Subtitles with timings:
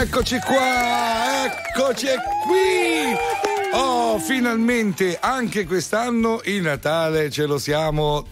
[0.00, 2.06] Eccoci qua, eccoci
[2.46, 3.78] qui.
[3.78, 8.24] Oh, finalmente anche quest'anno il Natale ce lo siamo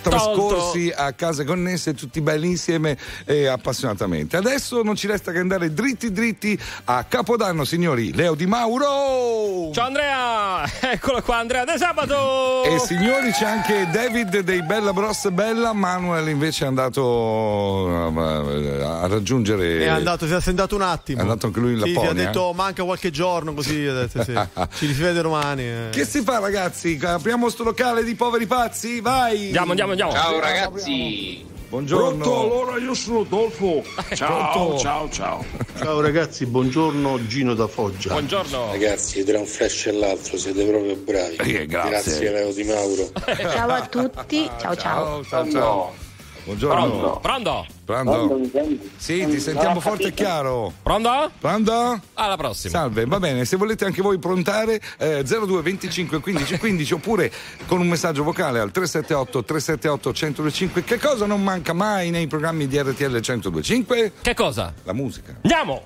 [0.00, 4.36] trascorsi a case connesse tutti belli insieme e appassionatamente.
[4.36, 8.14] Adesso non ci resta che andare dritti dritti a Capodanno, signori.
[8.14, 9.70] Leo Di Mauro!
[9.72, 10.64] Ciao Andrea!
[10.92, 12.64] Eccolo qua Andrea De Sabato!
[12.64, 19.78] E signori c'è anche David dei Bella Bros Bella, Manuel invece è andato a raggiungere...
[19.78, 21.18] È andato, si è assentato un attimo.
[21.18, 22.10] È andato anche lui in sì, Lapponia.
[22.10, 24.32] Sì, ha detto manca qualche giorno così, detto, sì.
[24.76, 25.62] ci rivede domani.
[25.62, 25.88] Eh.
[25.90, 26.98] Che si fa ragazzi?
[27.02, 29.00] Apriamo sto locale di poveri pazzi?
[29.00, 29.46] Vai!
[29.46, 30.12] Andiamo, andiamo, andiamo.
[30.12, 31.46] Ciao ragazzi.
[31.68, 32.24] Buongiorno.
[32.24, 33.82] Pronto, allora io sono Dolfo.
[34.14, 34.78] Ciao, Pronto?
[34.78, 35.44] ciao, ciao.
[35.76, 38.08] Ciao ragazzi, buongiorno Gino da Foggia.
[38.08, 38.70] Buongiorno.
[38.70, 41.36] Ragazzi, tra un flash e l'altro siete proprio bravi.
[41.36, 41.90] Eh, grazie.
[41.90, 43.10] Grazie Leo Di Mauro.
[43.36, 45.24] Ciao a tutti, ciao ciao.
[45.24, 46.07] ciao, ciao.
[46.44, 47.18] Buongiorno.
[47.20, 47.66] Pronto?
[47.84, 48.26] Pronto?
[48.28, 48.50] Pronto?
[48.96, 50.72] Sì, ti sentiamo forte e chiaro.
[50.82, 51.30] Pronto?
[51.38, 52.00] Pronto?
[52.14, 52.72] Alla prossima.
[52.72, 57.32] Salve, va bene, se volete anche voi prontare eh, 02 25 15 15 oppure
[57.66, 60.84] con un messaggio vocale al 378 378 125.
[60.84, 64.12] Che cosa non manca mai nei programmi di RTL 125?
[64.22, 64.72] Che cosa?
[64.84, 65.36] La musica.
[65.42, 65.82] Andiamo!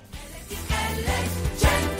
[0.47, 1.92] RTL 125.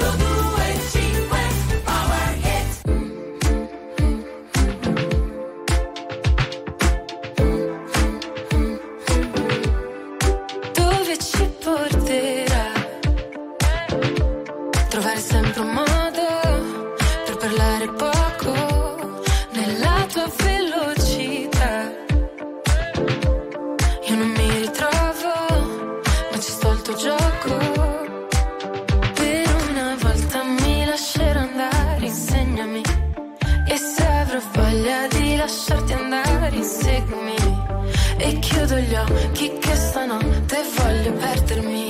[38.65, 41.87] Chiudo gli occhi che stanotte voglio perdermi.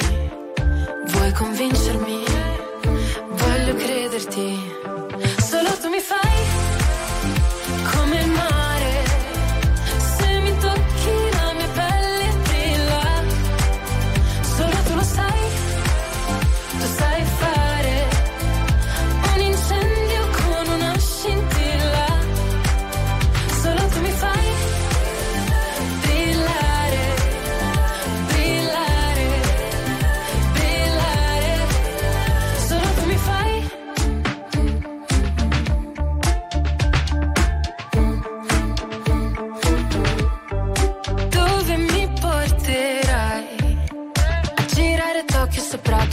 [1.05, 2.23] Vuoi convincermi?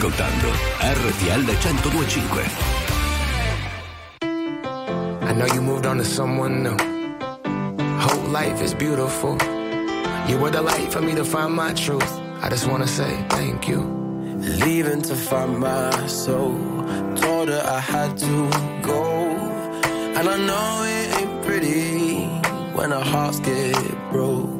[0.00, 0.48] ascoltando
[0.80, 2.48] RTL 1025.
[5.22, 6.76] I know you moved on to someone new.
[7.98, 9.36] Whole life is beautiful.
[10.26, 12.18] You were the light for me to find my truth.
[12.40, 13.82] I just wanna say thank you.
[14.64, 16.56] Leaving to find my soul.
[17.16, 18.50] Told her I had to
[18.82, 19.04] go.
[20.16, 22.24] And I know it ain't pretty
[22.74, 23.76] when our hearts get
[24.10, 24.59] broke.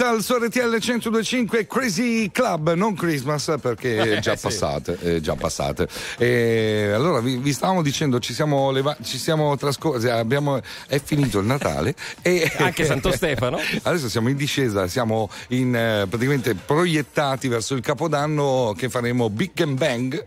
[0.00, 4.46] Rudimental su RTL 1025 Crazy Club, non Christmas perché è già Sì.
[4.46, 5.88] passate, è già passate.
[6.16, 11.38] E allora vi, vi stavamo dicendo, ci siamo, leva- ci siamo trascorsi, abbiamo, è finito
[11.40, 13.58] il Natale e Anche Santo Stefano.
[13.82, 19.60] Adesso siamo in discesa, siamo in, eh, praticamente proiettati verso il Capodanno che faremo Big
[19.60, 20.24] and Bang.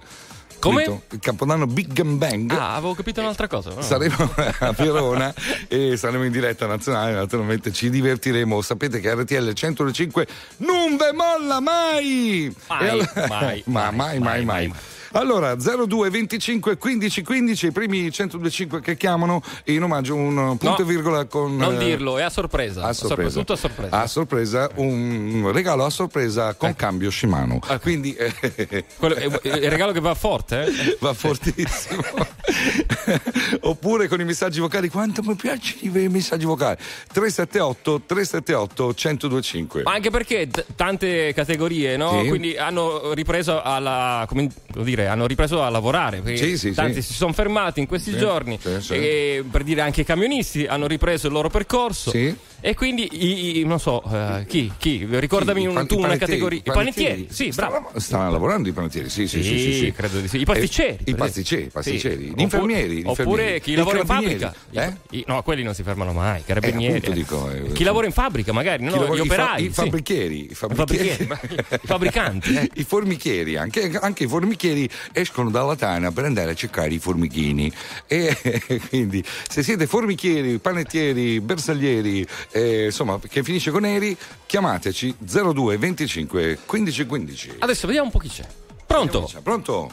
[0.63, 1.01] Come?
[1.11, 2.51] Il Capodanno Big and Bang.
[2.51, 3.73] Ah, avevo capito un'altra cosa.
[3.73, 3.81] no?
[3.81, 5.33] Saremo a Verona
[5.67, 8.61] e saremo in diretta nazionale, naturalmente ci divertiremo.
[8.61, 10.27] Sapete che RTL 105
[10.57, 12.53] non ve molla mai!
[12.67, 14.73] Mai, allora- mai, ma mai, mai, mai.
[15.15, 20.85] Allora 02 25 15 15 i primi 125 che chiamano in omaggio un punto e
[20.85, 22.83] virgola con Non eh, dirlo, è a sorpresa.
[22.83, 23.39] a sorpresa.
[23.39, 24.01] Tutto a sorpresa.
[24.01, 27.59] A sorpresa, un regalo a sorpresa con cambio Shimano.
[27.81, 30.97] Quindi eh, Quello- è- è il regalo che va forte, eh?
[30.99, 32.01] va fortissimo.
[33.61, 36.77] Oppure con i messaggi vocali, quanto mi piace i messaggi vocali?
[37.11, 39.83] 378 378 1025.
[39.83, 42.21] Ma anche perché t- tante categorie, no?
[42.21, 42.27] Sì.
[42.29, 46.21] Quindi hanno ripreso alla, come dire, hanno ripreso a lavorare.
[46.35, 47.09] Sì, sì, tanti sì.
[47.09, 48.59] si sono fermati in questi giorni.
[48.89, 52.11] E per dire anche i camionisti hanno ripreso il loro percorso.
[52.11, 52.35] Sì.
[52.65, 55.05] E quindi i, i- non so, eh, chi, chi?
[55.09, 56.59] Ricordami Sì, un- tu una categoria.
[56.63, 57.75] I panettieri, sì, bravo.
[57.75, 59.59] Stanno, stanno lavorando i panettieri, sì, sì, sì.
[59.59, 60.37] Sì, sì, credo di sì.
[60.39, 62.33] I pasticceri, Eh, I pasticceri, pasticceri.
[62.33, 63.03] Gli infermieri.
[63.05, 63.59] Oppure infermieri.
[63.61, 64.55] chi lavora in fabbrica.
[64.71, 64.93] Eh?
[65.09, 66.39] I- no, quelli non si fermano mai.
[66.39, 66.97] i Carabinieri.
[66.99, 69.13] appunto dico, eh, chi lavora in fabbrica, magari, no?
[69.13, 69.65] Gli operai.
[69.65, 71.23] I fabbrichieri, i fabbrichieri.
[71.23, 72.69] i fabbricanti, eh.
[72.79, 77.69] I formichieri, anche, anche i formichieri escono dalla tana per andare a cercare i formichini.
[78.07, 78.33] E
[78.87, 86.59] quindi se siete formichieri, panettieri, bersaglieri, eh, insomma, che finisce con eri, chiamateci 02 25
[86.65, 87.55] 15 15.
[87.59, 88.47] Adesso vediamo un po' chi c'è.
[88.85, 89.29] Pronto?
[89.41, 89.91] Pronto?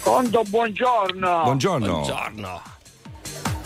[0.00, 1.42] Conto, buongiorno.
[1.42, 1.86] Buongiorno.
[1.86, 2.62] Buongiorno.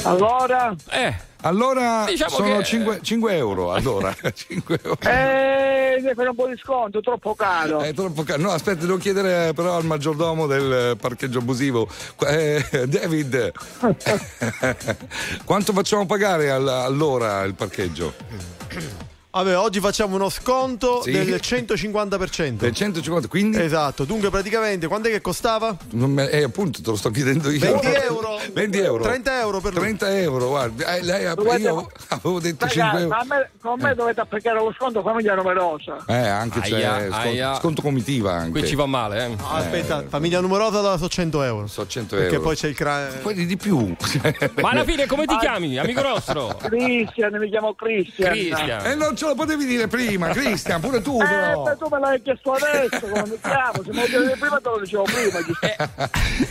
[0.05, 0.75] Allora?
[0.91, 1.15] Eh.
[1.45, 3.73] Allora Diciamo sono che- 5, euro.
[3.73, 4.99] Allora, 5 euro.
[5.01, 7.81] Eh, fare un po' di sconto, troppo caro.
[7.81, 8.41] È troppo caro.
[8.43, 11.89] No, aspetta, devo chiedere però al maggiordomo del parcheggio abusivo.
[12.29, 13.53] Eh, David,
[15.45, 18.15] quanto facciamo pagare all- all'ora il parcheggio?
[19.35, 21.11] Vabbè, oggi facciamo uno sconto Sì.
[21.13, 22.57] del 150%.
[22.67, 23.59] Del 150, quindi?
[23.63, 25.75] Esatto, dunque praticamente quant'è che costava?
[25.93, 27.59] Non me- eh, appunto, te lo sto chiedendo io.
[27.61, 28.39] 20 euro.
[28.53, 29.03] 20 euro.
[29.05, 29.81] 30 euro per lui.
[29.85, 30.97] 30 euro, guarda.
[30.97, 33.15] Eh, lei ha- Dovete- io avevo detto Ragazzi, 5 ma euro.
[33.15, 36.05] a me- con me dovete applicare lo sconto famiglia numerosa.
[36.07, 38.59] Eh, anche c'è Aia, sconto, sconto comitiva anche.
[38.61, 39.37] Qui ci va male, eh.
[39.41, 41.67] Ah, aspetta, famiglia numerosa da so 100 euro.
[41.69, 42.45] So 100 Perché euro.
[42.49, 43.79] poi c'è il cra- Quelli di più.
[44.61, 46.55] Ma alla fine come ti chiami, amico nostro?
[46.61, 48.31] Cristian, mi chiamo Cristian.
[48.31, 48.85] Cristian.
[48.85, 51.63] E non ce lo potevi dire prima, Cristian, pure tu Eh, però.
[51.63, 53.83] ma tu me l'hai chiesto adesso, come mi chiamo?
[53.85, 55.43] Se me lo chiedevi prima te lo dicevo prima.
[55.45, 55.69] giusto?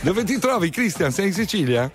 [0.00, 1.10] Dove ti trovi, Cristian?
[1.12, 1.90] Sei in Sicilia?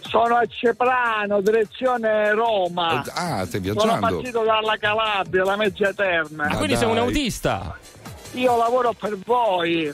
[0.00, 3.02] Sono a Ceprano, direzione Roma.
[3.14, 4.06] Ah, stai Sono viaggiando.
[4.08, 6.44] partito dalla Calabria, la mezza eterna.
[6.50, 7.76] Ah, quindi sei un autista.
[8.32, 9.92] Io lavoro per voi.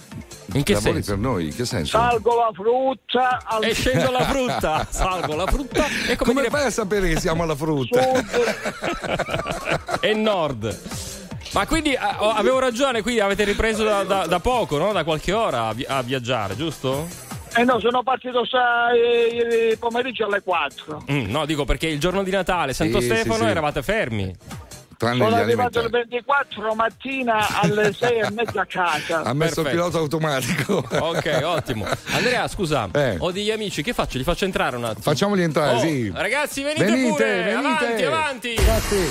[0.55, 1.11] In che Lavori senso?
[1.11, 1.45] per noi?
[1.47, 1.99] In che senso?
[1.99, 6.51] Salgo la frutta al E scendo la frutta, salgo la frutta e come, Come dire
[6.51, 8.01] fai a sapere che siamo alla frutta?
[10.01, 10.79] e nord.
[11.53, 14.93] Ma quindi ah, oh, avevo ragione, quindi avete ripreso da, da- da poco, no?
[14.93, 17.07] Da qualche ora a, vi- a viaggiare, giusto?
[17.57, 21.05] Eh no, sono partito sa, eh, pomeriggio alle 4.
[21.11, 23.49] Mm, no, dico perché il giorno di Natale, Santo Sì, Stefano, sì, sì.
[23.49, 24.35] eravate fermi.
[24.99, 26.09] Tranne Sono gli arrivato il alimentari.
[26.11, 29.23] 24 mattina alle 6 e mezza a casa.
[29.23, 30.85] Ha messo il pilota automatico.
[30.91, 31.87] Ok, ottimo.
[32.11, 33.15] Andrea, scusa, Eh.
[33.19, 34.19] ho degli amici, che faccio?
[34.19, 35.03] Li faccio entrare un attimo.
[35.03, 36.11] Facciamoli entrare, Oh, sì.
[36.13, 37.43] Ragazzi, venite, Venite, pure!
[37.45, 37.57] venite.
[37.79, 38.51] Avanti, avanti!
[38.55, 39.11] Infatti.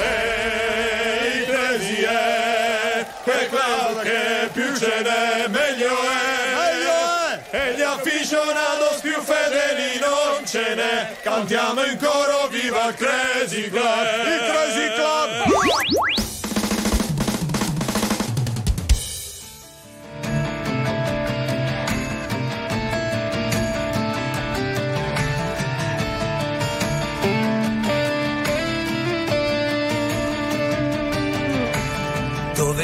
[0.00, 1.44] Ehi,
[2.02, 6.36] è, che club che più ce n'è, meglio è.
[7.50, 11.16] E gli aficionados più fedeli non ce n'è.
[11.22, 14.26] Cantiamo in coro, viva il Crazy Club!
[14.26, 15.17] Il Crazy Club!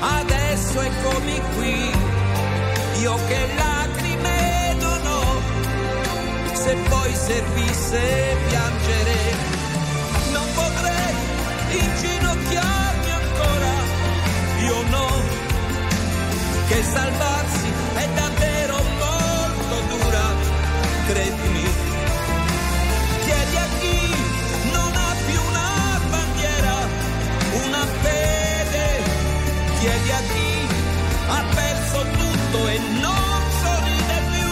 [0.00, 1.90] adesso eccomi qui,
[3.00, 5.40] io che lacrime non ho,
[6.54, 9.18] se poi servisse piangere,
[10.32, 11.14] non potrei
[11.70, 13.72] inginocchiarmi ancora,
[14.64, 15.08] io no,
[16.68, 20.26] che salvarsi è davvero molto dura,
[21.06, 21.47] credimi.
[29.88, 30.68] Chiedi a chi
[31.28, 34.50] ha perso tutto e non sorride più,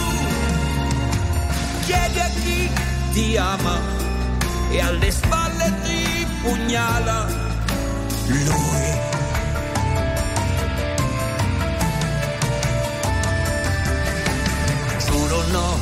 [1.85, 2.71] chiedi a chi
[3.11, 3.79] ti ama
[4.71, 7.27] e alle spalle ti pugnala.
[8.27, 8.85] Lui.
[15.05, 15.79] Giuro no,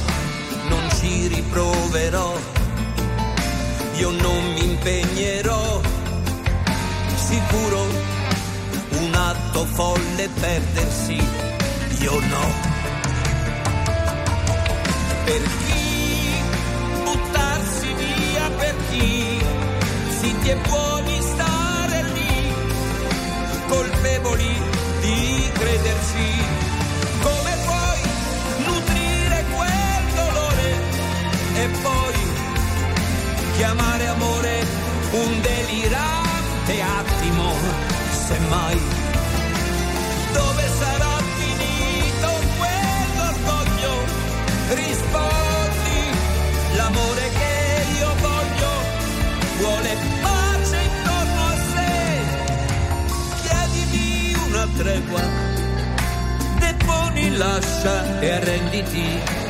[0.67, 2.37] non ci riproverò,
[3.95, 5.81] io non mi impegnerò,
[7.15, 8.14] sicuro
[8.99, 11.19] un atto folle perdersi,
[11.99, 12.73] io no.
[15.25, 16.33] Per chi
[17.03, 19.43] buttarsi via, per chi
[20.19, 22.53] zitti e buoni stare lì,
[23.67, 24.61] colpevoli
[25.01, 26.43] di crederci.
[27.21, 28.01] Come puoi
[28.65, 30.69] nutrire quel dolore
[31.55, 32.13] e poi
[33.57, 34.65] chiamare amore
[35.11, 37.53] un delirante attimo,
[38.27, 38.77] semmai.
[40.33, 42.29] Dove sarà finito
[42.59, 43.93] quell'orgoglio?
[44.73, 45.99] Rispondi,
[46.75, 47.53] l'amore che
[47.99, 48.73] io voglio
[49.59, 51.93] vuole pace intorno a sé.
[53.43, 55.21] Chiedimi una tregua,
[56.59, 59.44] deponi, lascia e arrenditi.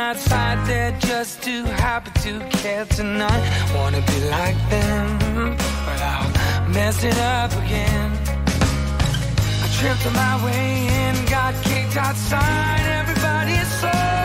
[0.00, 3.42] Outside there just too happy to care tonight.
[3.74, 8.10] Wanna be like them, but I'll mess it up again.
[9.64, 12.84] I tripped on my way in, got kicked outside.
[13.00, 14.19] Everybody's so.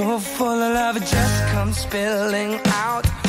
[0.00, 3.19] So full of love, it just comes spilling out.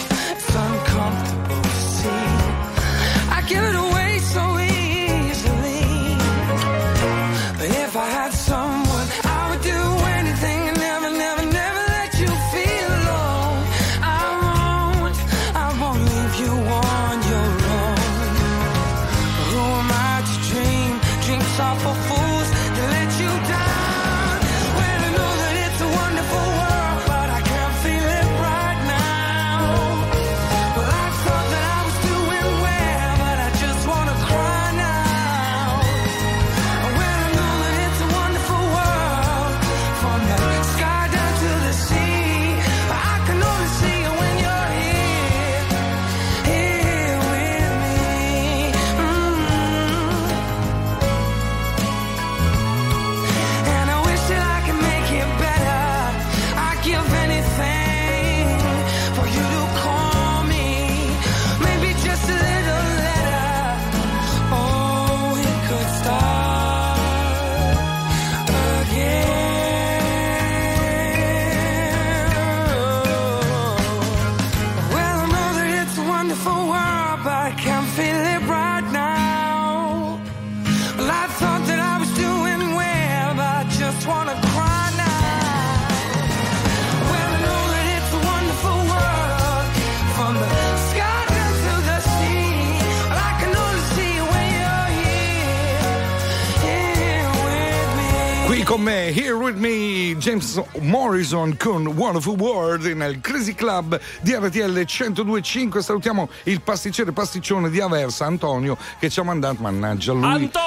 [98.82, 98.82] Me.
[98.82, 104.34] Qui con me, here with me, James Morrison con Wonderful World nel Crazy Club di
[104.34, 105.82] RTL 1025.
[105.82, 110.26] Salutiamo il pasticcere pasticcione di Aversa, Antonio, che ci ha mandato, mannaggia lui.
[110.26, 110.60] Anto!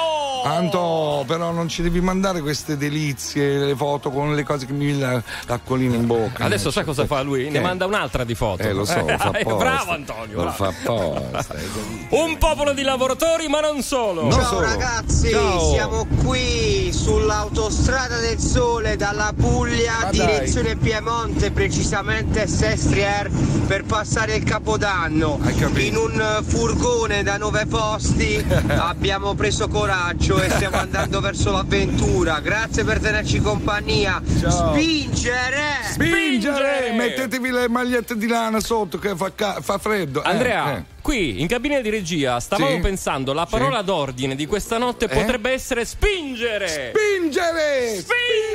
[0.45, 4.85] Anto, però non ci devi mandare queste delizie, le foto con le cose che mi
[4.85, 6.43] viene la- l'acquolina in bocca.
[6.45, 7.49] Adesso sai cosa fa lui?
[7.49, 7.61] Ne Eh.
[7.61, 8.61] manda un'altra di foto.
[8.61, 9.55] Eh, lo so, lo fa Eh, apposta.
[9.57, 10.35] Bravo Antonio.
[10.35, 10.55] Lo bravo.
[10.55, 11.55] fa apposta.
[12.15, 14.21] Un popolo di lavoratori, ma non solo.
[14.21, 14.61] Non Ciao solo.
[14.61, 15.71] ragazzi, Ciao.
[15.71, 23.29] siamo qui sull'autostrada del sole dalla Puglia, Ma direzione Piemonte, precisamente Sestrier,
[23.65, 25.39] per passare il Capodanno.
[25.77, 28.35] In un eh, furgone da nove posti
[28.67, 32.39] abbiamo preso coraggio e stiamo andando verso l'avventura.
[32.41, 34.21] Grazie per tenerci compagnia.
[34.41, 34.73] Ciao.
[34.73, 35.63] Spingere!
[35.91, 36.91] Spingere!
[36.91, 40.21] Mettetevi le magliette di lana sotto che fa, ca- fa freddo.
[40.21, 40.83] Eh, Andrea, eh.
[41.01, 42.79] qui in cabina di regia stavamo Sì?
[42.81, 45.07] pensando la parola d'ordine di questa notte Eh?
[45.07, 46.67] potrebbe essere spingere.
[46.67, 47.99] Spingere!
[47.99, 48.54] Spingere!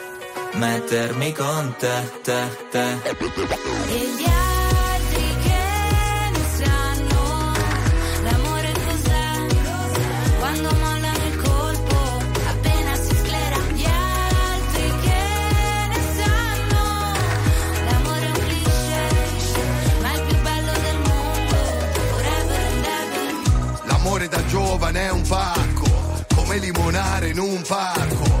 [0.61, 2.83] Mettermi con te, te, te.
[2.83, 5.63] E gli altri che
[6.33, 7.53] ne sanno
[8.21, 9.47] l'amore cos'è
[10.37, 11.97] quando mollano il colpo
[12.47, 15.23] appena si sclera gli altri che
[15.89, 16.83] ne sanno
[17.89, 19.03] l'amore è un cliché
[19.99, 21.57] ma è il più bello del mondo
[22.11, 25.87] forever and ever L'amore da giovane è un pacco,
[26.35, 28.40] come limonare in un parco.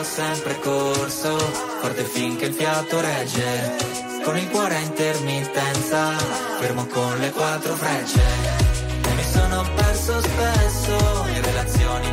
[0.00, 1.36] ho sempre corso,
[1.80, 3.76] forte finché il fiato regge,
[4.24, 6.16] con il cuore a intermittenza,
[6.58, 8.22] fermo con le quattro frecce.
[9.02, 12.12] E mi sono perso spesso in relazioni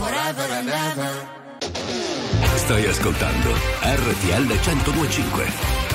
[0.00, 1.12] forever and ever.
[2.56, 3.50] Stai ascoltando
[3.82, 5.89] RTL 1025.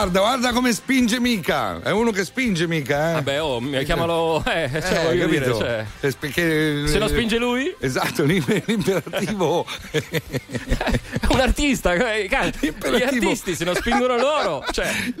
[0.00, 1.82] Guarda, guarda come spinge mica.
[1.82, 3.12] È uno che spinge mica, eh.
[3.12, 4.42] Vabbè, oh, mi eh, chiamalo.
[4.46, 5.26] Eh, cioè, eh, capito?
[5.26, 5.84] Dire, cioè.
[6.00, 7.74] Es- perché, Se lo spinge lui?
[7.78, 9.66] Esatto, l'imperativo.
[9.90, 10.00] È
[11.28, 12.50] un artista, eh, cioè,
[12.96, 14.64] gli artisti se lo spingono loro.
[14.70, 14.90] Cioè.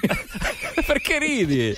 [0.86, 1.74] Perché ridi?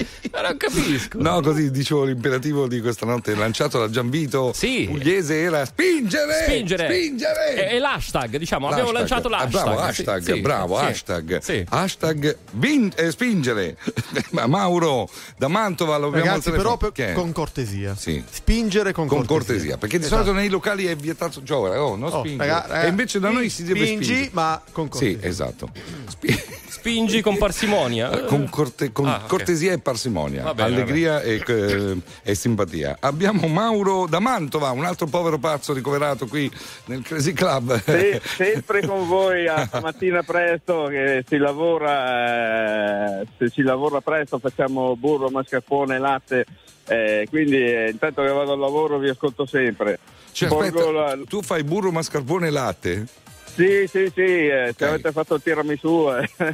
[0.49, 1.19] Non capisco.
[1.21, 4.53] No, così dicevo l'imperativo di questa notte lanciato da Gianvito
[4.87, 6.43] Pugliese era spingere!
[6.45, 6.85] Spingere.
[6.87, 7.69] Spingere!
[7.71, 9.63] E, e l'hashtag, diciamo, abbiamo lanciato Ah, l'hashtag.
[9.63, 10.85] bravo, Sì, hashtag, sì, bravo, sì.
[10.85, 11.39] hashtag.
[11.41, 11.65] Sì.
[11.69, 13.77] Hashtag vin- eh, spingere.
[14.31, 17.95] Ma Mauro da Mantova lo abbiamo Ragazzi, però per- con cortesia.
[17.95, 18.23] Sì.
[18.29, 20.23] Spingere con, Con cortesia, perché di Esatto.
[20.25, 22.49] solito nei locali è vietato giocare, oh, non Oh, spingere.
[22.49, 24.31] raga- raga, e invece da noi si deve spingi, spingere.
[24.33, 25.71] ma con Sì, esatto.
[26.83, 28.11] Spingi con parsimonia.
[28.11, 29.29] Eh, Con, corte- con Ah, ok.
[29.29, 32.97] cortesia e parsimonia, bene, allegria e, eh, e simpatia.
[32.99, 36.51] Abbiamo Mauro da Mantova, un altro povero pazzo ricoverato qui
[36.87, 37.81] nel Crazy Club.
[37.85, 44.41] Sì, sempre con voi a stamattina presto che si lavora, eh, se si lavora presto
[44.41, 46.45] facciamo burro, mascarpone, latte,
[46.89, 50.01] eh, quindi eh, intanto che vado al lavoro vi ascolto sempre.
[50.33, 53.07] Cioè, aspetta, la- tu fai burro, mascarpone e latte?
[53.55, 56.09] Sì, sì, sì, eh, se avete fatto il tiramisù.
[56.11, 56.29] eh.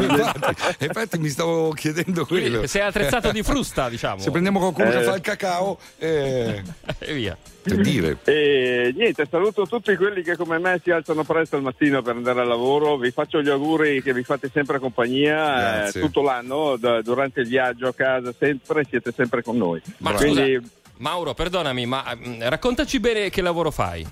[0.00, 2.66] infatti, infatti mi stavo chiedendo quello.
[2.66, 4.20] Sei attrezzato di frusta, diciamo.
[4.20, 5.02] Se prendiamo qualcuno che Eh.
[5.02, 6.62] fa il cacao, eh,
[7.00, 7.36] e via.
[7.62, 8.18] per dire.
[8.24, 12.40] E niente, saluto tutti quelli che come me si alzano presto al mattino per andare
[12.40, 12.96] al lavoro.
[12.96, 17.48] Vi faccio gli auguri che vi fate sempre compagnia eh, tutto l'anno, da- durante il
[17.48, 19.82] viaggio a casa, sempre, siete sempre con noi.
[19.98, 24.06] Ma Quindi, scusa, Mauro, perdonami, ma mm, raccontaci bene che lavoro fai.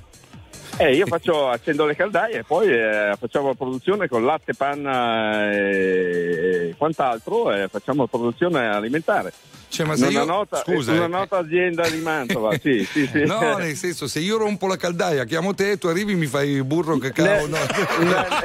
[0.79, 5.53] Eh, io faccio, accendo le caldaie e poi eh, facciamo la produzione con latte, panna
[5.53, 9.33] e, e quant'altro e facciamo produzione alimentare.
[9.69, 11.09] Cioè, ma se una, io- nota, scusa, una eh.
[11.09, 13.25] nota azienda di Mantova, sì, sì, sì.
[13.25, 16.63] No, nel senso, se io rompo la caldaia, chiamo te, tu arrivi e mi fai
[16.63, 17.47] burro, cacao.
[17.47, 17.59] Ne- no.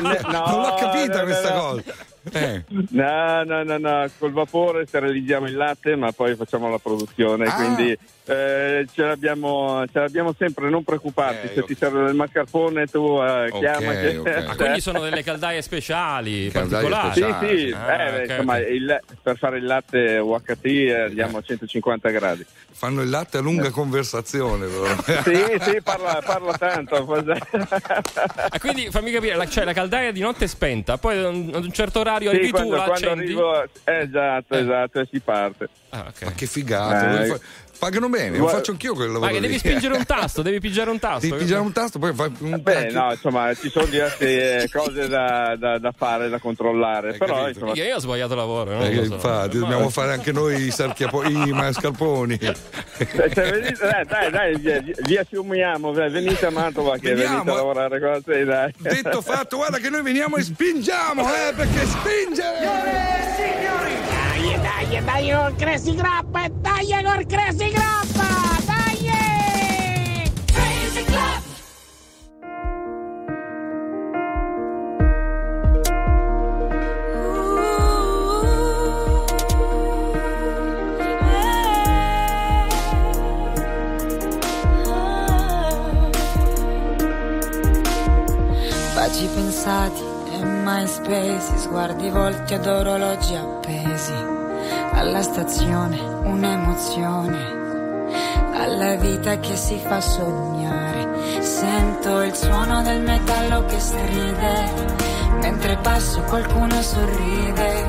[0.10, 1.84] ne- no, non l'ho capita questa cosa.
[2.32, 2.64] Eh.
[2.92, 7.56] No, no, no, no, col vapore sterilizziamo il latte, ma poi facciamo la produzione, Ah.
[7.56, 13.20] quindi eh, ce, l'abbiamo, ce l'abbiamo sempre, non preoccuparti, se ti serve del mascarpone tu
[13.22, 14.16] eh, Ok, chiamaci.
[14.16, 14.46] ok.
[14.48, 17.48] Ah, quindi sono delle caldaie speciali, Caldaie particolari.
[17.50, 21.42] Sì, sì, Ah, eh, ok, insomma, il- per fare il latte UHT eh, andiamo a
[21.42, 22.46] 150 gradi.
[22.72, 24.66] Fanno il latte a lunga conversazione.
[24.68, 24.86] però.
[25.24, 27.06] Sì, sì, parla, parla tanto.
[28.50, 31.52] Ah, quindi fammi capire, la, cioè, la caldaia di notte è spenta, poi ad un,
[31.54, 35.19] ad un certo orario Sì, arrivi tu, quando, quando arrivo, eh, esatto, esatto, e si
[35.19, 35.69] parte.
[35.89, 36.23] Ah, ok.
[36.23, 37.26] Ma che figata.
[37.26, 37.39] Eh,
[37.84, 39.26] Pagano bene, lo faccio anch'io quel lavoro.
[39.26, 41.28] Ma che devi spingere un tasto, devi pigiare un tasto.
[41.28, 45.10] Devi pigiare un tasto, poi fai un Beh, no, insomma, ci sono diverse eh, cose
[45.10, 47.17] da, da- da fare, da controllare.
[47.17, 49.13] Però, insomma, Io ho sbagliato lavoro, Eh, so.
[49.15, 52.38] infatti, dobbiamo fare anche noi i, sarchiapo- i mascarponi.
[52.39, 57.50] se- se venite- dai, dai, dai, via, vi assumiamo, venite a Mantova che Veniamo, venite
[57.50, 57.56] a eh.
[57.58, 58.74] lavorare con te, dai.
[58.78, 62.60] Detto fatto, guarda che noi veniamo e spingiamo, eh, perché spingere!
[62.62, 64.23] Dai,
[64.63, 68.28] dai, dai col Crazy Grappa, dai col Crazy Grappa,
[68.65, 70.32] dai!
[70.45, 71.41] Crazy Club!
[88.95, 94.43] Baci pensati e mai spesi, sguardi volti ad orologi appesi.
[94.94, 97.62] Alla stazione un'emozione,
[98.54, 101.42] alla vita che si fa sognare.
[101.42, 104.72] Sento il suono del metallo che stride,
[105.42, 107.86] mentre passo qualcuno sorride.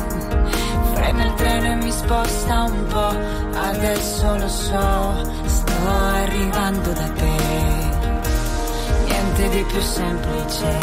[0.94, 7.84] Frena il treno e mi sposta un po', adesso lo so, sto arrivando da te
[9.34, 10.78] niente di più semplice,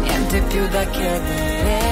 [0.00, 1.89] niente più da chiedere.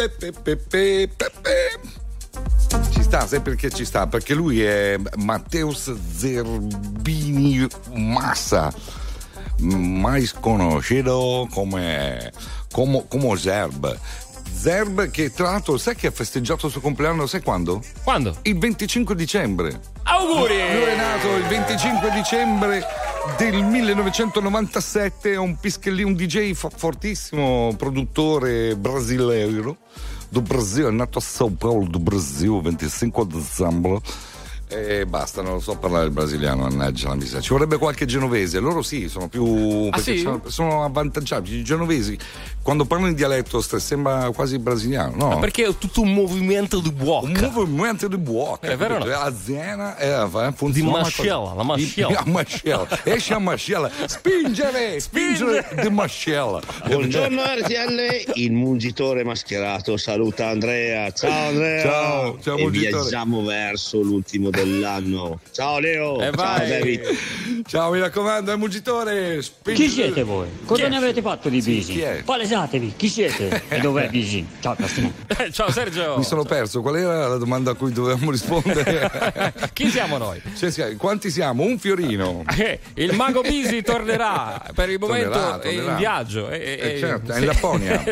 [0.00, 1.78] Peppe, Peppe, Peppe.
[2.90, 4.06] Ci sta, sai perché ci sta?
[4.06, 8.72] Perché lui è Matteus Zerbini Massa,
[9.58, 12.32] mais conosciuto come,
[12.72, 13.98] come, come Zerb.
[14.50, 17.82] Zerb che tra l'altro sai che ha festeggiato il suo compleanno, sai quando?
[18.02, 18.38] Quando?
[18.44, 19.80] Il 25 dicembre.
[20.04, 20.54] Auguri!
[20.54, 22.82] Lui è nato il 25 dicembre
[23.36, 29.76] del 1997, è un pischellino, un DJ fo- fortissimo, produttore brasileiro
[30.30, 34.00] do Brasil, è nato a São Paulo do Brasil, 25 dicembre.
[34.72, 37.40] E basta, non lo so parlare il brasiliano, mannaggia la miseria.
[37.40, 39.88] Ci vorrebbe qualche genovese, loro sì, sono più.
[39.90, 40.18] Ah, sì?
[40.18, 41.56] sono, sono avvantaggiati.
[41.56, 42.16] I genovesi,
[42.70, 45.28] quando parlano in dialetto, sembra quasi brasiliano, no?
[45.30, 47.26] Ma perché è tutto un movimento di bocca.
[47.26, 48.68] Un movimento di bocca.
[48.68, 49.06] È vero no?
[49.06, 50.88] La zena eh, fa- funziona.
[50.92, 52.08] Di mascella, la mascella.
[52.10, 52.86] La mascella.
[53.02, 53.90] Esce a mascella.
[54.06, 56.60] Spingere, spingere di mascella.
[56.86, 61.10] Buongiorno RTL, il mungitore mascherato saluta Andrea.
[61.10, 61.82] Ciao Andrea.
[61.82, 63.00] Ciao, ciao, e mungitore.
[63.00, 65.40] viaggiamo verso l'ultimo dell'anno.
[65.50, 66.20] Ciao Leo.
[66.20, 66.68] E Ciao vai.
[66.68, 67.00] David.
[67.66, 69.42] Ciao, mi raccomando, è un mungitore.
[69.42, 69.88] Spingere.
[69.88, 70.46] Chi siete voi?
[70.64, 70.98] Cosa ne è?
[70.98, 71.92] avete fatto di Sì, Bisi?
[71.94, 72.02] chi
[72.60, 74.46] Presentatevi, chi siete e dov'è Visin?
[74.60, 75.14] Ciao Castellino.
[75.26, 76.18] Eh, ciao Sergio.
[76.18, 79.52] Mi sono perso, qual era la domanda a cui dovevamo rispondere?
[79.72, 80.42] chi siamo noi?
[80.56, 81.62] Cioè, quanti siamo?
[81.62, 82.44] Un fiorino.
[82.58, 85.90] Eh, il mago Bisi tornerà, per il momento tornerà, tornerà.
[85.90, 86.50] in viaggio.
[86.50, 88.02] E, eh, certo, è in Lapponia.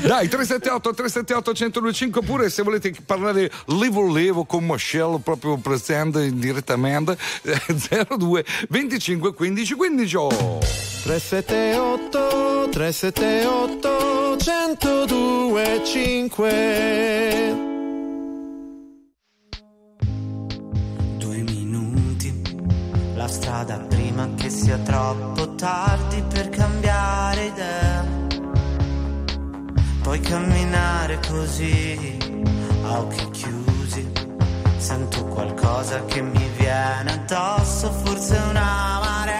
[0.00, 7.16] Dai, 378 378 1025 pure se volete parlare levo levo con Michelle proprio presente direttamente
[8.08, 10.97] 02 25 15 15 oh.
[11.08, 17.66] 378 378 102 5
[23.28, 28.04] strada prima che sia troppo tardi per cambiare idea.
[30.02, 32.16] Puoi camminare così,
[32.84, 34.10] a occhi chiusi.
[34.76, 39.37] Sento qualcosa che mi viene addosso, forse una marea.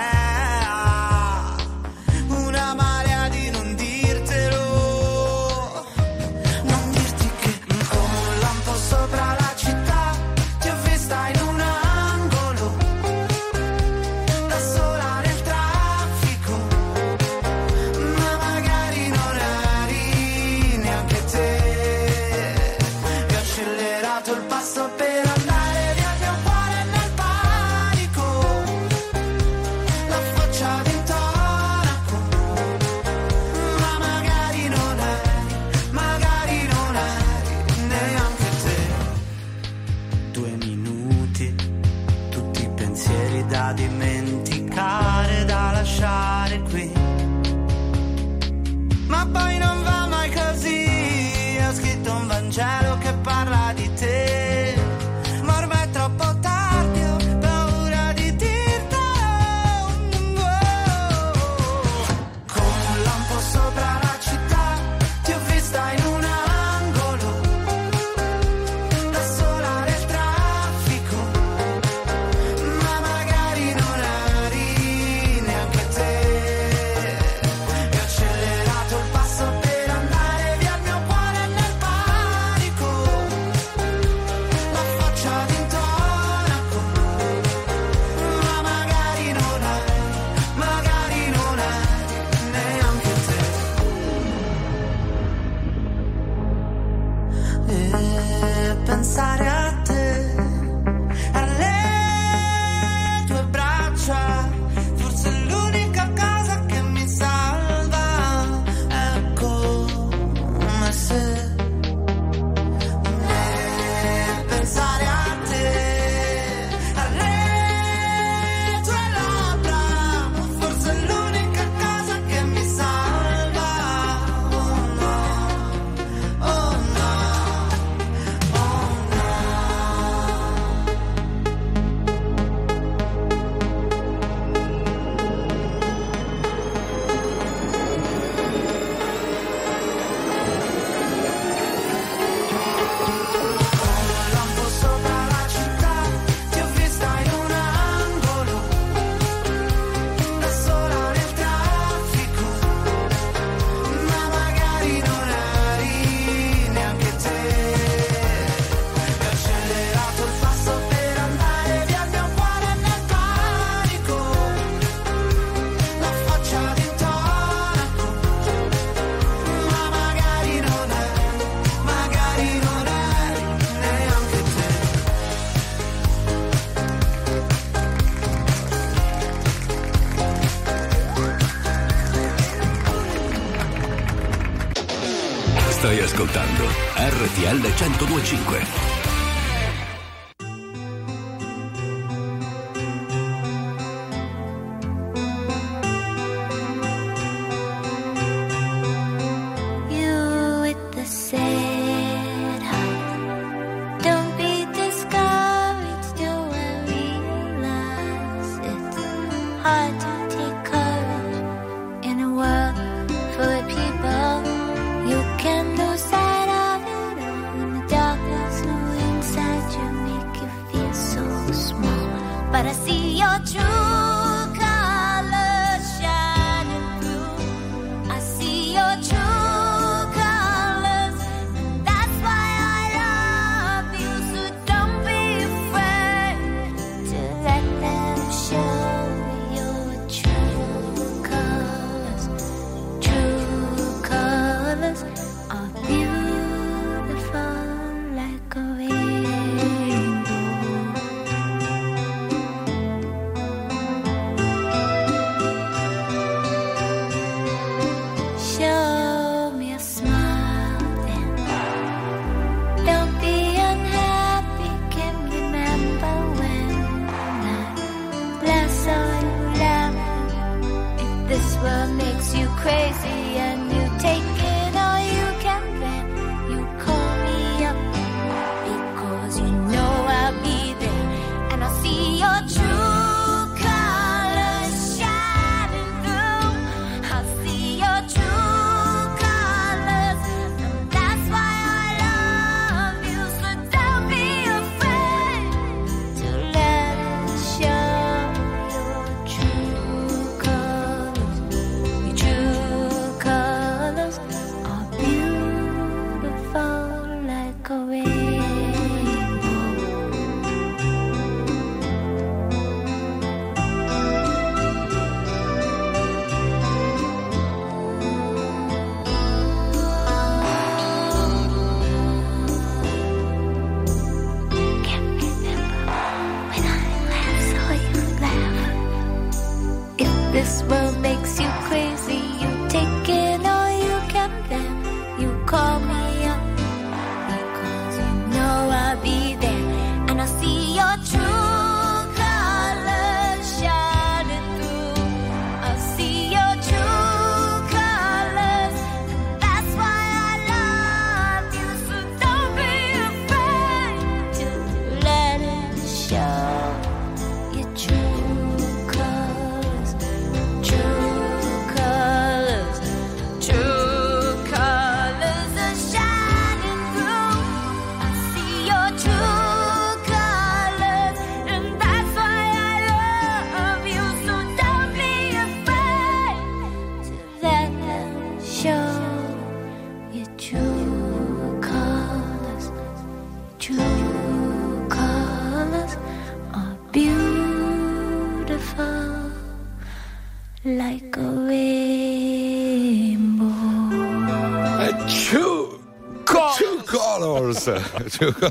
[398.18, 398.50] すごい。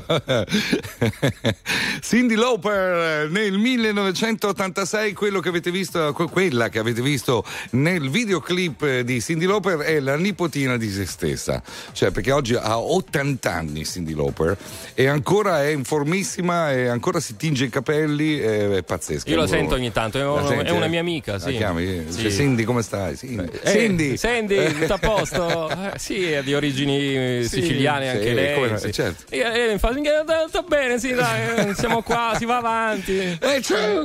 [2.08, 8.08] Cindy Lauper eh, nel 1986, quello che avete visto, que- quella che avete visto nel
[8.08, 11.62] videoclip eh, di Cindy Lauper è la nipotina di se stessa.
[11.92, 14.56] Cioè, perché oggi ha 80 anni Cindy Lauper
[14.94, 19.28] e ancora è in formissima e ancora si tinge i capelli, è, pazzesca.
[19.28, 20.88] Io la sento ogni tanto, è, senti, è una eh?
[20.88, 21.52] mia amica, sì.
[21.52, 22.06] La chiami?
[22.08, 22.22] Sì.
[22.22, 23.18] Cioè, Cindy, come stai?
[23.18, 23.50] Cindy.
[23.60, 24.16] Eh, Cindy.
[24.16, 25.68] Sandy, tutto a posto?
[25.68, 28.54] Eh, sì, è di origini siciliane sì, anche lei.
[28.54, 28.92] come sì.
[28.92, 29.24] certo.
[29.28, 33.16] E, e "Eh, sta bene, sì, dai, eh, siamo qua, si va avanti.
[33.18, 33.98] E c'è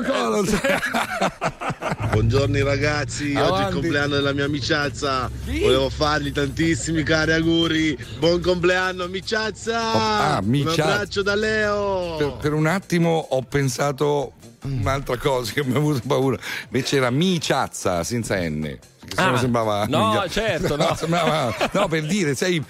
[2.11, 3.67] Buongiorno ragazzi, oggi è Avanti.
[3.67, 5.29] il compleanno della mia amiciazza.
[5.45, 5.59] Chi?
[5.59, 7.97] Volevo fargli tantissimi cari auguri.
[8.19, 10.35] Buon compleanno amiciazza!
[10.35, 10.83] ah, Miciazza.
[10.83, 12.15] Un abbraccio da Leo!
[12.17, 14.33] Per, per un attimo ho pensato
[14.63, 16.37] un'altra cosa che mi ha avuto paura.
[16.65, 18.77] Invece era Miciazza senza N.
[19.15, 19.85] Che Ah, sembrava.
[19.87, 20.95] no, certo, no.
[20.95, 22.63] sembrava- no, per dire, sai,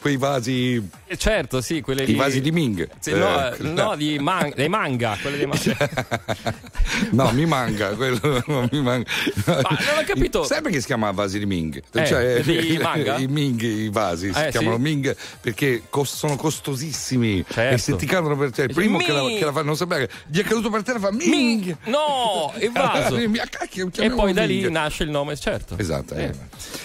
[0.00, 0.82] quei vasi.
[1.06, 2.14] Eh, Certo, sì, quelle I lì.
[2.14, 2.88] vasi di Ming.
[2.98, 5.76] Sì, no, Eh, eh, no, di man- dei manga, quelle dei manga.
[7.10, 8.42] No, mi manca quello.
[8.46, 9.10] no, mi manca.
[9.46, 9.58] non
[9.98, 10.44] ho capito.
[10.44, 11.82] Sai perché si chiama vasi di Ming?
[11.92, 13.16] Eh, di manga?
[13.16, 14.82] I Ming, i vasi si Eh, chiamano sì?
[14.82, 17.44] Ming perché cos- sono costosissimi.
[17.48, 17.74] Certo.
[17.74, 19.38] E se ti cadono per terra, il primo che la, Ming!
[19.38, 21.76] che la fa non sapeva, gli è caduto per terra fa Ming.
[21.84, 23.16] No, il vaso.
[23.16, 24.68] Ah, e poi da lì Ming.
[24.70, 25.73] nasce il nome, certo.
[25.76, 26.14] Esatto.
[26.14, 26.30] eh.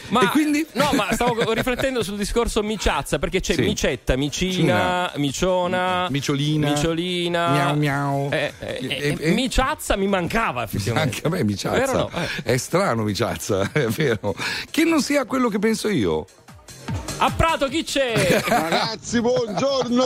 [0.10, 0.66] Ma, E quindi?
[0.74, 3.62] No, ma stavo riflettendo sul discorso miciazza, perché c'è Sì.
[3.62, 5.12] micetta, micina, Cina.
[5.16, 6.70] miciona, Miciolina.
[6.72, 7.50] miciolina.
[7.52, 8.30] Miau miau.
[8.32, 11.16] Eh, eh, eh, miciazza mi mancava effettivamente.
[11.18, 11.78] Anche a me Miciazza.
[11.78, 12.10] Vero no?
[12.14, 12.44] Eh.
[12.54, 14.34] È strano Miciazza, è vero.
[14.70, 16.26] Che non sia quello che penso io.
[17.22, 18.42] A Prato chi c'è?
[18.48, 20.04] Ragazzi, buongiorno!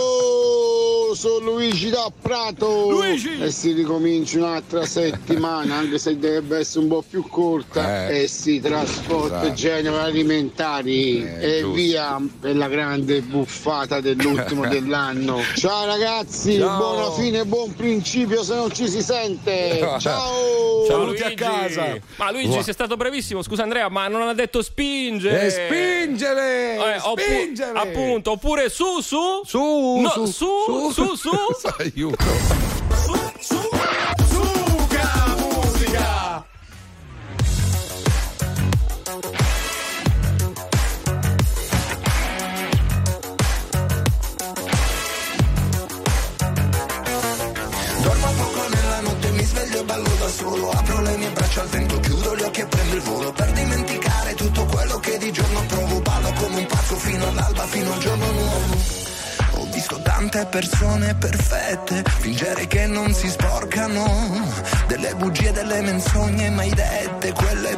[1.14, 3.40] Sono Luigi da Prato Luigi!
[3.40, 8.08] e si ricomincia un'altra settimana, anche se dovrebbe essere un po' più corta.
[8.10, 8.24] Eh.
[8.24, 9.54] E si trasporta Esatto.
[9.54, 11.74] generi alimentari Eh, e giusto.
[11.76, 15.40] via per la grande buffata dell'ultimo dell'anno.
[15.56, 16.78] Ciao ragazzi, Ciao.
[16.78, 19.78] buona fine e buon principio se non ci si sente.
[20.00, 20.86] Ciao!
[20.88, 21.22] Ciao Luigi.
[21.22, 21.96] a casa.
[22.16, 25.40] Ma Luigi sei stato bravissimo, scusa Andrea, ma non ha detto spinge.
[25.46, 26.73] E spingere!
[26.76, 27.80] Eh, oppu- spingere!
[27.80, 31.30] appunto, oppure su su Su, No, su, su, su, su.
[31.80, 32.24] Aiuto.
[33.40, 34.14] Suga
[61.84, 64.06] perfette fingere che non si sporcano
[64.88, 67.74] delle bugie, delle menzogne mai dette, pensate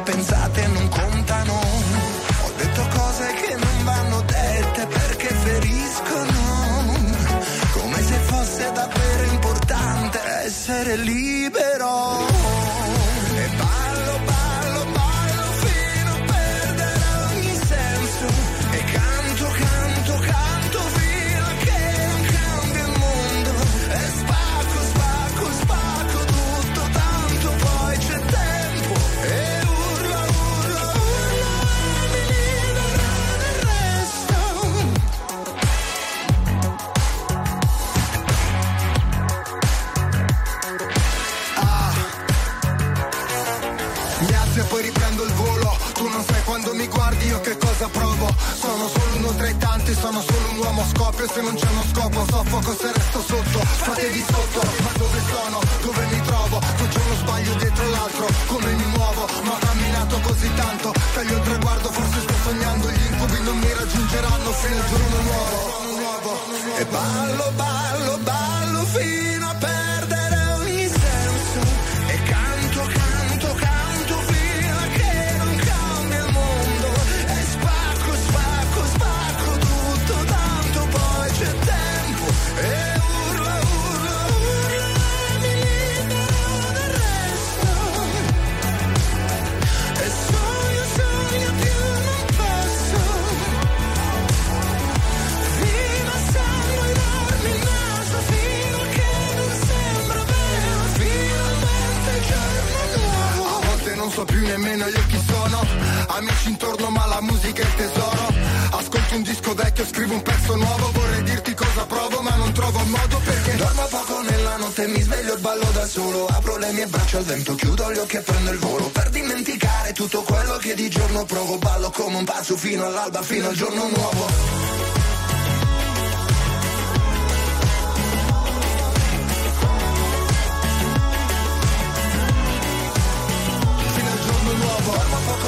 [122.16, 124.54] come un pazzo fino all'alba, fino al giorno nuovo.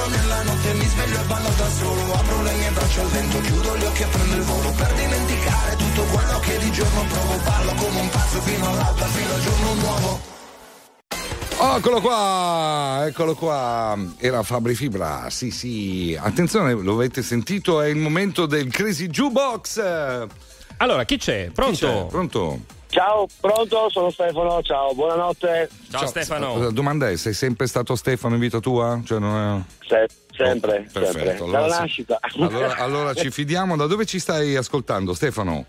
[0.08, 2.14] Nella notte, mi sveglio e ballo da solo.
[2.14, 5.76] Apro le mie braccia al vento, chiudo gli occhi e prendo il volo Per dimenticare
[5.76, 7.36] tutto quello che di giorno provo.
[7.44, 10.36] Ballo come un pazzo fino all'alba, fino al giorno nuovo.
[11.60, 12.57] Eccolo qua,
[13.08, 13.98] eccolo qua.
[14.18, 16.16] Era Fabri Fibra, sì sì.
[16.18, 20.26] Attenzione, lo avete sentito, è il momento del Crazy Jukebox.
[20.78, 21.50] Allora, chi c'è?
[21.52, 22.06] Pronto?
[22.08, 22.60] Pronto?
[22.90, 23.90] Ciao, pronto?
[23.90, 25.68] Sono Stefano, ciao, buonanotte.
[25.90, 29.00] La domanda è: sei sempre stato Stefano in vita tua?
[29.04, 29.86] Cioè non è...
[29.86, 31.44] Se- sempre, Oh, perfetto, sempre.
[31.44, 32.18] allora Dalla nascita.
[32.38, 33.76] Allora, allora ci fidiamo.
[33.76, 35.66] Da dove ci stai ascoltando, Stefano?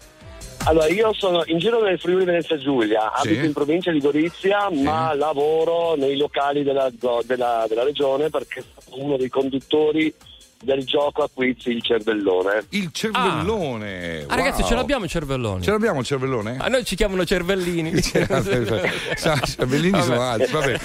[0.66, 3.30] Allora, io sono in giro nel Friuli Venezia Giulia, Sì.
[3.30, 6.91] abito in provincia di Gorizia, ma lavoro nei locali della,
[7.26, 10.14] della- della regione perché sono uno dei conduttori
[10.62, 12.66] del gioco a quiz Il Cervellone.
[12.70, 14.26] Il cervellone.
[14.28, 14.70] Ah, ragazzi, wow.
[14.70, 15.62] ce l'abbiamo il cervellone.
[15.64, 16.57] Ce l'abbiamo il cervellone?
[16.60, 17.93] A noi ci chiamano cervellini.
[18.03, 20.80] Cervellini sono altri, vabbè.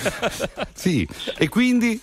[0.73, 1.07] Sì,
[1.37, 2.01] e quindi?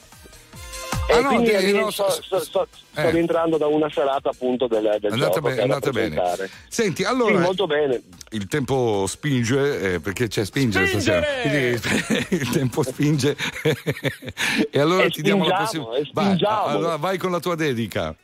[1.09, 3.11] E Ah, quindi eh, no, sto, sto- sto- sto eh.
[3.11, 6.49] rientrando da una serata appunto del, del Andate gioco bene, andate da bene.
[6.69, 7.35] Senti, allora.
[7.35, 8.01] Sì, molto bene.
[8.29, 11.21] Il tempo spinge, eh, perché c'è spingere stasera.
[11.23, 11.79] Spingere!
[12.07, 13.35] Quindi il tempo spinge.
[14.71, 16.09] e allora E ti diamo la possibilità.
[16.13, 18.15] Vai, allora vai con la tua dedica.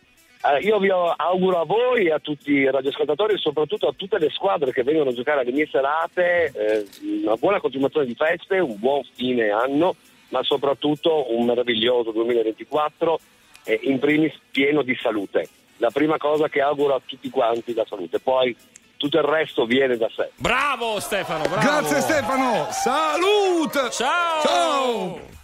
[0.44, 4.18] Eh, io vi auguro a voi e a tutti i radioascoltatori e soprattutto a tutte
[4.20, 6.86] le squadre che vengono a giocare alle mie serate eh,
[7.26, 9.96] una buona continuazione di feste, un buon fine anno,
[10.30, 13.20] ma soprattutto un meraviglioso 2024
[13.64, 15.48] e in primis pieno di salute.
[15.78, 18.56] La prima cosa che auguro a tutti quanti è la salute, poi
[18.98, 20.32] tutto il resto viene da sé.
[20.36, 21.62] Bravo Stefano, bravo.
[21.62, 23.90] Grazie Stefano, salute!
[23.92, 24.42] Ciao!
[24.42, 25.37] Ciao!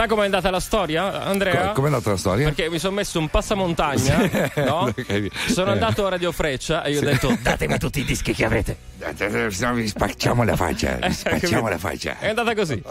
[0.00, 1.72] Sa com'è andata la storia, Andrea?
[1.72, 2.46] Com'è andata la storia?
[2.46, 4.50] Perché mi sono messo un passamontagna, sì.
[4.64, 4.84] no?
[4.96, 5.28] okay.
[5.50, 5.72] Sono eh.
[5.72, 7.04] andato a Radio Freccia e io sì.
[7.04, 8.78] ho detto datemi tutti i dischi che avete.
[9.14, 12.18] Se eh, eh, no vi spacciamo la faccia, vi spacciamo la faccia.
[12.18, 12.82] È andata così.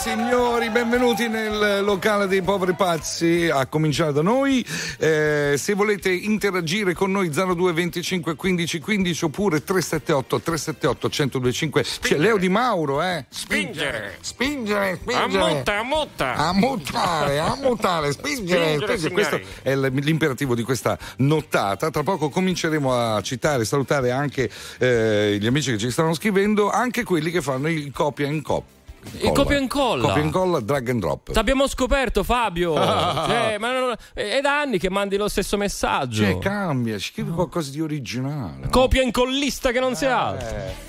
[0.00, 4.64] signori, benvenuti nel locale dei poveri pazzi, a cominciare da noi.
[4.98, 12.16] Eh, se volete interagire con noi 02 25 15 15 oppure 378 378 1025 c'è
[12.16, 13.26] Leo Di Mauro, eh.
[13.28, 15.42] Spingere, spingere, spingere.
[15.44, 16.34] Ammutta, ammutta.
[16.34, 19.12] Ammutare, ammutare, spingere, spingere, spingere.
[19.12, 21.90] Questo è l'imperativo di questa nottata.
[21.90, 27.04] Tra poco cominceremo a citare, salutare anche eh, gli amici che ci stanno scrivendo, anche
[27.04, 28.78] quelli che fanno il copia in coppia
[29.20, 30.08] il copia e incolla.
[30.08, 31.32] Copia e incolla, drag and drop.
[31.32, 32.74] Ti abbiamo scoperto, Fabio.
[32.76, 36.22] cioè, ma non, è da anni che mandi lo stesso messaggio.
[36.22, 38.64] Cioè, cambia, scrivi qualcosa di originale.
[38.64, 38.68] No?
[38.70, 39.96] Copia e incollista che non eh.
[39.96, 40.36] si ha.
[40.36, 40.88] Eh.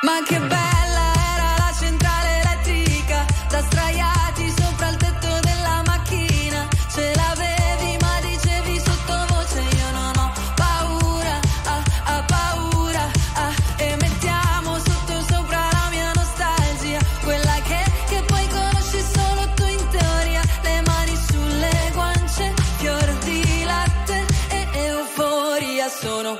[0.00, 0.47] Ma che
[25.88, 26.38] sono.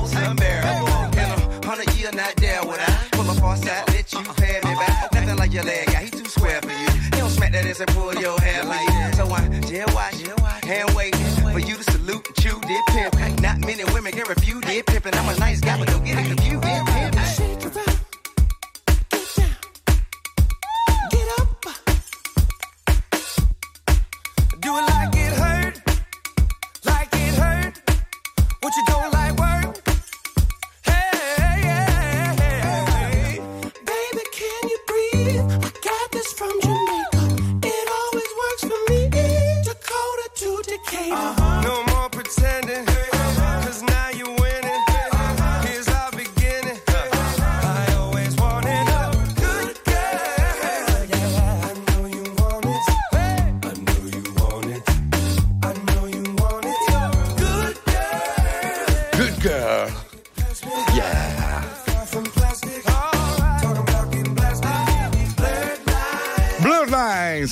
[0.00, 0.88] Almost unbearable.
[1.18, 4.54] In a hundred year, not there would I pull up on side, let you pay
[4.64, 5.12] me back.
[5.12, 6.88] Nothing like your leg guy, he too square for you.
[7.04, 9.14] He don't smack that ass and pull your hair like that.
[9.16, 10.20] So I jail watch,
[10.64, 11.14] hand wait
[11.52, 13.40] for you to salute and chew did pimp.
[13.40, 16.18] Not many women can refuse did pimp, and I'm a nice guy, but don't get
[16.18, 16.62] it confused.
[16.62, 17.89] Did pimp.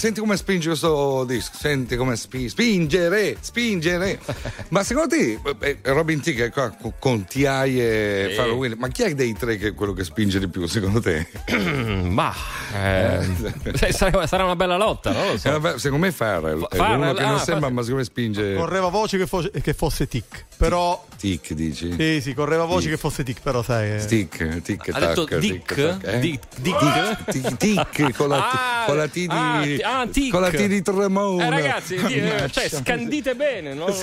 [0.08, 4.18] Senti come spinge questo disco, senti come spi- spingere, spingere.
[4.70, 8.32] ma secondo te, eh, Robin T che qua con- TI e.
[8.34, 11.00] Pharrell Williams, ma chi è dei tre che è quello che spinge di più secondo
[11.00, 11.26] te?
[12.08, 12.32] Ma
[12.74, 13.26] eh,
[13.80, 15.32] eh, sarà, sarà una bella lotta, no?
[15.32, 15.54] Lo so.
[15.54, 18.04] Eh, beh, secondo me Farrell, è Farrell, uno che non ah, sembra, ma secondo me
[18.04, 20.46] spinge Correva voce che fosse, che fosse tic.
[20.56, 21.04] Però.
[21.16, 21.94] tic, dici?
[21.96, 23.94] Sì, sì, correva voce che fosse tic, però sai.
[23.94, 23.98] eh.
[24.00, 25.74] Stick, tic, Ha detto tac, Dick?
[25.74, 26.18] tic, tac, eh?
[26.18, 26.44] Dick?
[26.60, 30.30] Dick, tic, tic, con la, Ah, con la T di ah, ah, tic.
[30.30, 31.46] con la T di Tremona.
[31.46, 33.86] Eh, ragazzi, eh, cioè, scandite bene, no?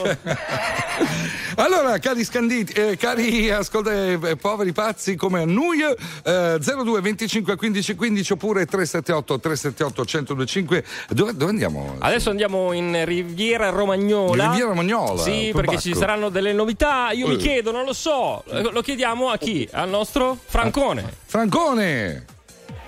[1.58, 5.80] Allora, cari scanditi, eh, cari ascolta, eh, poveri pazzi come a noi,
[6.24, 10.84] eh, 02 25 15 15 oppure 378 378 1025.
[11.10, 11.96] Dove, dove andiamo?
[12.00, 14.46] Adesso andiamo in Riviera Romagnola.
[14.52, 17.10] Riviera Romagnola, Sì, per perché ci saranno delle novità.
[17.12, 17.38] Io mi Eh.
[17.38, 18.44] chiedo, non lo so.
[18.50, 19.68] Eh, Lo chiediamo a chi?
[19.74, 21.04] Al nostro Francone.
[21.26, 22.26] Francone!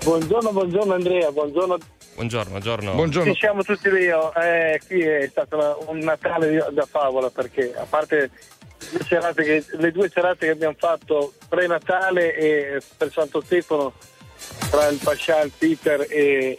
[0.04, 1.76] Buongiorno, buongiorno Andrea, buongiorno.
[2.14, 2.58] Buongiorno,
[2.94, 3.32] buongiorno.
[3.32, 4.08] Ci siamo tutti lì.
[4.10, 4.32] oh.
[4.36, 8.30] Eh, qui è stato un Natale da favola perché a parte
[8.90, 13.92] le, serate che- le due serate che abbiamo fatto pre-Natale e per Santo Stefano
[14.70, 16.58] tra il Pascià, il Peter e,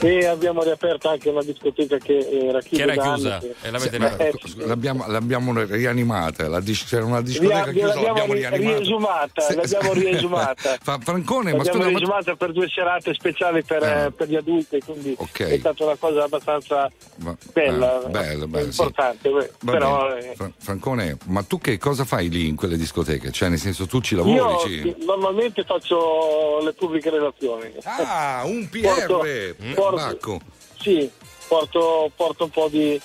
[0.00, 2.84] e abbiamo riaperto anche una discoteca che era chiusa.
[2.84, 4.46] Che era chiusa, e l'avete riaperta.
[4.48, 4.54] sì.
[4.66, 8.76] L'abbiamo, l'abbiamo rianimata, la dis- c'era una discoteca Ria- chiusa, l'abbiamo l'abbiamo ri- rianimata.
[8.78, 10.76] riesumata, l'abbiamo riesumata.
[10.82, 14.04] Fa- Francone, ma L'abbiamo ma- riesumata per due serate speciali per, Eh.
[14.06, 15.40] eh, per gli adulti, quindi Ok.
[15.42, 18.80] è stata una cosa abbastanza ma- bella, eh, bello, sì.
[18.80, 19.30] importante.
[19.30, 23.30] Va però eh, Fra- Francone, ma tu che cosa fai lì in quelle discoteche?
[23.32, 24.34] Cioè, nel senso, tu ci lavori?
[24.34, 27.72] io ci- normalmente faccio le pubbliche relazioni.
[27.84, 30.40] Ah, un PR, Porto- mm, porto- Bacco.
[30.80, 31.10] Sì,
[31.48, 33.00] porto, porto un po' di,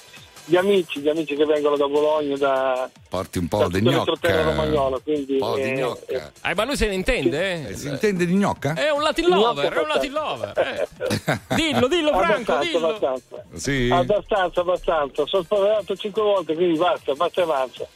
[0.46, 4.44] di amici, di amici che vengono da Bologna, da, Porti un po' di gnocca.
[4.44, 6.32] romagnolo, quindi Un po' di eh, gnocca.
[6.44, 7.70] Eh, ma lui se ne intende?
[7.70, 7.76] eh?
[7.76, 8.74] Si intende di gnocca?
[8.74, 10.58] È un Latin lover, è un Latin lover.
[10.58, 11.40] eh.
[11.56, 12.88] Dillo, dillo, Franco, abbastanza, dillo.
[12.90, 13.44] abbastanza.
[13.56, 13.90] Sì.
[13.92, 15.26] Abbastanza, abbastanza.
[15.26, 17.88] Sono spaventato cinque volte, quindi basta, basta e avanza.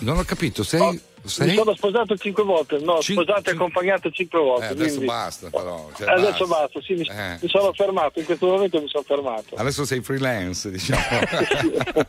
[0.00, 1.00] Non ho capito, sei...
[1.24, 1.48] Sei?
[1.48, 4.66] Mi sono sposato cinque volte, no, sposato e accompagnato cinque volte.
[4.66, 5.88] Eh, adesso quindi- basta però.
[5.96, 6.64] cioè, adesso basta.
[6.64, 7.38] basta, sì, mi, Eh.
[7.40, 9.54] mi sono fermato, in questo momento mi sono fermato.
[9.56, 11.00] Adesso sei freelance, diciamo.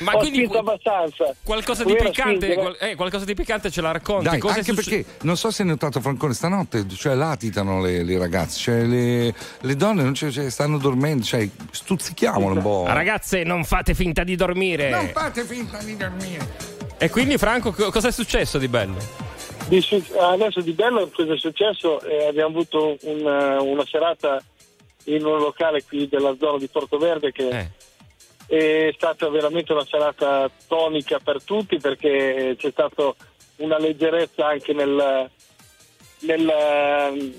[0.00, 1.34] Ma Ho quindi spinto abbastanza.
[1.42, 4.24] qualcosa di piccante, qual- eh, qualcosa di piccante ce la racconti.
[4.24, 8.02] Dai, Cosa anche succe- perché non so se hai notato Francone stanotte, cioè latitano le,
[8.04, 12.84] le ragazze, cioè le, le donne cioè, stanno dormendo, cioè stuzzichiamole un po'.
[12.86, 14.90] Ragazze, non fate finta di dormire.
[14.90, 16.72] Non fate finta di dormire.
[16.96, 18.96] E quindi, Franco, co- cosa è successo di bello?
[19.68, 22.00] Di su- adesso di bello cosa è successo?
[22.02, 24.42] Eh, abbiamo avuto una, una serata
[25.04, 28.88] in un locale qui della zona di Portoverde che Eh.
[28.88, 33.14] è stata veramente una serata tonica per tutti perché c'è stata
[33.56, 35.30] una leggerezza anche nel,
[36.20, 36.44] nel,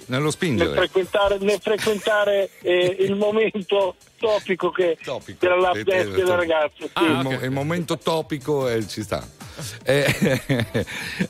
[0.05, 0.73] Nello nel spingere.
[0.75, 3.95] frequentare, nel frequentare eh, il momento
[4.25, 4.97] topico che
[5.39, 6.89] era la Eh, dance eh, delle ragazze.
[6.95, 7.03] sì.
[7.03, 9.25] il, mo- il momento topico eh, ci sta.
[9.83, 10.75] Eh,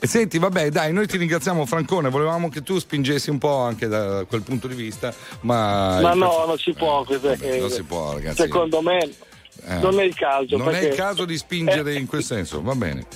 [0.02, 4.24] senti, vabbè, dai, noi ti ringraziamo Francone, volevamo che tu spingessi un po' anche da
[4.24, 6.00] quel punto di vista, ma...
[6.00, 7.04] Ma no, non si può.
[7.04, 8.42] cos'è che- Non si può, ragazzi.
[8.42, 8.98] Secondo me
[9.68, 9.78] Eh.
[9.78, 10.56] non è il caso.
[10.56, 13.06] Non è perché- il caso di spingere in quel senso, va bene.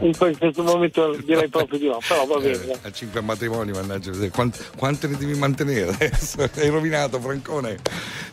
[0.00, 2.64] In questo momento direi proprio di no, però va bene.
[2.64, 5.96] Eh, a cinque matrimoni, mannaggia, quanti, quanti ne devi mantenere?
[6.56, 7.78] Hai rovinato, Francone.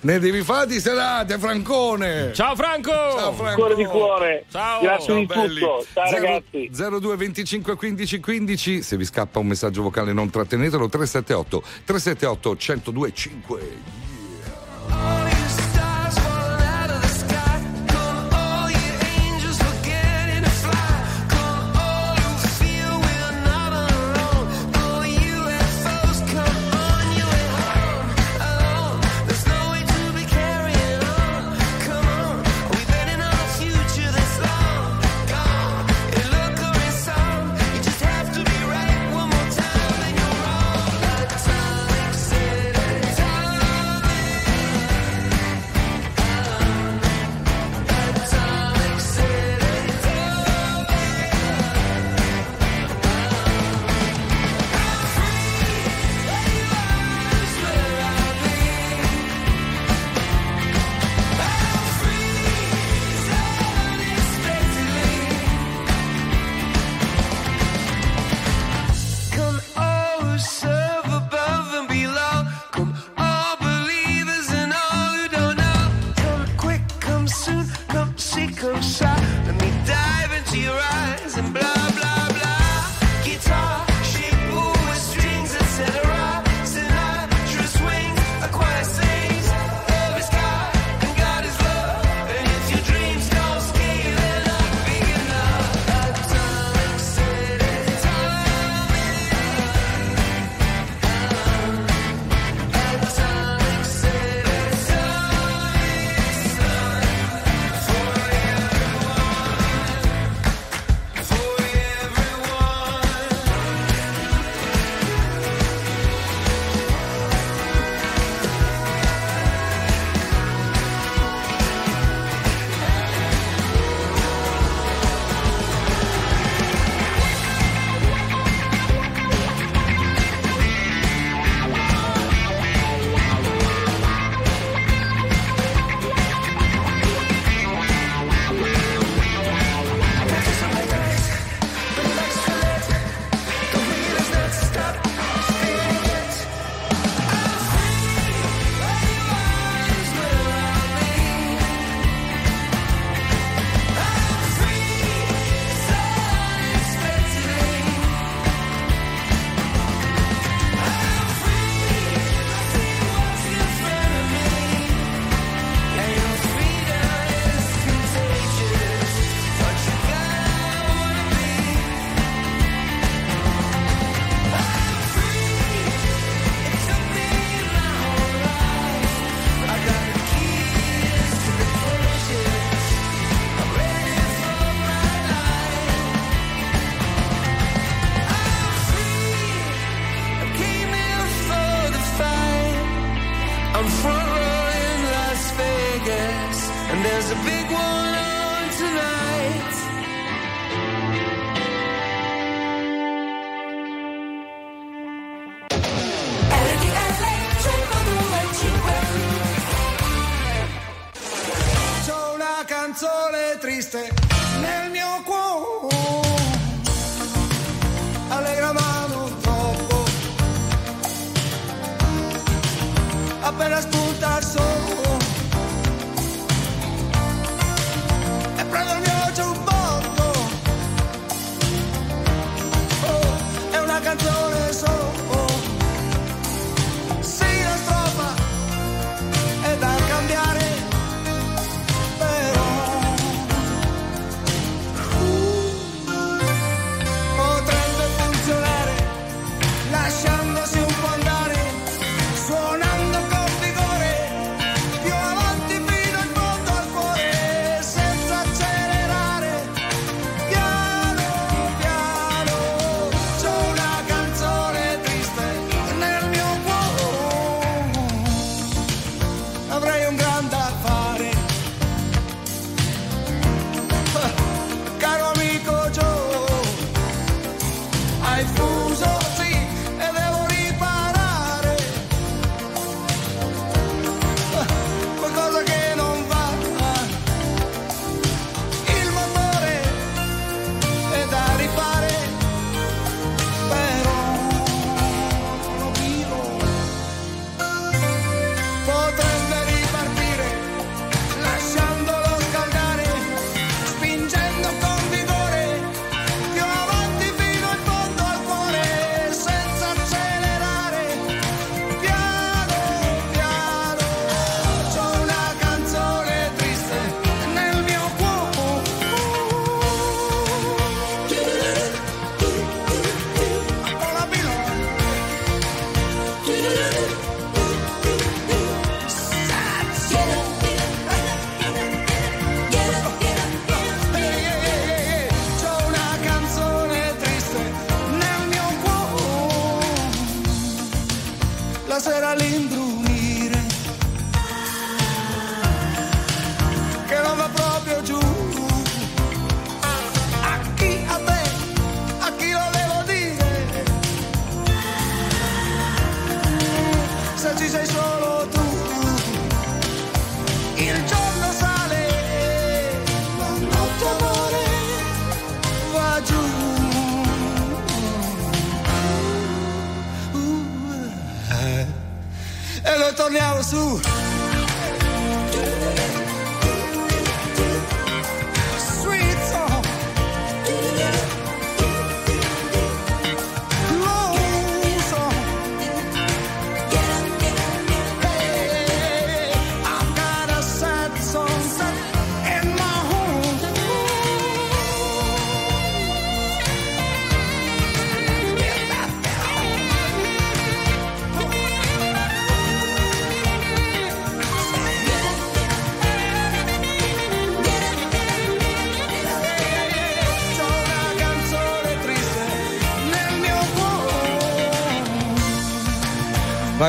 [0.01, 2.31] Ne devi fare di serate, Francone.
[2.33, 2.91] Ciao, Franco.
[2.91, 3.55] Ciao, Franco.
[3.55, 4.45] Cuore di cuore.
[4.51, 4.81] Ciao.
[4.81, 5.85] Grazie Ciao, di tutto.
[5.93, 6.69] Ciao, 0, ragazzi.
[6.71, 8.81] 02 25 15 15.
[8.81, 10.87] Se vi scappa un messaggio vocale, non trattenetelo.
[10.89, 14.13] 378 378 102 5.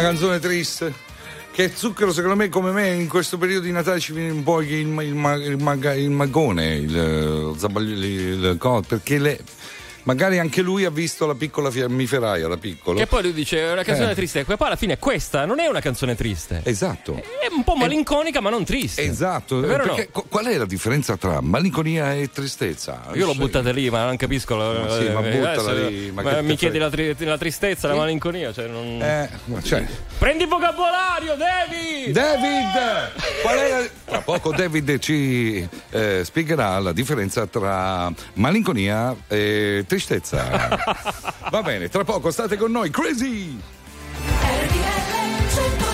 [0.06, 0.94] canzone triste
[1.50, 4.60] che zucchero secondo me come me in questo periodo di Natale ci viene un po'
[4.60, 9.40] il, il, il, il magone il, il, il, il, perché le
[10.06, 13.00] magari anche lui ha visto la piccola fiammiferaia, la piccola.
[13.00, 14.14] E poi lui dice è una canzone eh.
[14.14, 16.60] triste, poi alla fine questa non è una canzone triste.
[16.64, 17.14] Esatto.
[17.14, 18.42] È un po' malinconica, è...
[18.42, 19.02] ma non triste.
[19.02, 19.62] Esatto.
[19.62, 20.24] È perché no?
[20.28, 23.02] qual è la differenza tra malinconia e tristezza?
[23.12, 24.56] Io non l'ho buttata lì, ma non capisco.
[24.56, 26.10] La, ma sì, ma eh, buttala eh, lì.
[26.12, 27.94] Ma ma mi chiedi la, tri- la, tristezza, sì.
[27.94, 29.02] la malinconia, cioè non.
[29.02, 29.28] Eh,
[29.62, 29.86] cioè...
[30.18, 32.12] Prendi il vocabolario, David!
[32.12, 33.42] David!
[33.42, 33.88] Qual è la...
[34.04, 40.94] Tra poco David ci eh, spiegherà la differenza tra malinconia e tristezza tristezza.
[41.50, 43.58] Va bene, tra poco state con noi, Crazy!
[44.42, 45.85] RDL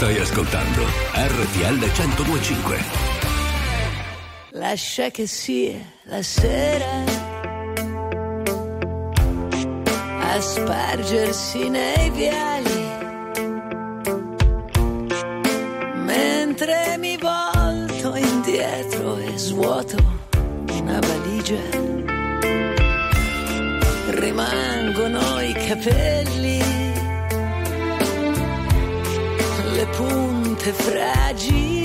[0.00, 0.82] Stai ascoltando
[1.12, 2.78] RTL 1025.
[4.52, 7.04] Lascia che sia la sera
[10.20, 12.88] a spargersi nei viali
[15.96, 19.98] mentre mi volto indietro e svuoto
[20.78, 21.60] una valigia.
[24.08, 26.59] Rimangono i capelli
[30.60, 31.79] punte fragili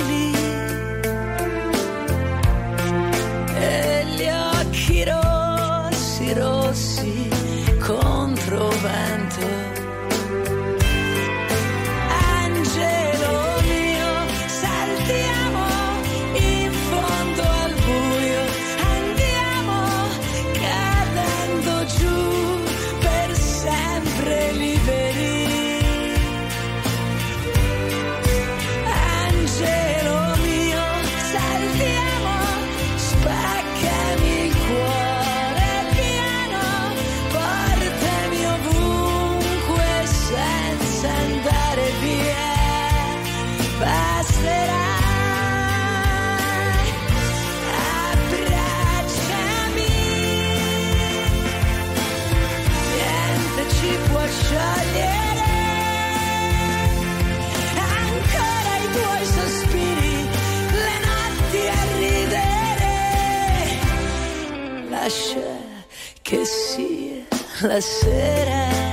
[67.81, 68.84] sia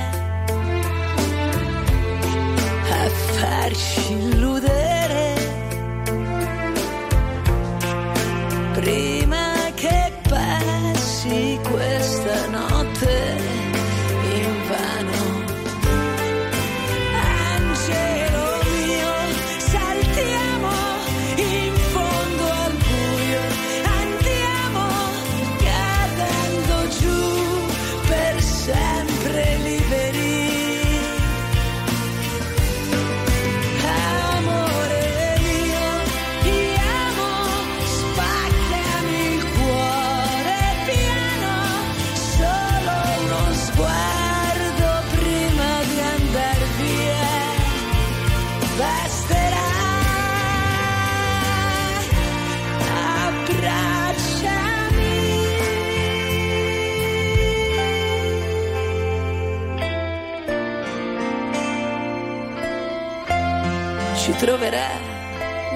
[64.43, 64.89] troverà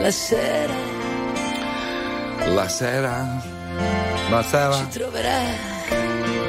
[0.01, 0.75] la sera,
[2.53, 3.41] La sera?
[4.29, 4.75] La sera?
[4.75, 5.39] ci troverà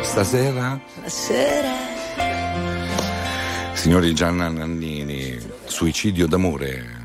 [0.02, 0.80] Stasera?
[1.04, 1.74] la sera.
[3.74, 6.96] Signori Gianna Nannini, suicidio d'amore.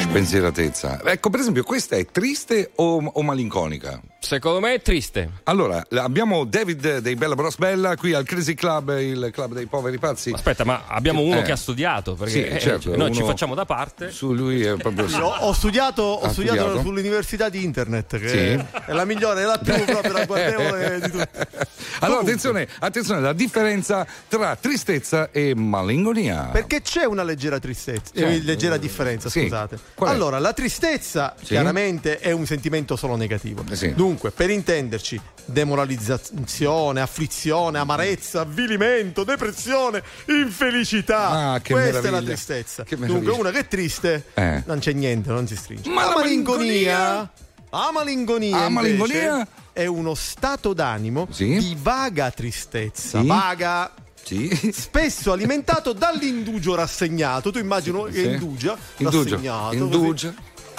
[0.00, 1.00] Spensieratezza.
[1.04, 4.00] Ecco, per esempio, questa è triste o, o malinconica?
[4.20, 5.30] Secondo me è triste.
[5.44, 9.98] Allora, abbiamo David dei Bella Bros Bella qui al Crazy Club, il club dei poveri
[9.98, 10.32] pazzi.
[10.34, 11.42] Aspetta, ma abbiamo uno Eh.
[11.42, 14.10] che ha studiato, perché Sì, eh, certo, noi ci facciamo da parte.
[14.10, 15.06] Su lui è proprio.
[15.24, 16.80] Ho, ho studiato, ho studiato studiato?
[16.82, 18.80] sull'università di internet, che Sì.
[18.86, 21.48] è la migliore, è la più proprio ragguardevole di tutte.
[22.00, 26.50] Allora, attenzione, attenzione, la differenza tra tristezza e malinconia.
[26.52, 28.22] Perché c'è una leggera tristezza, Sì.
[28.22, 29.40] eh, leggera differenza, Sì.
[29.42, 29.78] scusate.
[29.94, 30.14] Qual è?
[30.14, 31.46] Allora, la tristezza Sì.
[31.46, 33.64] chiaramente è un sentimento solo negativo.
[33.68, 33.92] Eh sì.
[34.20, 41.52] Dunque, per intenderci, demoralizzazione, afflizione, amarezza, avvilimento, depressione, infelicità.
[41.52, 42.32] Ah, che Questa è la meraviglia.
[42.32, 42.84] tristezza.
[42.88, 43.12] Meraviglia.
[43.18, 44.64] Dunque, una che è triste, Eh.
[44.66, 45.88] non c'è niente, non si stringe.
[45.88, 47.30] Ma la malinconia?
[47.70, 49.46] Ah, invece, malinconia?
[49.72, 51.56] è uno stato d'animo Sì.
[51.56, 53.20] di vaga tristezza.
[53.20, 53.26] Sì.
[53.28, 53.92] Vaga
[54.24, 54.72] Sì.
[54.74, 57.52] spesso alimentato dall'indugio rassegnato.
[57.52, 59.22] Tu immagino che indugia, Indugio.
[59.22, 60.34] rassegnato, Indugia.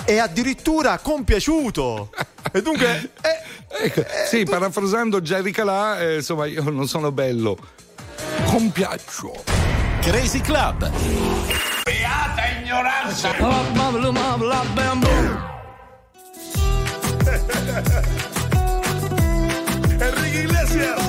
[0.06, 2.10] E addirittura compiaciuto.
[2.52, 3.50] e dunque, eh,
[3.82, 7.56] Ecco, sì, parafrasando Jerry Calà, eh, insomma, io non sono bello.
[8.46, 9.44] Compiaccio.
[10.02, 10.90] Crazy Club.
[11.84, 13.30] Beata ignoranza!
[20.00, 21.09] Enrique Iglesias.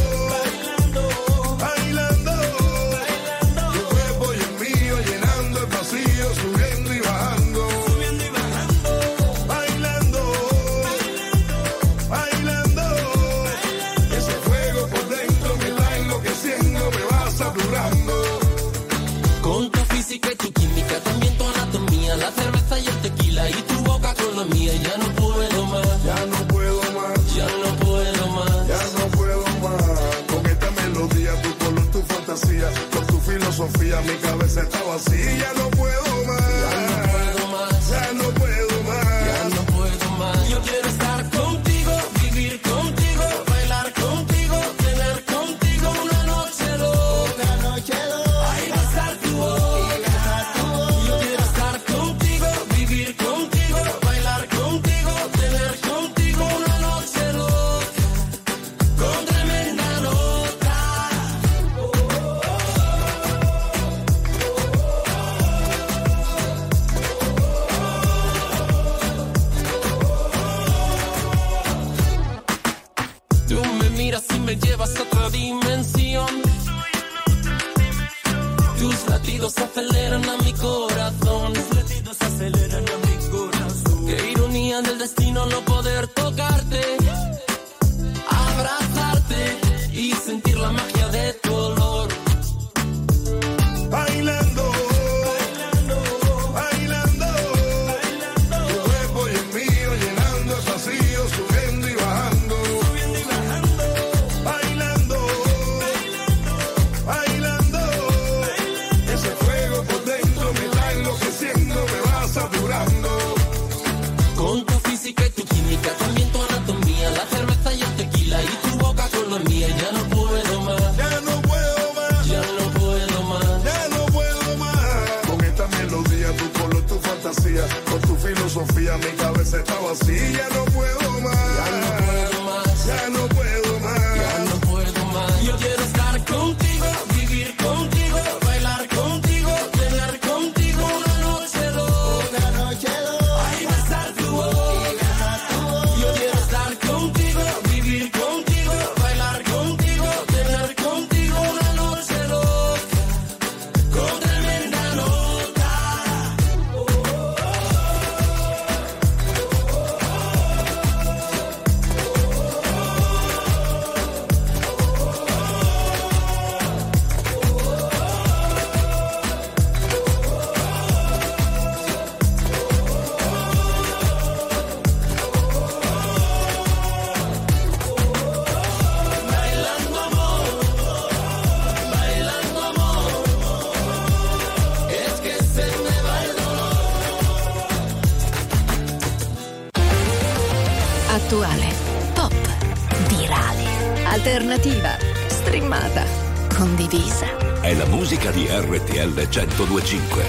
[198.01, 200.25] musica di RTL 1025.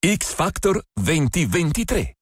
[0.00, 2.15] X Factor 2023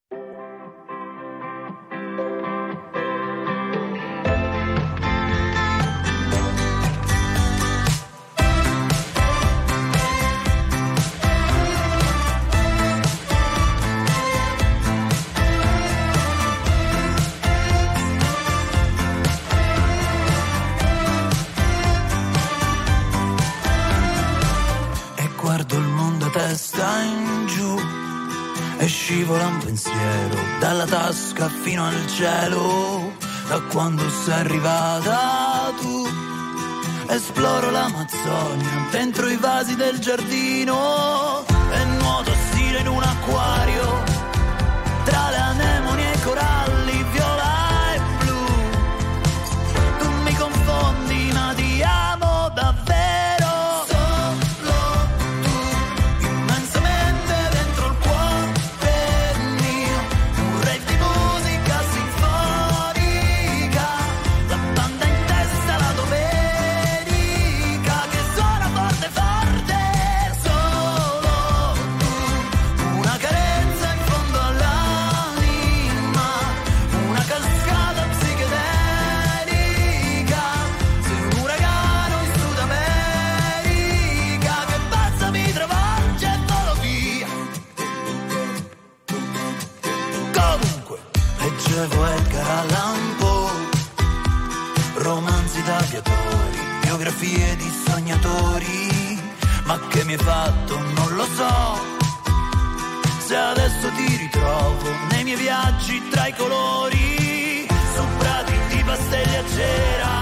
[31.35, 33.11] conosca fino al cielo,
[33.47, 36.07] da quando sei arrivata tu.
[37.07, 43.54] Esploro l'Amazzonia dentro i vasi del giardino e nuoto stile in un acquario.
[103.65, 107.65] adesso ti ritrovo nei miei viaggi tra i colori,
[107.95, 110.14] su prati di pastelle a cera.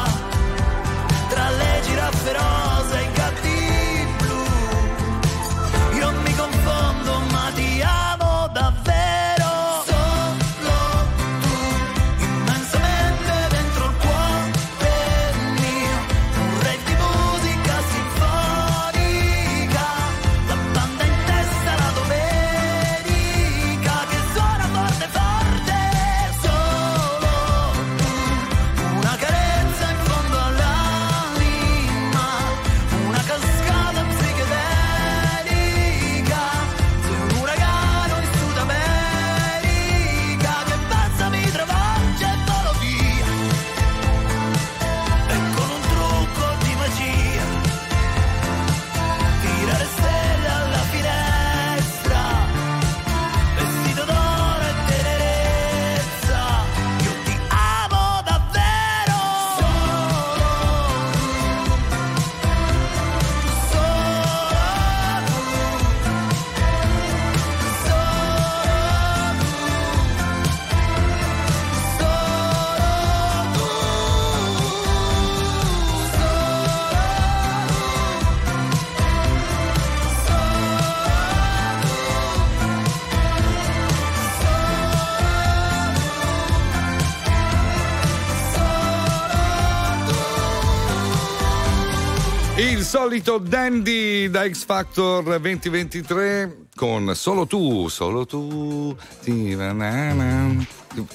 [93.04, 100.66] Solito Dandy da X Factor 2023 con Solo tu, solo tu, ti banana,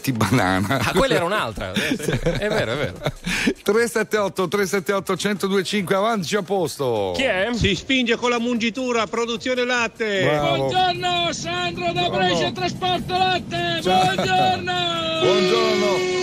[0.01, 0.79] ti banana.
[0.79, 1.73] Ah, quella era un'altra.
[2.39, 2.95] È vero, è vero.
[3.63, 7.13] 378 378 1025 avanti a posto.
[7.17, 7.49] Chi è?
[7.55, 10.23] Si spinge con la mungitura, produzione latte.
[10.25, 10.57] Bravo.
[10.57, 13.81] Buongiorno, Sandro da Brescia Trasporto Latte.
[13.83, 14.15] Ciao.
[14.15, 14.73] Buongiorno.
[15.23, 16.17] Buongiorno.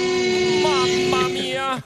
[0.62, 1.84] Mamma mia,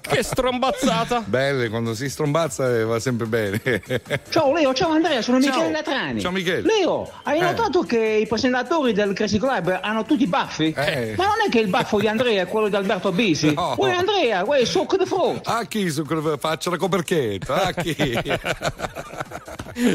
[0.00, 1.22] che strombazzata.
[1.26, 3.60] Belle, quando si strombazza eh, va sempre bene.
[4.30, 5.54] Ciao Leo, ciao Andrea, sono Ciao.
[5.56, 6.20] Michele Latrani.
[6.20, 6.62] Ciao, Michele.
[6.62, 7.42] Leo, hai Eh.
[7.42, 10.72] notato che i presentatori del Crazy Club hanno tutti i baffi?
[10.78, 11.14] Eh.
[11.16, 13.52] Ma non è che il baffo di Andrea è quello di Alberto Bisi?
[13.52, 13.74] No.
[13.76, 15.56] Uè Andrea, uè succo di frutta.
[15.56, 16.04] A chi su
[16.38, 17.64] faccia la coperchetta?
[17.64, 17.96] A chi?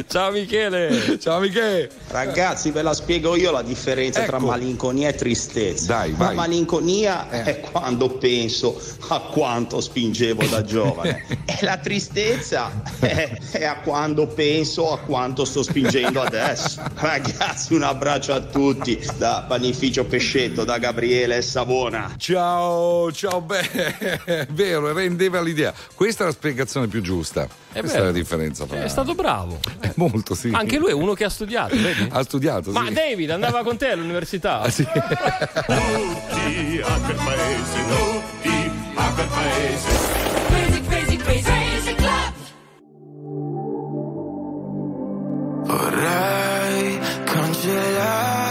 [0.08, 1.20] Ciao Michele.
[1.20, 1.90] Ciao Michele.
[2.08, 4.46] Ragazzi, ve la spiego io la differenza tra Ecco.
[4.46, 5.98] malinconia e tristezza.
[5.98, 6.36] Dai, La vai.
[6.36, 8.80] malinconia è quando penso
[9.10, 11.26] a quanto spingevo da giovane.
[11.46, 16.82] e la tristezza è, è a quando penso a quanto sto spingendo adesso.
[16.96, 22.14] Ragazzi, un abbraccio a tutti da Panificio Pescetto, da Gabriele Savona.
[22.18, 25.74] Ciao, ciao, beh, è vero, rendeva l'idea.
[25.96, 27.48] Questa è la spiegazione più giusta.
[27.72, 28.04] Questa vero.
[28.04, 28.84] è la differenza fra.
[28.84, 29.60] È stato bravo.
[29.84, 30.50] Eh, molto, sì.
[30.54, 32.08] Anche lui è uno che ha studiato, vedi?
[32.10, 32.94] Ha studiato, Ma sì.
[32.94, 34.62] David andava con te all'università?
[34.62, 34.84] Ah, sì.
[34.84, 39.90] Tutti a quel paese, tutti a quel paese.
[40.48, 42.34] Crazy, crazy, crazy, crazy club.
[45.66, 48.43] Vorrei cancellare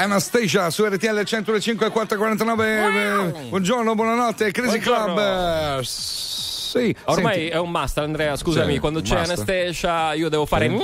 [0.00, 3.48] Anastasia su RTL 105 449.
[3.48, 5.14] Buongiorno, buonanotte, Crazy Buongiorno.
[5.14, 5.80] Club.
[5.80, 7.48] Sì, Ormai senti.
[7.48, 8.36] è un must, Andrea.
[8.36, 9.32] Scusami, Sì, quando c'è basta.
[9.32, 10.68] Anastasia, io devo fare.
[10.68, 10.74] Sì.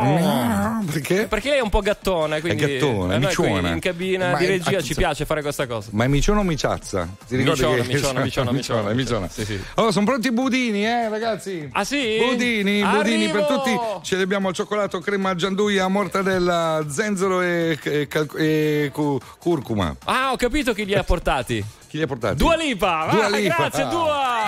[0.00, 0.84] Miau.
[0.84, 1.26] Perché?
[1.26, 2.64] Perché lei è un po' gattone, quindi.
[2.78, 3.68] gattone, a noi qui miciona.
[3.70, 5.88] in cabina Ma di è- regia ci piace fare questa cosa.
[5.92, 7.08] Ma è miciona o miciazza?
[7.26, 7.92] Ti ricordi Miciona, che...
[7.92, 8.90] miciona, miciona, miciona.
[8.90, 9.28] è miciona.
[9.28, 9.60] Sì, sì.
[9.74, 11.68] Allora, sono pronti i budini, eh, ragazzi?
[11.72, 12.18] Ah, sì?
[12.24, 13.46] Budini, budini per Arrivo!
[13.62, 13.78] tutti.
[14.02, 19.94] Ce li abbiamo al cioccolato, crema gianduia, mortadella, zenzero e, e e cu- curcuma.
[20.04, 21.64] Ah, ho capito chi li ha portati.
[21.92, 22.36] Chi li ha portati?
[22.36, 23.06] Dua Lipa!
[23.10, 23.54] Dua Ah, Lipa.
[23.68, 24.46] Grazie, Dua!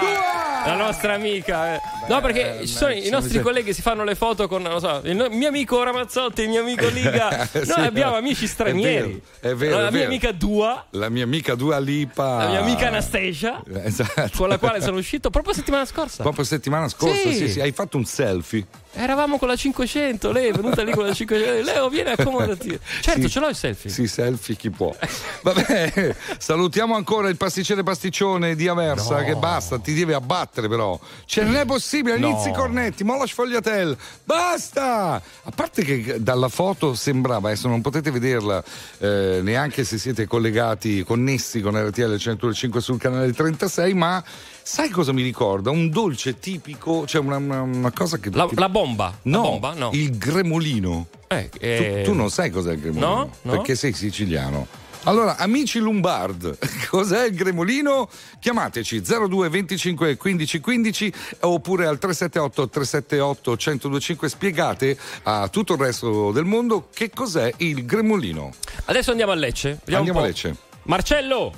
[0.64, 1.74] La nostra amica.
[1.74, 1.80] eh.
[2.08, 5.48] No, perché ci sono i nostri colleghi si fanno le foto con, so, il mio
[5.48, 7.28] amico Ramazzotti, il mio amico Liga.
[7.52, 7.72] Noi Sì.
[7.80, 9.20] abbiamo amici stranieri.
[9.40, 10.04] È vero, è vero, la è mia vero.
[10.06, 12.44] amica Dua, La mia amica Dua Lipa.
[12.44, 14.30] la mia amica Anastasia, Esatto.
[14.38, 16.22] con la quale sono uscito proprio settimana scorsa.
[16.22, 17.34] Proprio settimana scorsa, Sì.
[17.34, 18.66] sì, sì, hai fatto un selfie.
[18.96, 21.62] Eravamo con la 500, lei è venuta lì con la 500.
[21.64, 22.78] Leo, vieni accomodati.
[23.00, 23.28] Certo, Sì.
[23.30, 23.90] ce l'ho il selfie.
[23.90, 24.94] Sì, selfie chi può.
[25.42, 29.24] Vabbè, salutiamo ancora il pasticcere pasticcione di Aversa No.
[29.24, 30.98] che basta, ti deve abbattere però.
[31.26, 32.28] Cioè non è possibile, No.
[32.28, 35.14] inizi cornetti, molla sfogliatel, basta!
[35.42, 38.62] A parte che dalla foto sembrava, adesso non potete vederla
[38.98, 44.22] eh, neanche se siete collegati, connessi con RTL 105 sul canale 36, ma
[44.64, 45.70] sai cosa mi ricorda?
[45.70, 48.30] Un dolce tipico, cioè una, una- una cosa che...
[48.32, 49.16] La, la bomba.
[49.22, 49.74] No, La bomba?
[49.74, 49.90] No.
[49.92, 51.06] il gremolino.
[51.28, 53.06] Eh, eh, Tu, tu non sai cos'è il gremolino?
[53.14, 53.30] No?
[53.42, 53.50] No?
[53.52, 54.66] Perché sei siciliano.
[55.06, 56.56] Allora, amici Lombard,
[56.88, 58.08] cos'è il gremolino?
[58.40, 66.32] Chiamateci 02 25 15 15 oppure al 378 378 1025 spiegate a tutto il resto
[66.32, 68.50] del mondo che cos'è il gremolino.
[68.86, 69.72] Adesso andiamo a Lecce.
[69.80, 70.22] Vediamo Andiamo a.
[70.22, 70.56] Lecce.
[70.84, 71.52] Marcello!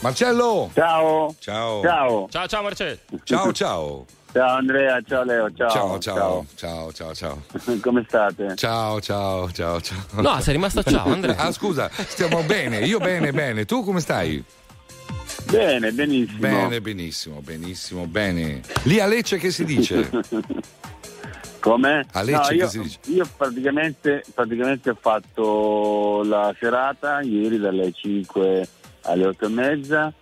[0.00, 0.70] Marcello!
[0.72, 1.34] Ciao.
[1.38, 1.82] Ciao.
[1.82, 2.26] Ciao.
[2.30, 2.98] Ciao, ciao Marcello.
[3.24, 4.06] Ciao, ciao.
[4.32, 5.68] Ciao Andrea, ciao Leo, ciao.
[5.68, 7.42] Ciao, ciao, ciao, ciao, ciao.
[7.82, 8.54] Come state?
[8.54, 9.98] Ciao, ciao, ciao, ciao.
[10.22, 11.36] No, sei rimasto ciao, Andrea.
[11.36, 12.78] Ah, scusa, stiamo bene.
[12.86, 13.64] Io bene, bene.
[13.66, 14.42] Tu come stai?
[15.50, 16.38] Bene, benissimo.
[16.38, 18.62] Bene, benissimo, benissimo, bene.
[18.84, 20.08] Lì a Lecce che si dice?
[21.60, 22.06] Come?
[22.12, 22.98] A Lecce No, io, che si dice?
[23.06, 28.68] io praticamente, praticamente ho fatto la serata ieri dalle 5
[29.02, 30.12] alle 8 e mezza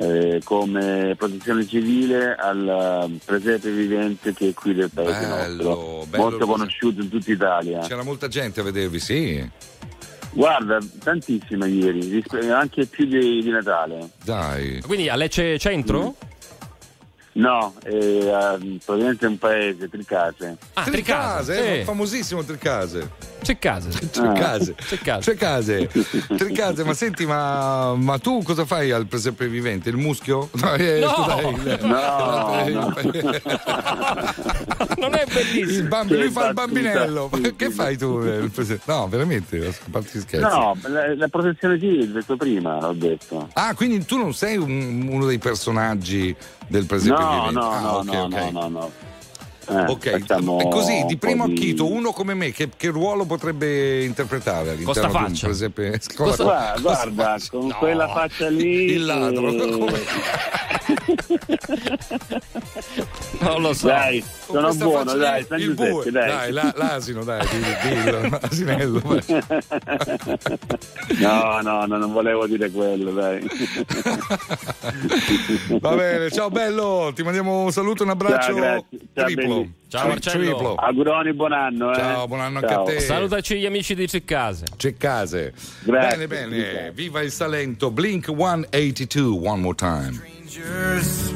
[0.00, 6.06] eh, come protezione civile al eh, presepe vivente che è qui del paese Bello, nostro,
[6.08, 7.80] bello molto conosciuto in tutta Italia.
[7.80, 9.50] C'era molta gente a vedervi, sì.
[10.30, 14.10] Guarda, tantissima ieri, anche più di, di Natale.
[14.22, 14.80] Dai.
[14.82, 16.14] Quindi a Lecce centro?
[17.38, 20.56] No, è eh, praticamente un paese, Tricase.
[20.74, 21.84] Ah, Tricase, Tricase, eh, sì.
[21.84, 23.10] famosissimo Tricase.
[23.40, 23.56] C'è.
[23.58, 23.90] Tricase.
[24.10, 25.20] C'è casa.
[25.20, 25.88] Tricase.
[26.36, 29.88] Tricase, ma senti, ma, ma tu cosa fai al presepe vivente?
[29.88, 30.50] Il muschio?
[30.58, 31.14] No, eh, No!
[31.14, 31.40] scusa,
[31.70, 32.94] il- No,
[34.98, 35.70] Non è bellissimo.
[35.82, 37.30] Il bambi- lui fa il bambinello.
[37.56, 38.20] Che fai tu?
[38.20, 38.82] eh, il presepe?
[38.86, 40.56] No, veramente, a parte scherzi.
[40.56, 43.48] No, la, la protezione civile, detto prima, l'ho detto.
[43.52, 46.34] Ah, quindi tu non sei un- uno dei personaggi
[46.68, 47.52] del presepe No, vivente?
[47.54, 48.30] no, Ah, no, ok, no, ok.
[48.32, 48.90] no, no, no.
[49.70, 50.24] Eh, Ok, e
[50.70, 55.06] così di primo di- acchito, uno come me, che, che ruolo potrebbe interpretare all'interno Costa
[55.08, 55.46] di un faccia.
[55.46, 56.00] presepe?
[56.16, 57.50] Costa- Guarda, guarda, faccia.
[57.50, 57.76] con No.
[57.76, 58.84] quella faccia lì.
[58.92, 59.48] Il ladro.
[59.50, 60.00] eh, Come-
[63.40, 63.86] Non lo so.
[63.88, 65.86] Dai, sono buono, faccia dai, San il bue.
[65.90, 66.28] Giuseppe, dai.
[66.28, 69.02] Dai, la- l'asino, dai, di- dillo, asinello.
[71.18, 73.46] No, no, no, non volevo dire quello, dai.
[75.80, 78.98] Va bene, ciao bello, ti mandiamo un saluto, un abbraccio Ciao, grazie.
[79.14, 79.28] Ciao,
[79.88, 80.44] Ciao, Marcello.
[80.44, 80.74] Triplo.
[80.74, 81.94] Auguroni, buon anno, eh.
[81.94, 82.80] Ciao, buon anno Ciao.
[82.80, 83.00] anche a te.
[83.00, 84.66] Salutaci gli amici di Ceccase.
[84.76, 85.52] C'è case.
[85.80, 86.26] Grazie.
[86.26, 86.92] Bene, bene.
[86.92, 87.90] Viva il Salento.
[87.90, 90.36] Blink 182, one more time.
[90.48, 91.30] strangers,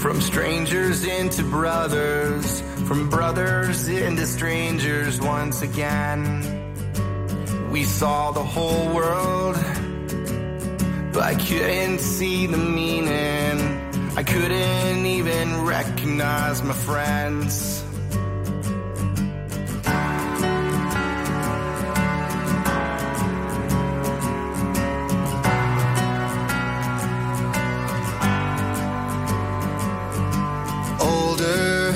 [0.00, 6.42] from strangers into brothers, from brothers into strangers once again.
[7.70, 9.56] We saw the whole world,
[11.12, 13.87] but I couldn't see the meaning.
[14.18, 17.84] I couldn't even recognize my friends.
[31.00, 31.92] older,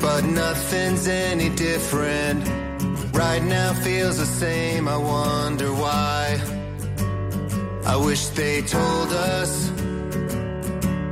[0.00, 2.48] but nothing's any different.
[3.12, 6.40] Right now feels the same, I wonder why.
[7.84, 9.81] I wish they told us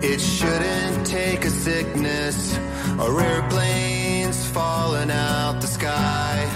[0.03, 2.59] it shouldn't take a sickness
[2.99, 6.49] or airplanes falling out the sky.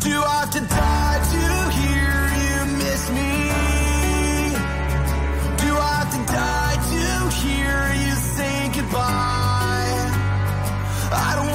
[0.00, 1.44] Do I have to die to
[1.78, 2.14] hear
[2.44, 3.32] you miss me?
[5.62, 7.04] Do I have to die to
[7.42, 10.00] hear you say goodbye?
[11.12, 11.53] I don't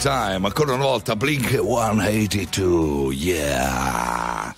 [0.00, 4.54] time, ancora una volta, Blink 182, yeah.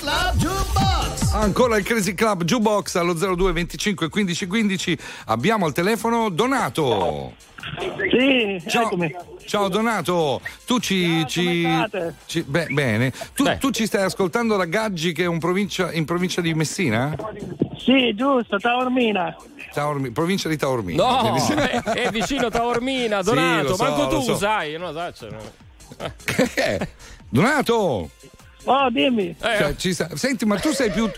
[0.00, 1.32] Club Jukebox.
[1.34, 4.98] Ancora il Crazy Club Jukebox allo 02 25 15 15.
[5.26, 7.34] Abbiamo al telefono Donato.
[8.10, 9.14] Sì, Ciao, eccomi.
[9.44, 11.24] ciao Donato, tu ci.
[11.28, 12.14] ci, state?
[12.24, 13.12] ci- beh, bene.
[13.34, 17.14] Tu, tu ci stai ascoltando da Gaggi che è un provincia- in provincia di Messina?
[17.82, 19.34] Sì, giusto, Taormina.
[19.72, 21.02] Taormi- provincia di Taormina.
[21.02, 23.68] No, è, è vicino a Taormina, Sì, Donato.
[23.68, 24.36] lo so, manco tu so.
[24.36, 25.38] sai, no, sai, cioè, no.
[27.28, 28.10] Donato!
[28.64, 29.34] Oh, dimmi.
[29.40, 31.10] Cioè, ci sta- Senti, ma tu sei più.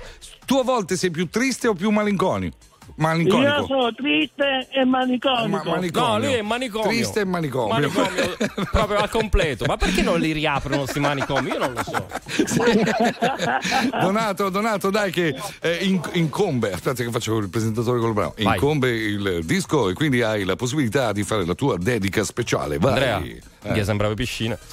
[0.45, 2.57] Tu a volte sei più triste o più malinconico?
[2.97, 3.51] Malinconico.
[3.51, 5.49] Io sono triste e maniconico.
[5.49, 6.09] Ma- manicomio.
[6.09, 6.89] No, lui è manicomio.
[6.89, 7.73] Triste e manicomio.
[7.73, 8.37] Manicomio
[8.71, 9.65] proprio al completo.
[9.67, 11.51] Ma perché non li riaprono questi manicomi?
[11.51, 12.07] Io non lo so.
[14.01, 18.55] Donato, Donato, dai che eh, in- incombe, aspetta che faccio il presentatore col bravo, Vai.
[18.55, 22.79] incombe il disco e quindi hai la possibilità di fare la tua dedica speciale.
[22.79, 22.93] Vai.
[22.93, 23.23] Andrea,
[23.63, 23.73] Eh.
[23.73, 24.59] che sembrava piscina.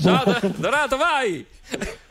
[0.00, 1.44] Ciao, Do- Donato, vai!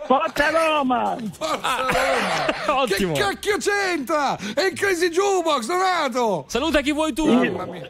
[0.05, 1.15] Forza Roma!
[2.67, 3.13] Ottimo.
[3.13, 4.37] Che cacchio c'entra?
[4.53, 6.45] È il Crazy Jukebox, Donato!
[6.47, 7.25] Saluta chi vuoi tu.
[7.25, 7.89] Mamma mia.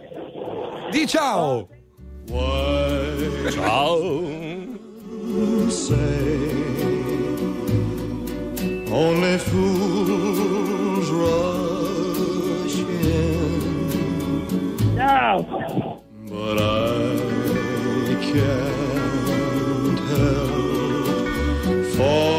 [0.92, 1.68] Di ciao!
[3.52, 4.44] Ciao!
[5.70, 6.54] say
[8.92, 13.86] only fools rush in,
[14.96, 16.02] Ciao!
[16.30, 17.25] but I
[18.36, 22.35] can't help falling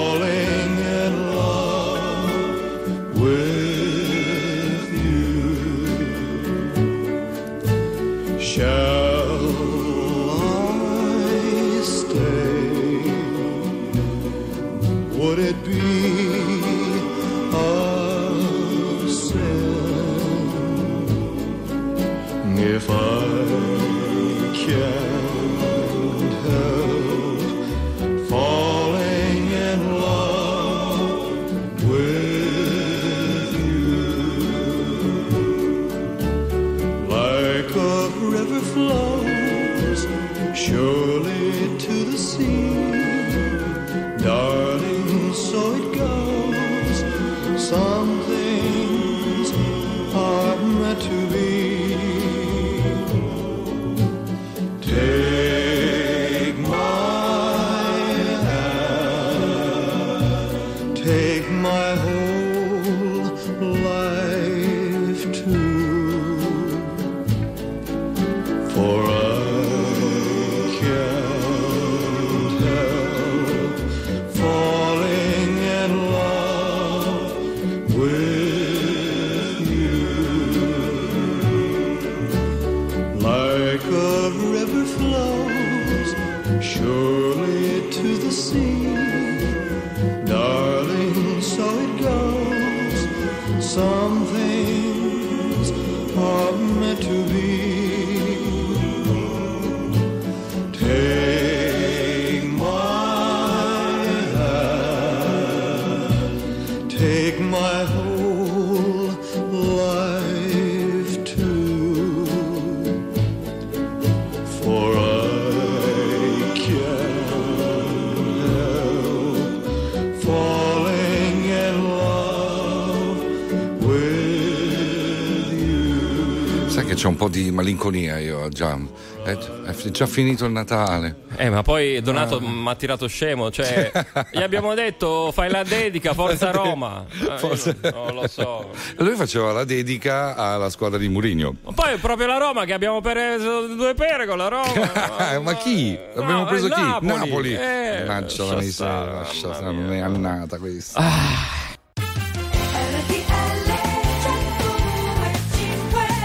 [127.16, 128.78] un po' di malinconia io già.
[129.24, 131.16] È, è già finito il Natale.
[131.36, 132.40] Eh, ma poi Donato Ah.
[132.42, 133.50] mi ha tirato scemo.
[133.50, 133.90] Cioè,
[134.30, 137.06] gli abbiamo detto fai la dedica, Forza Roma.
[137.10, 138.70] Eh, io Forza- non, lo so.
[138.98, 141.56] Lui faceva la dedica alla squadra di Mourinho.
[141.64, 145.40] Ma poi è proprio la Roma che abbiamo preso due pere con la Roma.
[145.40, 145.98] Ma chi?
[146.14, 147.06] Abbiamo No, preso eh, chi?
[147.06, 147.54] Napoli.
[147.54, 151.00] Eh, Mannaggia la miseria, lascia non è annata questa.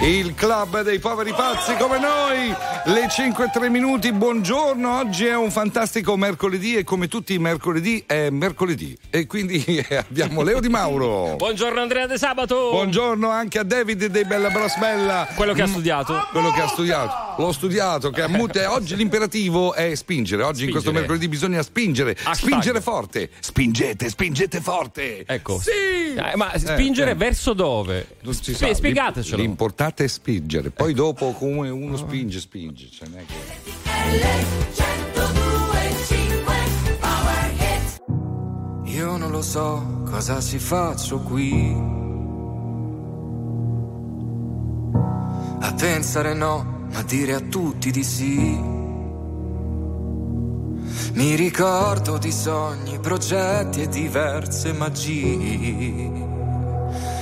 [0.04, 2.52] Il club dei poveri pazzi come noi,
[2.92, 7.38] le 5 e 3 minuti, buongiorno, oggi è un fantastico mercoledì e come tutti i
[7.38, 9.64] mercoledì è mercoledì e quindi
[9.96, 11.36] abbiamo Leo Di Mauro.
[11.36, 12.72] Buongiorno Andrea De Sabato.
[12.72, 15.28] Buongiorno anche a David dei Bella Bros Bella.
[15.36, 16.28] Quello che ha Mm, studiato.
[16.32, 17.40] Quello che ha studiato.
[17.40, 18.10] L'ho studiato.
[18.10, 20.42] Che ha mute- oggi l'imperativo è spingere.
[20.42, 21.08] Oggi in questo Spingere.
[21.08, 22.12] mercoledì bisogna spingere.
[22.24, 22.34] Hashtag.
[22.50, 23.30] Spingere forte.
[23.40, 25.24] Spingete, spingete forte.
[25.28, 25.60] Ecco.
[25.60, 26.16] Sì!
[26.16, 27.18] Eh, ma spingere Eh, eh.
[27.18, 28.16] verso dove?
[28.22, 28.74] Non Spie- sa.
[28.74, 29.40] spiegatecelo.
[29.42, 31.02] L'importante e spingere, poi ecco.
[31.02, 32.90] dopo come uno spinge, spinge.
[32.90, 33.36] Cioè, non è che...
[38.92, 41.76] Io non lo so cosa si faccio qui.
[45.60, 48.60] A pensare no, ma dire a tutti di sì.
[51.14, 56.41] Mi ricordo di sogni, progetti e diverse magie.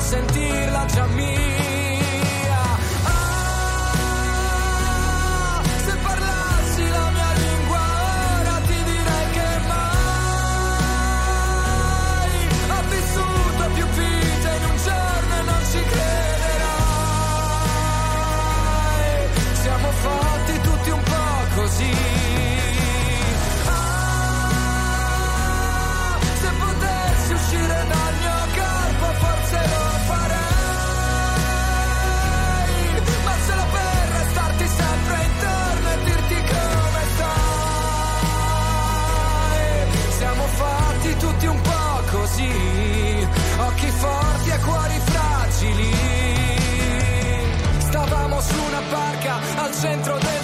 [0.00, 1.53] sentirla già mia.
[49.74, 50.43] centro del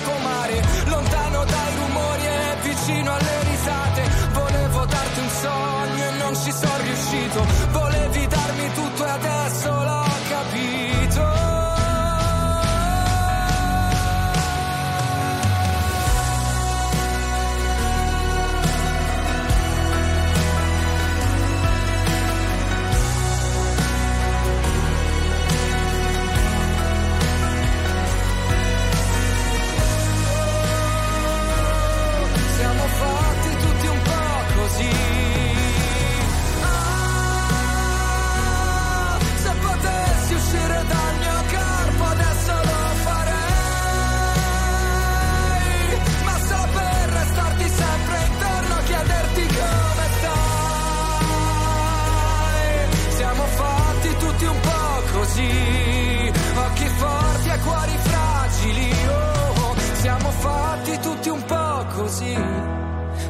[60.50, 62.36] fatti tutti un po' così,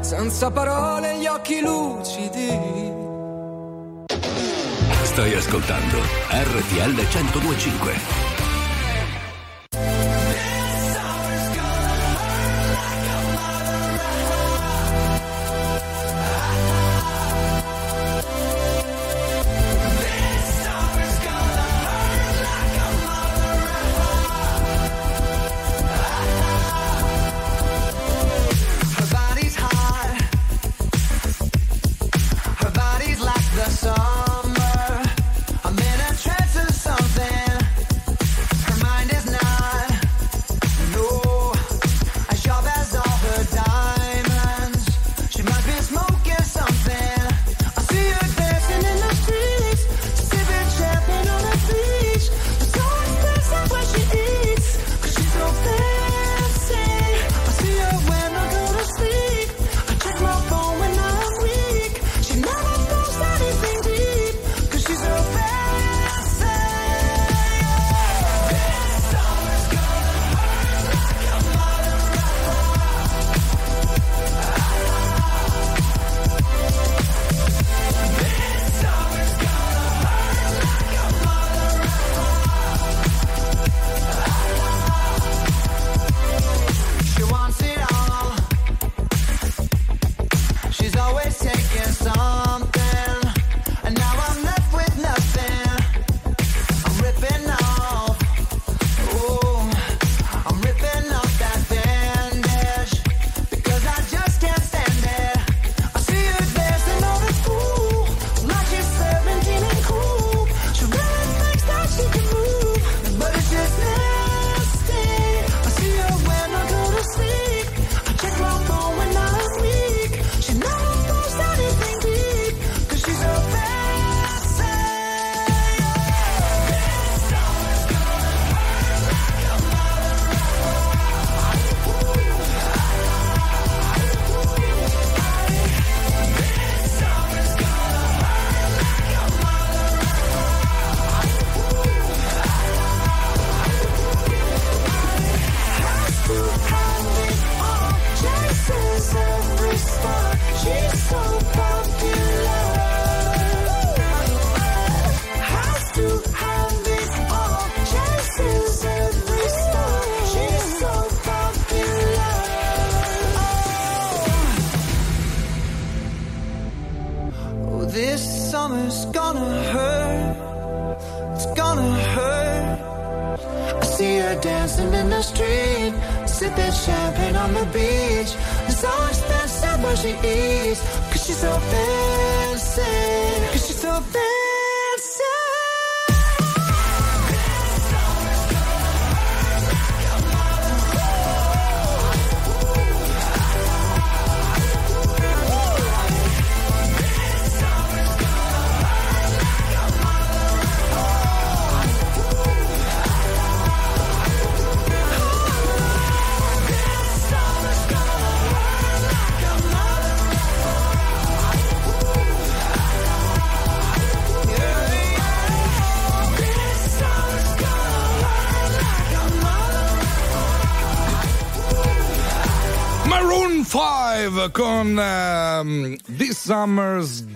[0.00, 2.98] senza parole gli occhi lucidi.
[5.02, 5.98] Stai ascoltando
[6.30, 8.29] RTL 1025.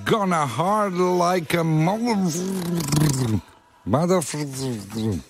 [0.04, 2.30] Gonna Hard Like a Mother.
[3.84, 4.22] Mother.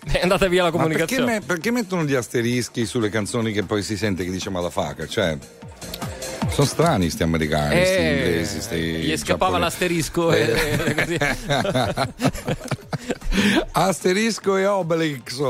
[0.05, 1.33] È andata via la Ma perché, comunicazione.
[1.33, 5.09] me- perché mettono gli asterischi sulle canzoni che poi si sente che dice motherfucker?
[5.09, 5.37] Cioè,
[6.51, 10.91] sono strani sti americani, sti Eh, inglesi, sti gli scappava l'asterisco e- Eh.
[10.91, 11.17] e così.
[13.73, 15.43] Asterisco e Obelix.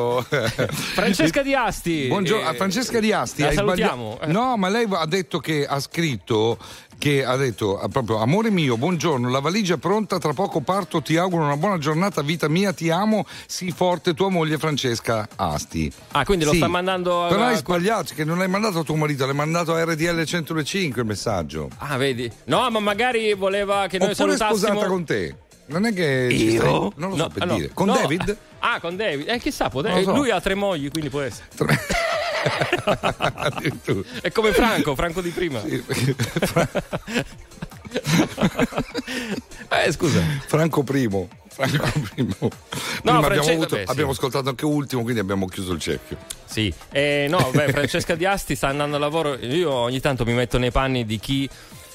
[0.94, 2.06] Francesca Di Asti.
[2.06, 3.42] Buongiorno, Eh, Francesca Di Asti.
[3.42, 4.14] la salutiamo.
[4.16, 6.58] sbagliato- No, ma lei ha detto che ha scritto
[6.98, 11.02] che ha detto ah, proprio amore mio, buongiorno, la valigia è pronta, tra poco parto,
[11.02, 15.92] ti auguro una buona giornata, vita mia, ti amo, sii forte tua moglie Francesca Asti.
[16.12, 16.58] Ah, quindi lo Sì.
[16.58, 19.74] sta mandando a- Però hai sbagliato, che non l'hai mandato a tuo marito, l'hai mandato
[19.74, 21.68] a RTL 105 il messaggio.
[21.78, 22.30] Ah, vedi?
[22.44, 24.66] No, ma magari voleva che noi Oppure è salutassimo.
[24.72, 25.36] sposata con te.
[25.66, 26.60] Non è che Io?
[26.60, 27.54] stai- non lo so No, per no.
[27.56, 27.70] dire.
[27.72, 27.94] Con No.
[27.94, 28.36] David?
[28.58, 29.28] Ah, con David.
[29.28, 30.14] Eh, chissà, può- so.
[30.14, 31.46] lui ha tre mogli, quindi può essere.
[31.52, 31.76] Addirittura.
[34.20, 35.62] È come Franco, Franco di prima.
[39.68, 40.20] eh, scusa.
[40.46, 41.28] Franco Primo.
[41.48, 42.34] Franco Primo.
[42.34, 42.50] Prima
[43.02, 43.90] abbiamo, Francesca- avuto- beh, sì.
[43.90, 46.16] abbiamo ascoltato anche ultimo, quindi abbiamo chiuso il cerchio.
[46.44, 49.36] Sì, eh, no, beh, Francesca Di Asti sta andando a lavoro.
[49.36, 51.48] Io ogni tanto mi metto nei panni di chi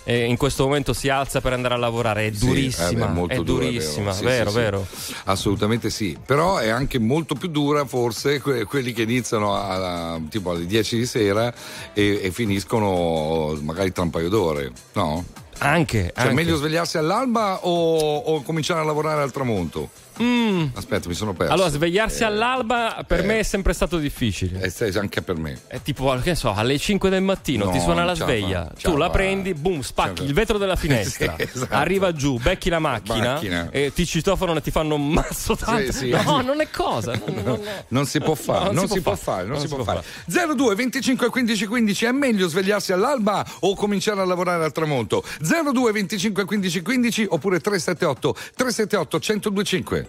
[0.09, 2.25] eh, in questo momento si alza per andare a lavorare.
[2.27, 4.61] È Sì, durissima, eh, beh, molto è dura, durissima, Sì, vero, sì, sì.
[4.61, 4.87] vero.
[5.25, 6.17] Assolutamente sì.
[6.25, 10.65] Però è anche molto più dura, forse, que- quelli che iniziano a- a- tipo alle
[10.65, 11.53] 10 di sera
[11.93, 15.23] e, e finiscono magari tra un paio d'ore, no?
[15.59, 16.11] Anche.
[16.15, 16.33] Cioè, anche.
[16.33, 19.89] meglio svegliarsi all'alba o, o cominciare a lavorare al tramonto?
[20.21, 20.65] Mm.
[20.73, 21.53] Aspetta, mi sono perso.
[21.53, 23.23] Allora, svegliarsi Eh, all'alba per eh.
[23.23, 24.61] me è sempre stato difficile.
[24.61, 25.59] eh, sì, anche per me.
[25.67, 28.89] È tipo, che so, alle 5 del mattino No, ti suona la non sveglia, fa,
[28.89, 29.11] tu la fa.
[29.11, 31.73] prendi, boom, spacchi il vetro della finestra, Sì, esatto.
[31.73, 33.69] arriva giù, becchi la macchina, Macchina.
[33.71, 35.91] e ti citofonano e ti fanno un mazzo tanto.
[35.91, 36.09] sì.
[36.09, 37.13] No, non è cosa.
[37.13, 37.59] non- non-
[37.89, 40.03] Non si può fare, No, non, si può fare, non, si può fare.
[40.25, 45.23] 02 25 15 15 è meglio svegliarsi all'alba o cominciare a lavorare al tramonto?
[45.39, 50.08] 02 25 15 15 oppure 378 378 1025.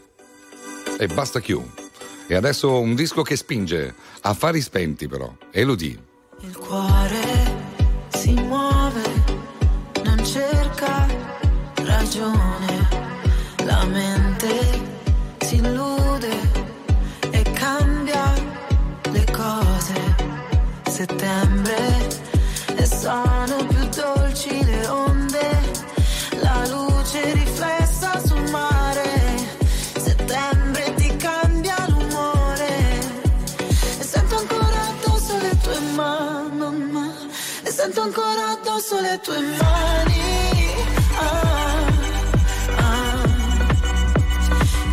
[1.00, 1.66] E basta chiù.
[2.26, 5.98] E adesso un disco che spinge, affari spenti però, Elodie.
[6.40, 7.22] Il cuore
[8.08, 8.79] si muove,
[39.10, 40.28] le tue mani.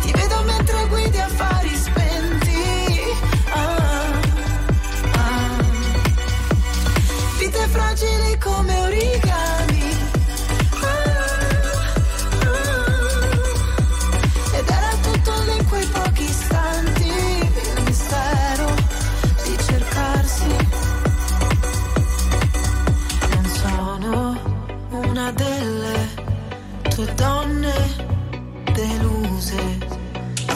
[0.02, 2.62] Ti vedo mentre guidi affari spenti.
[3.52, 4.20] Ah,
[5.12, 5.62] ah.
[7.38, 9.27] Vite fragili come origami.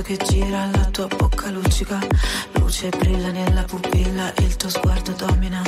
[0.00, 1.98] vento che gira, la tua bocca luccica,
[2.52, 5.62] luce brilla nella pupilla, il tuo sguardo domina.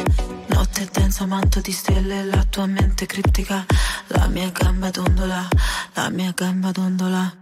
[0.47, 3.65] Notte densa, manto di stelle, la tua mente criptica,
[4.09, 5.49] la mia gamba dondola,
[5.95, 7.42] la mia gamba dondola.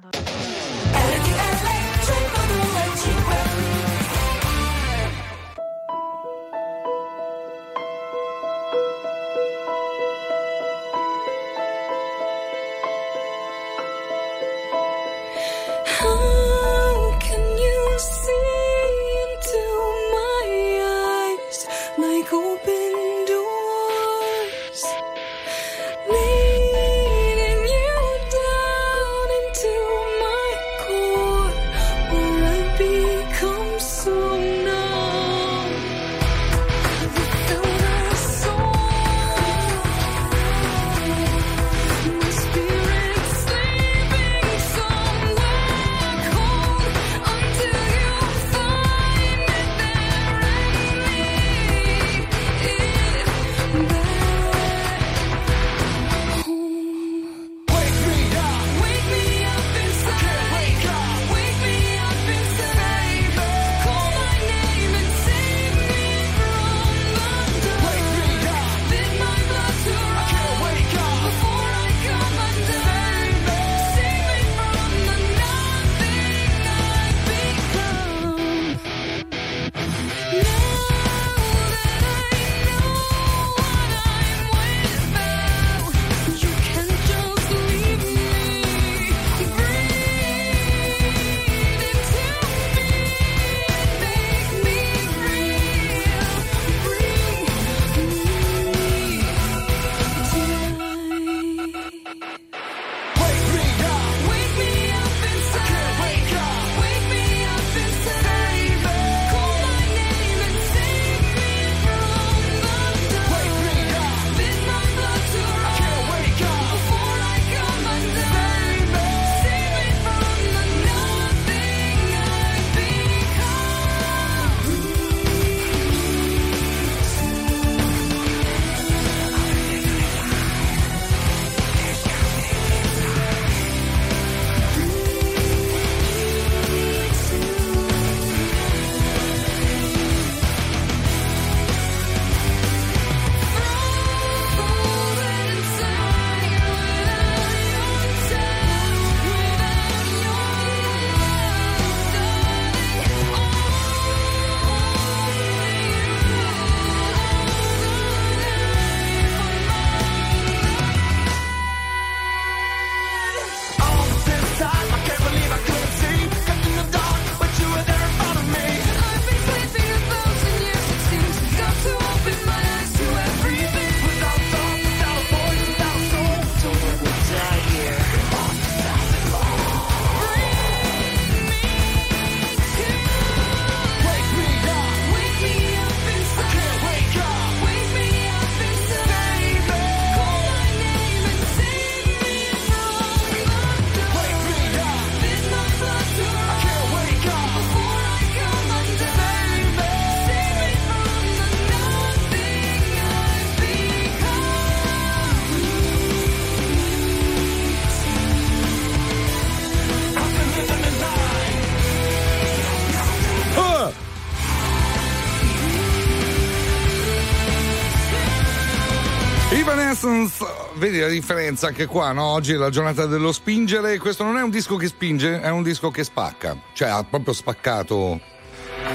[220.81, 222.25] vedi la differenza anche qua, no?
[222.25, 223.99] Oggi è la giornata dello spingere.
[223.99, 226.57] Questo non è un disco che spinge, è un disco che spacca.
[226.73, 228.19] Cioè, ha proprio spaccato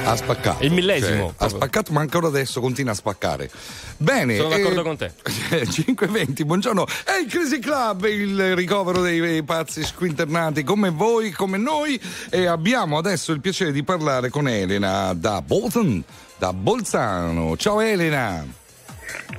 [0.03, 0.63] ha spaccato.
[0.63, 1.33] Il millesimo.
[1.37, 3.49] Cioè, ha spaccato, ma ancora adesso continua a spaccare.
[3.97, 4.35] Bene.
[4.35, 5.11] Sono d'accordo eh, con te.
[5.23, 6.85] 5.20, buongiorno.
[6.85, 12.01] È il Crazy Club, il ricovero dei, dei pazzi squinternati come voi, come noi.
[12.31, 16.03] E abbiamo adesso il piacere di parlare con Elena da Bolton,
[16.37, 17.55] da Bolzano.
[17.55, 18.43] Ciao Elena.
[18.43, 18.64] Ciao.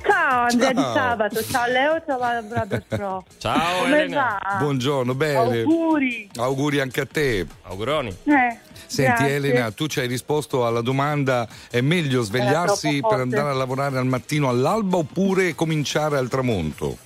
[0.05, 0.83] Ciao Andrea Ciao.
[0.93, 3.23] di sabato, ciao Leo, ciao Brother Pro.
[3.37, 4.39] Ciao Come Elena.
[4.41, 4.57] va?
[4.57, 5.59] Buongiorno, bene.
[5.61, 6.29] Auguri.
[6.37, 7.45] Auguri anche a te.
[7.63, 8.09] Auguroni.
[8.09, 9.35] Eh, Senti grazie.
[9.35, 14.05] Elena, tu ci hai risposto alla domanda è meglio svegliarsi per andare a lavorare al
[14.05, 16.97] mattino all'alba oppure cominciare al tramonto?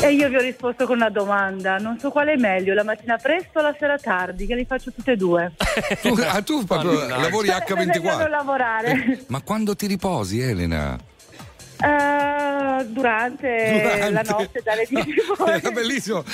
[0.00, 3.16] E io vi ho risposto con una domanda, non so quale è meglio, la mattina
[3.18, 5.52] presto o la sera tardi, che li faccio tutte e due.
[6.02, 8.28] Tu, ah, tu proprio lavori Sarebbe meglio non H24.
[8.30, 9.24] lavorare.
[9.28, 10.98] Ma quando ti riposi Elena?
[11.78, 14.10] Eh, durante, Durante.
[14.10, 15.14] la notte dalle 10
[15.62, 16.24] È bellissimo.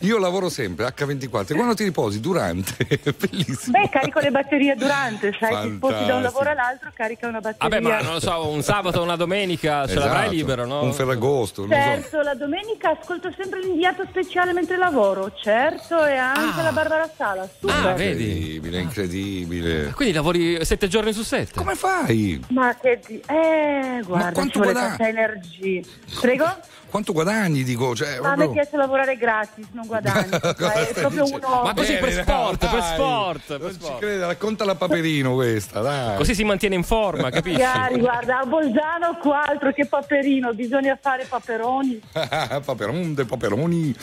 [0.00, 1.54] Io lavoro sempre H24.
[1.54, 2.20] Quando ti riposi?
[2.20, 2.74] Durante.
[2.86, 3.78] È bellissimo.
[3.78, 6.20] Beh, carico le batterie durante, sai, ti sposti da un Fantastico.
[6.20, 7.78] lavoro all'altro, carica una batteria.
[7.80, 10.06] Vabbè, ma non lo so, un sabato o una domenica ce Esatto.
[10.06, 10.82] l'avrai libero, no?
[10.82, 11.76] Un ferragosto, non so.
[11.76, 17.48] Certo, la domenica ascolto sempre l'inviato speciale mentre lavoro, certo, e anche la Barbara Sala,
[17.58, 17.74] super.
[17.86, 18.28] Ah, vedi?
[18.30, 19.92] Incredibile, incredibile.
[19.94, 21.58] Quindi lavori sette giorni su sette.
[21.58, 22.42] Come fai?
[22.48, 23.20] Ma che di...
[23.26, 24.98] Eh, guarda, quanto guadagni?
[24.98, 25.82] tanta energia.
[26.20, 26.46] Prego?
[26.90, 27.62] Quanto guadagni?
[27.62, 30.38] Dico, cioè, Ma a me proprio- piace lavorare gratis, non guadagno.
[30.58, 31.62] Ma è proprio uno...
[31.62, 32.94] Ma così per Bene, sport, per dai.
[32.94, 33.98] sport, per Non ci sport.
[34.00, 36.16] crede, raccontala a Paperino questa, dai.
[36.16, 37.60] Così si mantiene in forma, capisci?
[37.62, 42.00] Magari, guarda, a Bolzano qua altro che paperino, bisogna fare paperoni.
[42.64, 43.94] Paperon, de paperoni.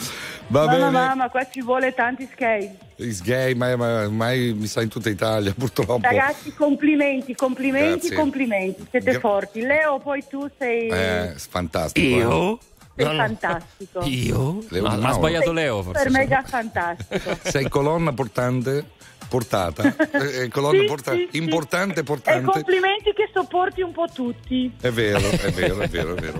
[0.48, 0.90] Va mamma, bene.
[0.90, 2.86] mamma, qua ci vuole tanti skate.
[2.96, 6.00] Is gay, ma, ma ormai mi sa in tutta Italia, purtroppo.
[6.02, 8.16] Ragazzi, complimenti, complimenti, Grazie.
[8.16, 8.86] complimenti.
[8.90, 9.60] Siete Gra- forti.
[9.60, 12.06] Leo, poi tu sei, Eh, fantastico.
[12.06, 12.58] Io?
[13.04, 14.00] Sei No, fantastico.
[14.04, 14.58] Io?
[14.68, 16.02] Leo Ma ha sbagliato Leo forse.
[16.02, 17.38] Per mega fantastico.
[17.48, 18.84] Sei colonna portante,
[19.28, 19.94] portata.
[20.18, 22.50] Eh, colonna Sì, porta- sì, importante, E portante.
[22.50, 24.72] complimenti che sopporti un po' tutti.
[24.80, 26.38] È vero, è vero, è vero, è vero.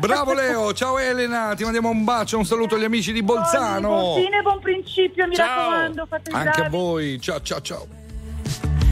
[0.00, 3.88] Bravo Leo, ciao Elena, ti mandiamo un bacio, un saluto agli amici di Bolzano.
[3.88, 5.46] Buon fine, buon principio, mi Ciao.
[5.70, 6.76] raccomando, fate Anche a bravi.
[6.76, 7.86] voi, ciao ciao ciao.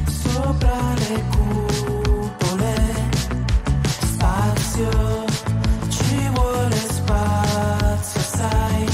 [0.07, 2.75] Sopra le cupole,
[4.01, 5.25] spazio,
[7.15, 8.94] vuole spazio,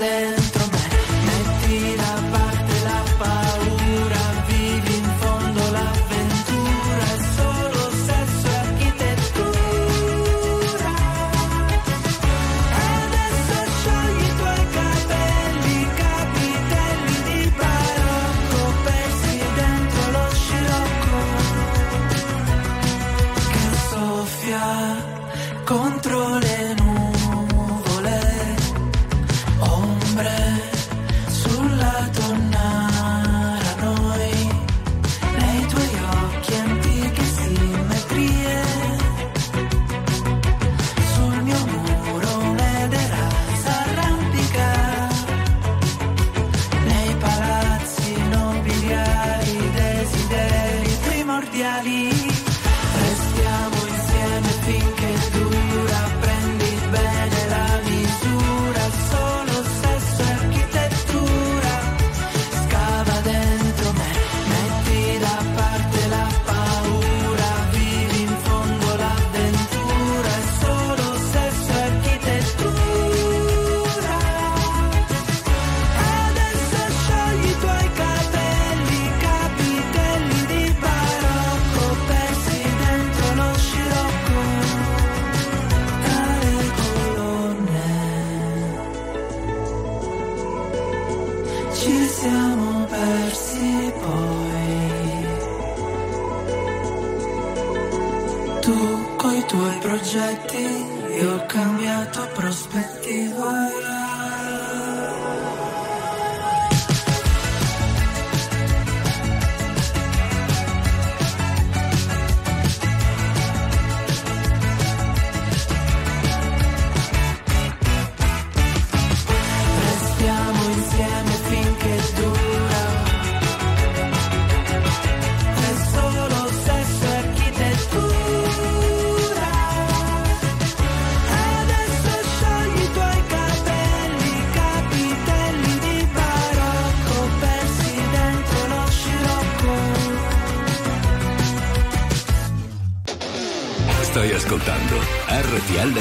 [0.00, 0.25] then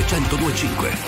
[0.07, 1.04] 1025.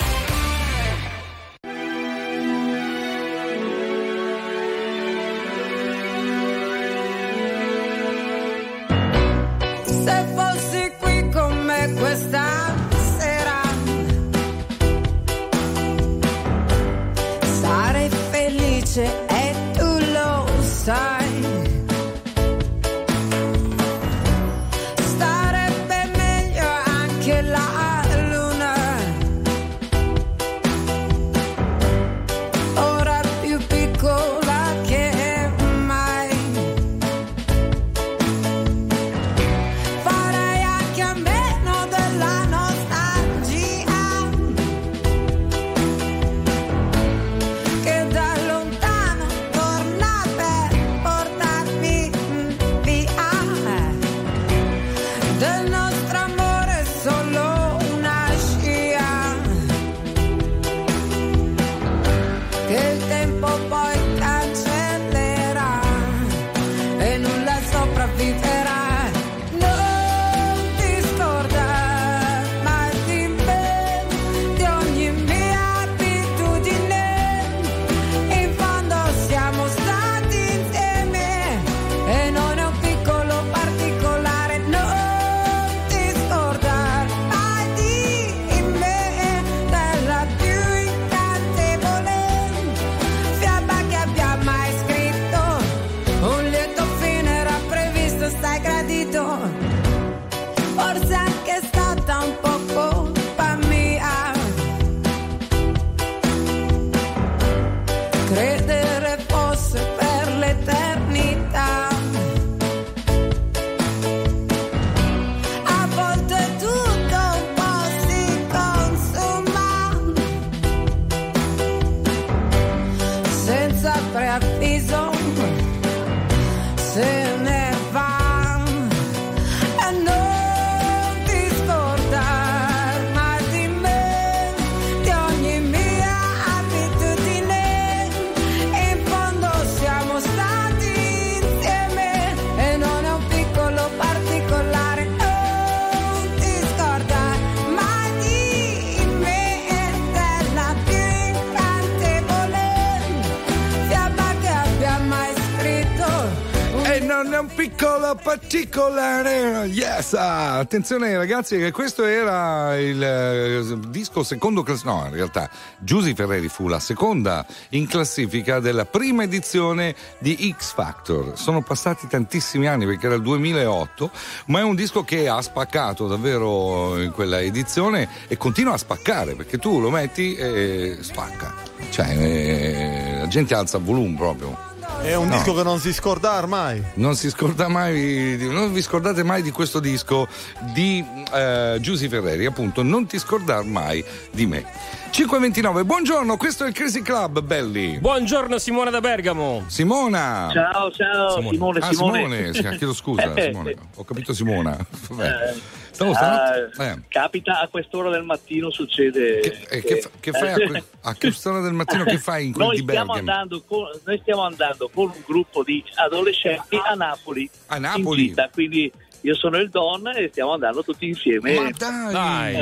[157.38, 159.66] Un piccolo particolare.
[159.66, 160.14] Yes!
[160.14, 165.48] Ah, attenzione ragazzi che questo era il eh, disco secondo class- no, in realtà
[165.78, 171.38] Giusy Ferreri fu la seconda in classifica della prima edizione di X Factor.
[171.38, 174.10] Sono passati tantissimi anni perché era il 2008,
[174.46, 179.36] ma è un disco che ha spaccato davvero in quella edizione e continua a spaccare
[179.36, 181.54] perché tu lo metti e spacca.
[181.90, 184.67] Cioè, eh, la gente alza il volume proprio.
[185.02, 185.36] È un No.
[185.36, 186.82] disco che non si scorda mai.
[186.94, 190.26] Non si scorda mai, di- non vi scordate mai di questo disco
[190.74, 191.02] di
[191.32, 194.64] eh, Giusy Ferreri, appunto, non ti scordar mai di me.
[195.10, 197.98] 529, buongiorno, questo è il Crazy Club, belli.
[197.98, 199.64] Buongiorno Simona da Bergamo.
[199.68, 200.50] Simona.
[200.52, 202.18] Ciao, ciao, Simone, Ah, Simone.
[202.18, 203.74] Simone, sì, chiedo scusa, Eh, Simone.
[203.94, 204.76] Ho capito Simona.
[205.08, 205.30] Vabbè.
[205.30, 207.02] Stavo Ah, stanotte- eh.
[207.08, 209.40] Capita a quest'ora del mattino succede.
[209.68, 212.04] Eh, che, fa- che fai a, que- a quest'ora del mattino?
[212.04, 215.62] Che fai in quel noi di stiamo, andando con, noi stiamo andando con un gruppo
[215.62, 217.48] di adolescenti a Napoli.
[217.66, 218.22] A Napoli?
[218.22, 218.92] in gita, quindi
[219.22, 221.54] io sono il Don e stiamo andando tutti insieme.
[221.54, 222.54] Ma dai, Dai.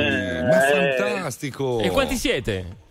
[0.45, 1.81] ma Eh, fantastico.
[1.81, 2.85] E quanti siete?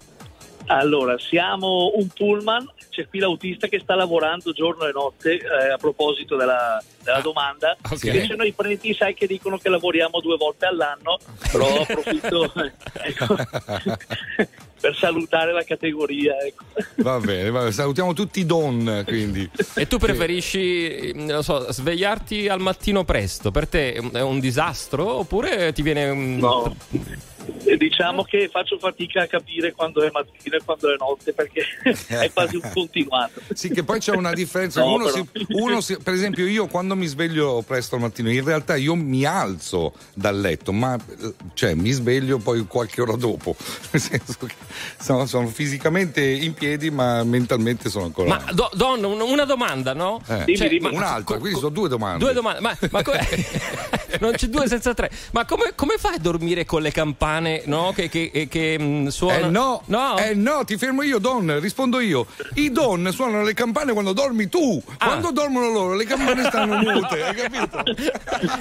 [0.68, 5.78] Allora, siamo un pullman, c'è qui l'autista che sta lavorando giorno e notte eh, a
[5.78, 7.76] proposito della, della domanda.
[7.82, 8.04] ok.
[8.06, 11.20] Invece noi preti sai che dicono che lavoriamo due volte all'anno,
[11.52, 13.36] però approfitto ecco,
[14.80, 16.36] per salutare la categoria.
[16.40, 16.64] Ecco.
[17.04, 19.50] Va bene, va bene, salutiamo tutti i Don, quindi.
[19.76, 23.52] E tu preferisci, non so, svegliarti al mattino presto?
[23.52, 26.38] Per te è un disastro oppure ti viene un...
[26.38, 26.76] No.
[27.78, 31.64] Diciamo che faccio fatica a capire quando è mattino e quando è notte perché
[32.08, 33.42] è quasi un continuato.
[33.54, 34.82] Sì, che poi c'è una differenza.
[34.82, 38.44] No, uno, si- uno si- per esempio, io quando mi sveglio presto al mattino, in
[38.44, 43.56] realtà io mi alzo dal letto, ma eh, cioè, mi sveglio poi qualche ora dopo.
[43.92, 44.54] Nel senso che
[45.00, 48.30] sono, sono fisicamente in piedi, ma mentalmente sono ancora.
[48.30, 50.22] Ma do- Don, un- una domanda, no?
[50.28, 52.24] Eh, Cioè, ma- un'altra, quindi sono due domande.
[52.24, 53.12] Due domande, ma, ma co-
[54.20, 55.10] non c'è due senza tre.
[55.32, 57.92] Ma come, come fai a dormire con le campane, no?
[57.94, 59.46] Che, che, che, che, mm, suonano?
[59.48, 60.18] Eh no, no.
[60.18, 62.26] eh no, ti fermo io, Don, rispondo io.
[62.56, 64.82] I Don suonano le campane quando dormi tu.
[64.98, 65.06] Ah.
[65.08, 67.84] Quando dormono loro, le campane stanno mute, hai capito?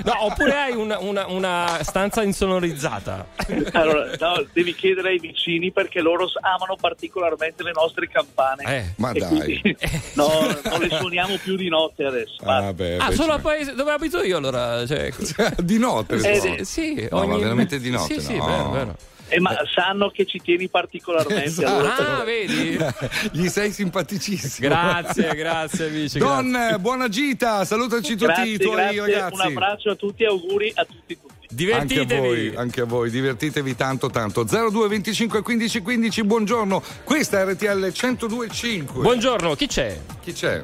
[0.04, 3.26] No, oppure hai una, una- una stanza insonorizzata.
[3.72, 8.62] Allora, no, devi chiedere ai vicini perché loro amano particolarmente le nostre campane.
[8.64, 9.28] Eh, ma E dai.
[9.28, 9.76] quindi-
[10.14, 10.28] no,
[10.64, 12.36] non le suoniamo più di notte adesso.
[12.44, 14.86] Ah, beh, Ah, beh, solo ci- al paese dove abito io allora.
[14.86, 15.12] Cioè,
[15.62, 18.46] di notte Eh, eh, sì, No, ma ogni- veramente di notte, Sì, sì, no.
[18.46, 18.96] vero, vero.
[19.28, 21.44] Eh, ma sanno che ci tieni particolarmente.
[21.44, 21.66] Esatto.
[21.74, 22.78] allora- Ah, vedi?
[23.32, 24.68] Gli sei simpaticissimo.
[24.68, 26.18] Grazie, grazie amici.
[26.18, 26.74] Don, grazie.
[26.74, 29.34] eh, buona gita, salutaci tutti Grazie, i tuoi grazie, ragazzi.
[29.34, 31.70] un abbraccio a tutti e auguri a tutti tutti.
[31.72, 34.42] Anche a voi, anche a voi, divertitevi tanto tanto.
[34.44, 36.82] 02 25 15 15, buongiorno.
[37.04, 39.00] Questa è RTL 1025.
[39.02, 39.96] Buongiorno, chi c'è?
[40.22, 40.62] Chi c'è?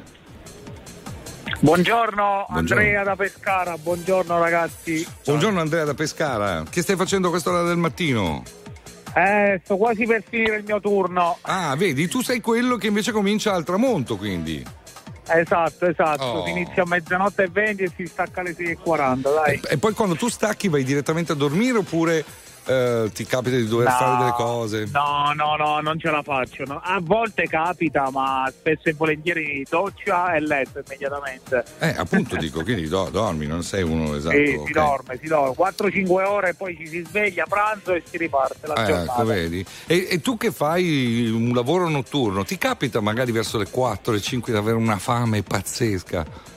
[1.61, 2.81] Buongiorno, Buongiorno.
[2.81, 5.07] Andrea da Pescara, buongiorno ragazzi.
[5.23, 6.63] Buongiorno Andrea da Pescara.
[6.67, 8.43] Che stai facendo a quest'ora del mattino?
[9.15, 11.37] Eh, sto quasi per finire il mio turno.
[11.41, 14.65] Ah, vedi, tu sei quello che invece comincia al tramonto, quindi.
[15.27, 16.23] Esatto, esatto.
[16.23, 16.45] Oh.
[16.45, 19.61] Si inizia a mezzanotte e 20 e si stacca alle 6.40, dai.
[19.69, 22.25] E poi quando tu stacchi vai direttamente a dormire oppure
[22.65, 24.89] eh, ti capita di dover No, fare delle cose?
[24.91, 26.63] No, no, no, non ce la faccio.
[26.65, 26.79] no.
[26.83, 31.63] A volte capita, ma spesso e volentieri doccia e letto immediatamente.
[31.79, 34.35] Eh, appunto dico, quindi do- dormi, non sei uno esatto.
[34.37, 34.65] sì, ok.
[34.67, 35.53] si dorme, si dorme.
[35.55, 39.13] 4-5 ore, poi ci si sveglia, pranzo e si riparte la Eh, giornata.
[39.13, 39.65] ecco, vedi?
[39.87, 44.21] E, e tu che fai un lavoro notturno, ti capita magari verso le 4, le
[44.21, 46.49] 5 di avere una fame pazzesca?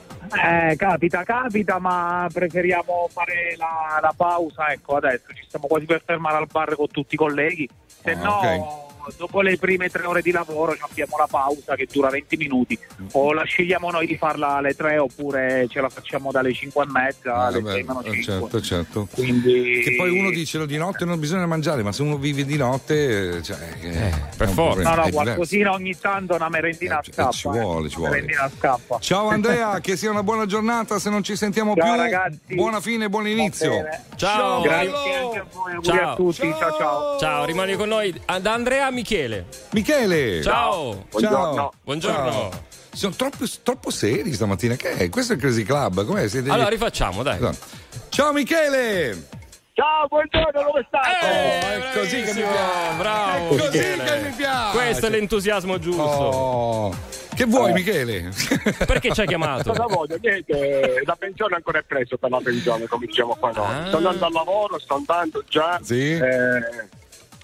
[0.43, 4.71] Eh, capita, capita, ma preferiamo fare la, la pausa.
[4.71, 7.69] Ecco, adesso ci stiamo quasi per fermare al bar con tutti i colleghi.
[7.85, 8.84] Se Ah, no, ok.
[9.17, 12.77] Dopo le prime tre ore di lavoro ci abbiamo la pausa che dura 20 minuti.
[13.13, 16.87] O la scegliamo noi di farla alle 3 oppure ce la facciamo dalle 5 e
[16.89, 18.23] mezza Ah, alle 6 meno eh, 5.
[18.23, 19.07] certo, certo.
[19.13, 19.81] Quindi...
[19.83, 23.37] Che poi uno dice di notte non bisogna mangiare, ma se uno vive di notte,
[23.37, 24.95] eh, cioè, eh, per è un forza.
[24.95, 27.31] No, no, qualcosina ogni tanto una merendina Eh, scappa.
[27.31, 27.99] ci vuole, ci eh.
[27.99, 28.25] vuole.
[28.99, 32.01] Ciao Andrea, che sia una buona giornata, se non ci sentiamo Ciao, più.
[32.01, 32.55] ragazzi.
[32.55, 33.69] Buona fine, buon inizio.
[33.69, 34.03] bene.
[34.15, 34.61] Ciao.
[34.61, 36.11] Grazie anche a voi, Ciao.
[36.11, 36.53] a tutti.
[36.57, 37.17] Ciao, ciao.
[37.19, 38.13] Ciao, rimani con noi.
[38.41, 39.45] Da Andrea Michele.
[39.71, 40.41] Michele.
[40.41, 41.05] Ciao.
[41.19, 41.71] Ciao.
[41.83, 42.31] Buongiorno.
[42.31, 42.51] Ciao.
[42.93, 44.75] Sono troppo, troppo seri stamattina.
[44.75, 45.09] Che è?
[45.09, 46.05] Questo è il Crazy Club.
[46.05, 46.27] Com'è?
[46.27, 47.37] Siete- Allora rifacciamo, dai.
[48.09, 49.27] Ciao Michele.
[49.73, 51.13] Ciao, buongiorno, come stai?
[51.21, 52.95] Eh, è così che mi piace.
[52.97, 53.55] Bravo.
[53.55, 54.03] È così Michele.
[54.05, 54.77] che mi piace.
[54.77, 56.01] Questo è l'entusiasmo giusto.
[56.01, 56.95] Oh.
[57.35, 58.31] Che vuoi, Michele?
[58.87, 59.71] Perché ci hai chiamato?
[59.73, 60.17] Cosa voglio?
[60.21, 63.65] Niente, la pensione ancora è presto per la pensione, come diciamo qua noi.
[63.65, 63.87] Ah.
[63.87, 65.77] Sto andando al lavoro, sto andando già.
[65.83, 66.13] Sì.
[66.13, 66.63] eh,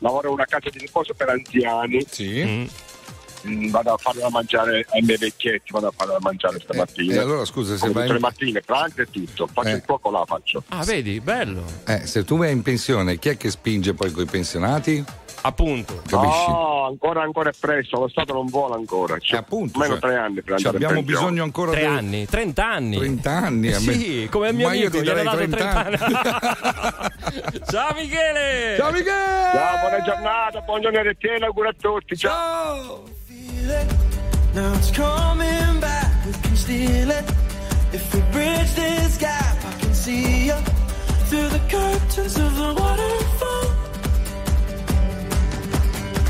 [0.01, 2.05] lavoro in una casa di riposo per anziani.
[2.09, 2.43] Sì.
[2.43, 3.69] Mm.
[3.71, 7.15] Vado a fare da mangiare ai miei vecchietti, vado a fare da mangiare stamattina.
[7.15, 9.47] E allora scusa, se vai tutte le mattine, pranzo e tutto.
[9.47, 9.73] Faccio Eh.
[9.73, 10.63] il fuoco là, faccio.
[10.67, 11.63] Ah, vedi, bello.
[11.87, 15.03] Eh, se tu vai in pensione, chi è che spinge poi coi pensionati?
[15.43, 16.01] Appunto.
[16.07, 16.49] Capisci?
[16.49, 19.17] No, ancora, ancora è presto, lo Stato non vuole ancora.
[19.17, 21.21] C'è appunto, almeno cioè, tre anni per Ci andare in abbiamo pensione.
[21.25, 22.97] bisogno ancora Tre del- anni, 30 anni.
[22.97, 23.67] 30 anni.
[23.73, 25.85] a me- Sì, come il mio Ma io amico, ti gli hanno darei dato 30
[25.85, 27.59] anni.
[27.71, 28.75] Ciao Michele!
[28.77, 29.51] Ciao Michele!
[29.53, 32.17] Ciao, buona giornata, buongiorno RTL, auguri a tutti.
[32.17, 33.03] Ciao!
[34.53, 34.73] Now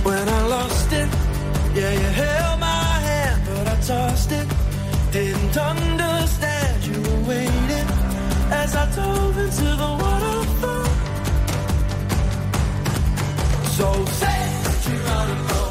[0.03, 1.09] When I lost it,
[1.75, 4.47] yeah, you held my hand, but I tossed it.
[5.11, 7.87] Didn't understand you were waiting
[8.51, 10.85] as I dove into the waterfall.
[13.77, 14.41] So say
[14.85, 15.70] Geronimo, say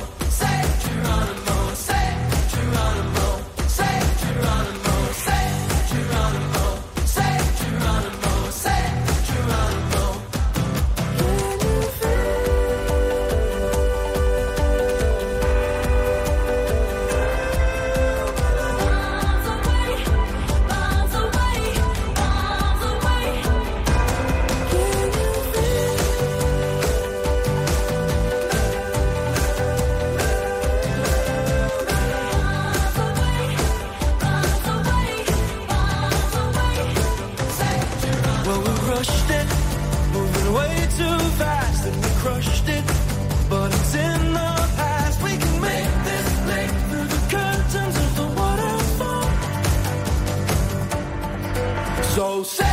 [52.41, 52.70] So say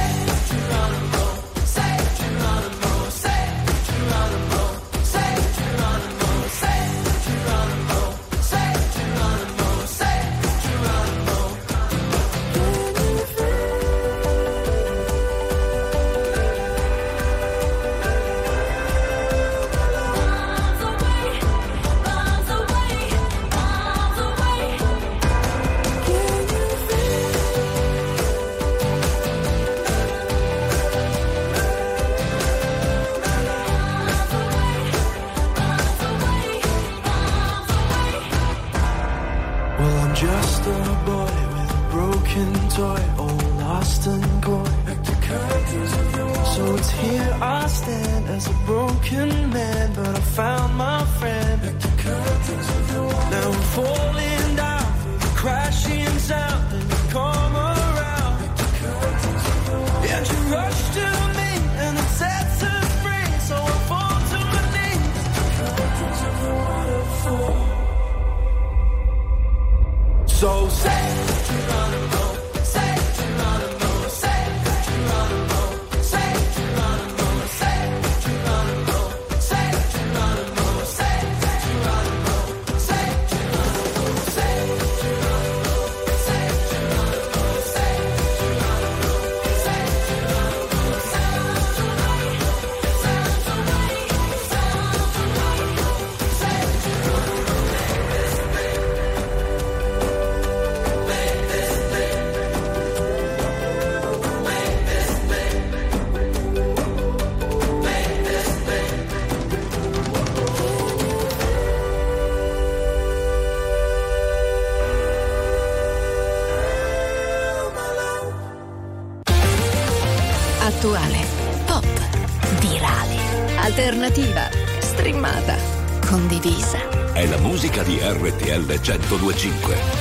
[127.68, 129.97] classifica di RTL 1025.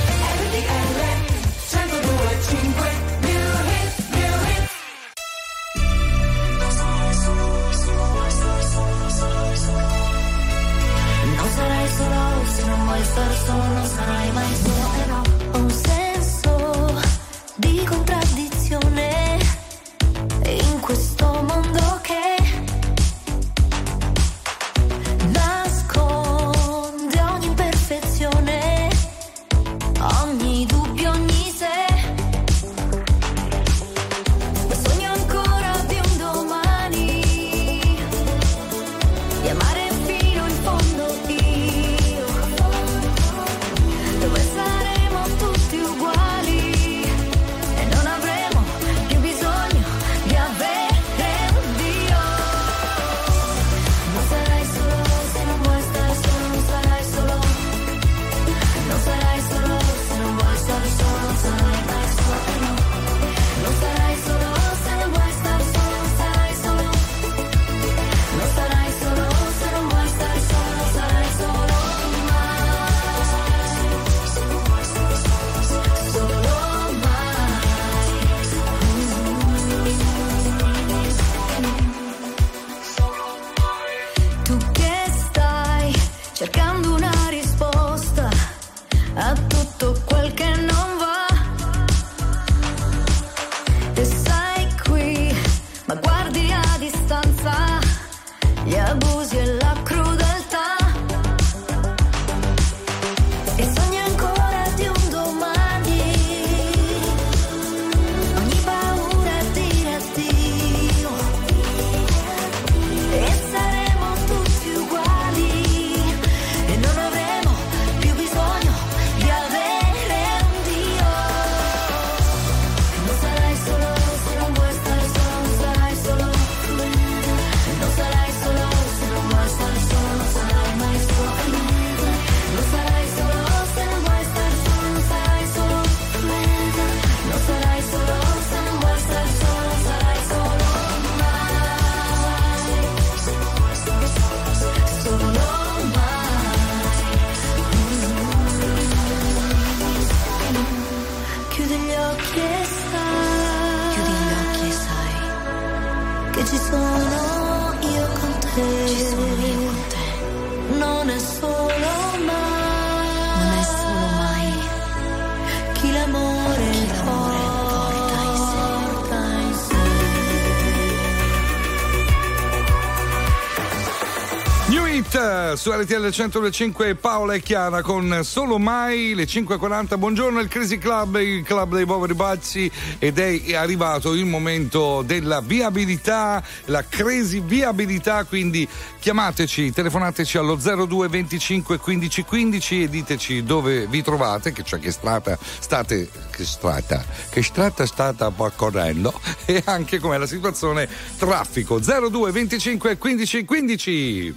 [175.57, 179.97] su RTL 105 Paola e Chiara con Solo Mai le 5.40.
[179.97, 185.41] Buongiorno il Crazy Club, il club dei poveri pazzi ed è arrivato il momento della
[185.41, 188.67] viabilità, la Crazy Viabilità, quindi
[188.99, 194.91] chiamateci, telefonateci allo 02 25 15 15 e diteci dove vi trovate, che cioè che
[194.91, 200.87] strada state che strada, che strada state percorrendo e anche com'è la situazione
[201.17, 204.35] traffico 02 25 15 15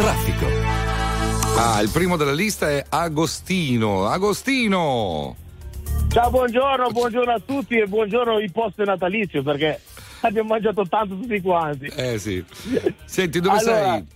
[0.00, 0.46] Traffico.
[1.58, 4.06] Ah, il primo della lista è Agostino.
[4.06, 5.36] Agostino!
[6.08, 9.78] Ciao, buongiorno, buongiorno a tutti e buongiorno in post natalizio perché
[10.22, 11.92] abbiamo mangiato tanto tutti quanti.
[11.94, 12.42] Eh sì.
[13.04, 14.06] Senti, dove allora, sei?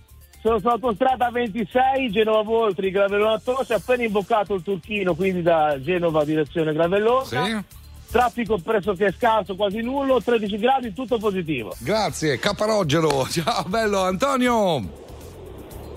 [0.41, 6.73] Sono sull'autostrada 26 Genova Voltri, Gravellona Toscia, appena imboccato il Turchino, quindi da Genova direzione
[6.73, 7.25] Gravellona.
[7.25, 7.63] Sì.
[8.09, 11.75] Traffico pressoché scarso, quasi nullo, 13 gradi, tutto positivo.
[11.77, 13.23] Grazie, Caparogero.
[13.29, 15.03] Ciao, bello Antonio.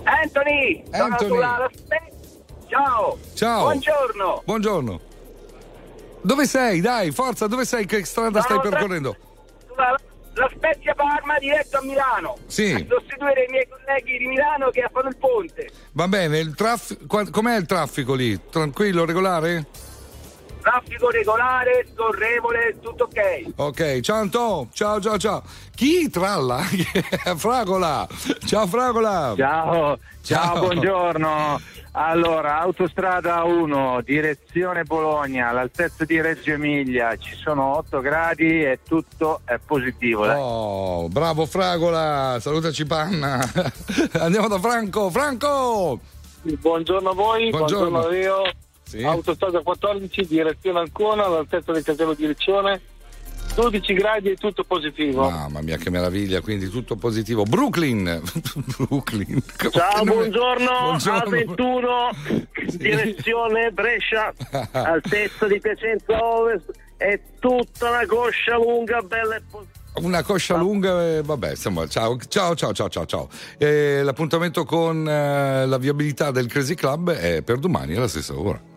[0.09, 1.29] Anthony, Anthony.
[1.29, 1.71] sulla
[2.69, 3.19] Ciao.
[3.35, 3.63] Ciao.
[3.65, 4.43] Buongiorno.
[4.45, 5.01] Buongiorno.
[6.23, 6.81] Dove sei?
[6.81, 7.85] Dai, forza, dove sei?
[7.87, 9.17] Che strada stai Sono tra- percorrendo?
[9.69, 9.97] Sulla
[10.35, 12.37] la Spezia Parma diretto a Milano.
[12.47, 12.73] Sì.
[12.73, 15.69] A sostituire i miei colleghi di Milano che fanno il ponte.
[15.93, 17.27] Va bene, il traffico.
[17.31, 18.39] Com'è il traffico lì?
[18.49, 19.67] Tranquillo, regolare?
[20.69, 23.53] Traffico regolare, scorrevole, tutto ok.
[23.57, 25.43] Ok, ciao Anto, ciao ciao ciao.
[25.75, 26.59] Chi tralla?
[27.37, 28.07] Fragola.
[28.45, 29.33] Ciao Fragola.
[29.35, 31.59] Ciao, ciao, buongiorno.
[31.93, 39.41] Allora, autostrada 1, direzione Bologna, all'altezza di Reggio Emilia, ci sono 8 gradi e tutto
[39.47, 40.27] è positivo.
[40.27, 40.37] dai.
[40.39, 43.41] Oh, bravo Fragola, salutaci Panna.
[44.21, 45.99] Andiamo da Franco, Franco!
[46.43, 47.89] Buongiorno a voi, Buongiorno.
[47.89, 48.53] buongiorno, a Rio.
[48.89, 49.05] Sì.
[49.05, 52.81] Autostrada 14, direzione Ancona, all'altezza del casello direzione.
[53.55, 55.29] 12 gradi e tutto positivo.
[55.29, 57.43] Mamma mia, che meraviglia, quindi tutto positivo.
[57.43, 58.23] Brooklyn.
[58.79, 59.43] Brooklyn.
[59.71, 61.37] Ciao, buongiorno, Buongiorno.
[61.37, 64.33] A21, direzione Brescia,
[64.73, 69.77] altezza di Piacenza Ovest, è tutta una coscia lunga, bella e positiva.
[69.97, 73.07] Una coscia lunga, e vabbè, insomma, ciao, ciao, ciao, ciao, ciao.
[73.07, 73.29] ciao.
[73.59, 78.77] Eh, l'appuntamento con eh, la viabilità del Crazy Club è per domani alla stessa ora.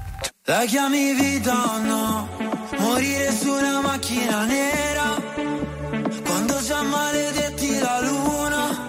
[0.45, 2.27] La chiami vita o no?
[2.79, 5.21] Morire su una macchina nera.
[6.25, 8.87] Quando già maledetti la luna.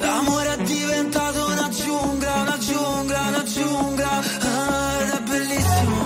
[0.00, 4.10] L'amore è diventato una giungla, una giungla, una giungla.
[4.10, 5.98] Ah, Ed è bellissimo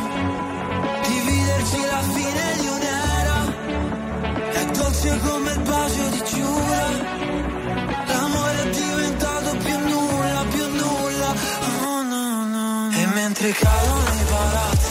[1.08, 3.38] Dividerci la fine di un'era.
[4.60, 7.29] È dolce come il bacio di Giura
[13.40, 14.89] mentre cadono i palazzi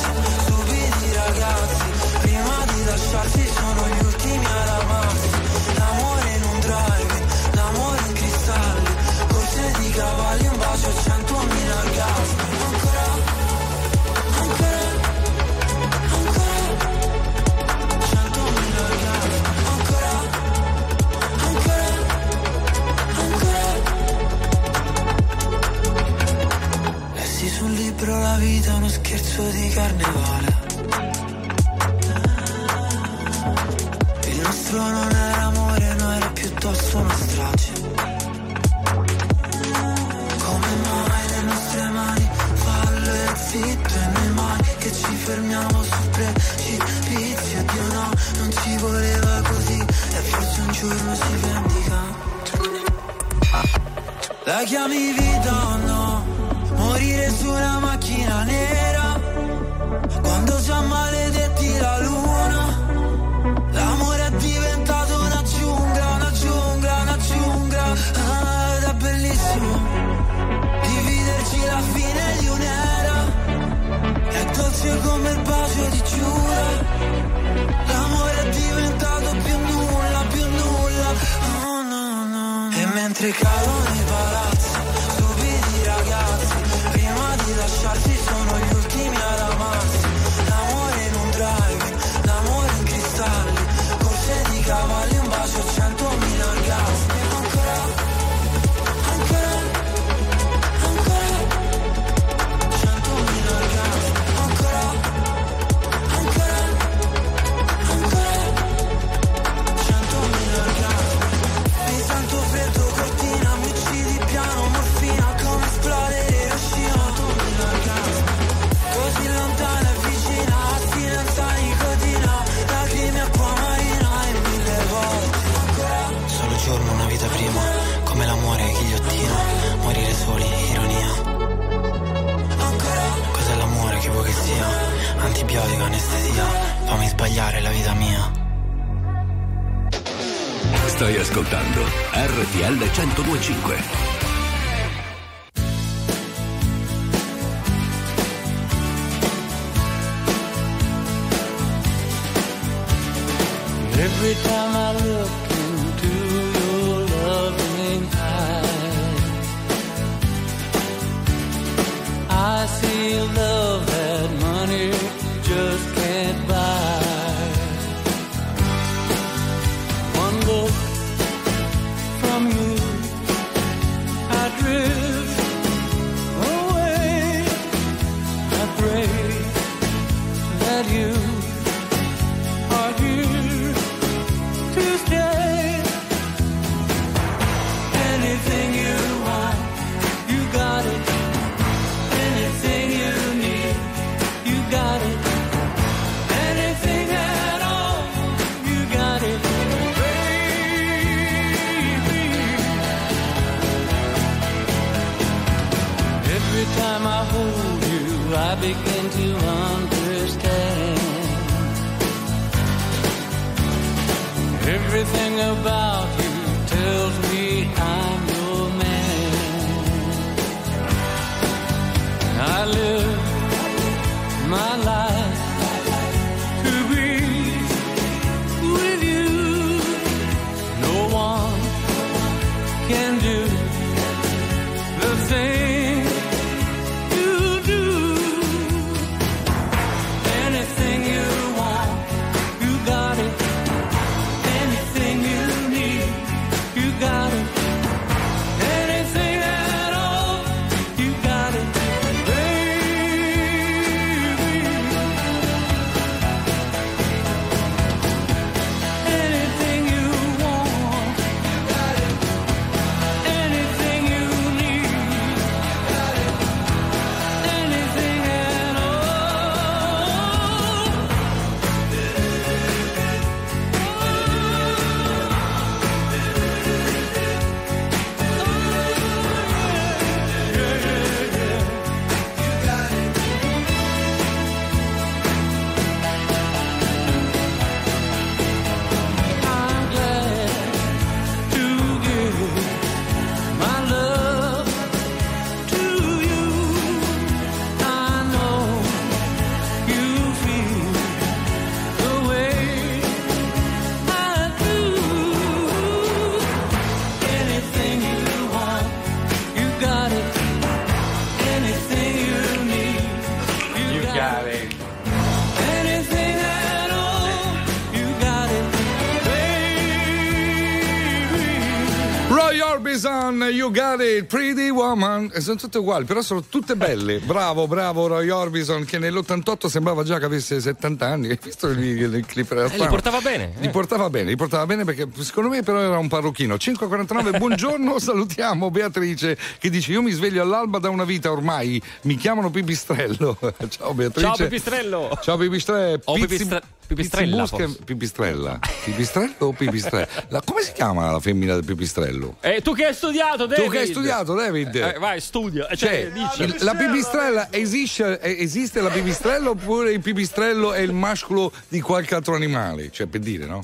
[322.90, 325.30] Orbison, You Got It, Pretty Woman.
[325.32, 327.19] E sono tutte uguali, però sono tutte belle.
[327.30, 331.30] Bravo, bravo Roy Orbison, che nell'88 sembrava già che avesse 70 anni.
[331.30, 332.51] Hai visto il, il clip?
[332.51, 333.53] Era Eh, li portava bene.
[333.59, 336.56] Li portava bene, li portava bene perché secondo me però era un parrucchino.
[336.56, 342.16] 5.49, buongiorno, salutiamo Beatrice che dice io mi sveglio all'alba da una vita ormai, mi
[342.16, 343.38] chiamano Pipistrello.
[343.69, 344.26] Ciao Beatrice.
[344.26, 345.19] Ciao Pipistrello.
[345.22, 346.01] Ciao Pipistrello.
[346.06, 347.48] O Pipistre- Pipistrella.
[347.85, 348.59] Pipistrella.
[348.84, 350.08] Pipistrello o Pipistrella?
[350.30, 352.38] La- come si chiama la femmina del Pipistrello?
[352.42, 353.64] Eh, tu che hai studiato, David?
[353.66, 354.76] Tu che hai studiato, David?
[354.76, 355.68] Eh, vai, studia.
[355.68, 356.64] Eh, Cioè, Cioè, dici.
[356.64, 362.16] la pipistrella esiste, eh, esiste la pipistrella oppure il pipistrello è il mascolo di qualche
[362.16, 362.90] altro animale?
[362.92, 363.64] Cioè, per dire, no?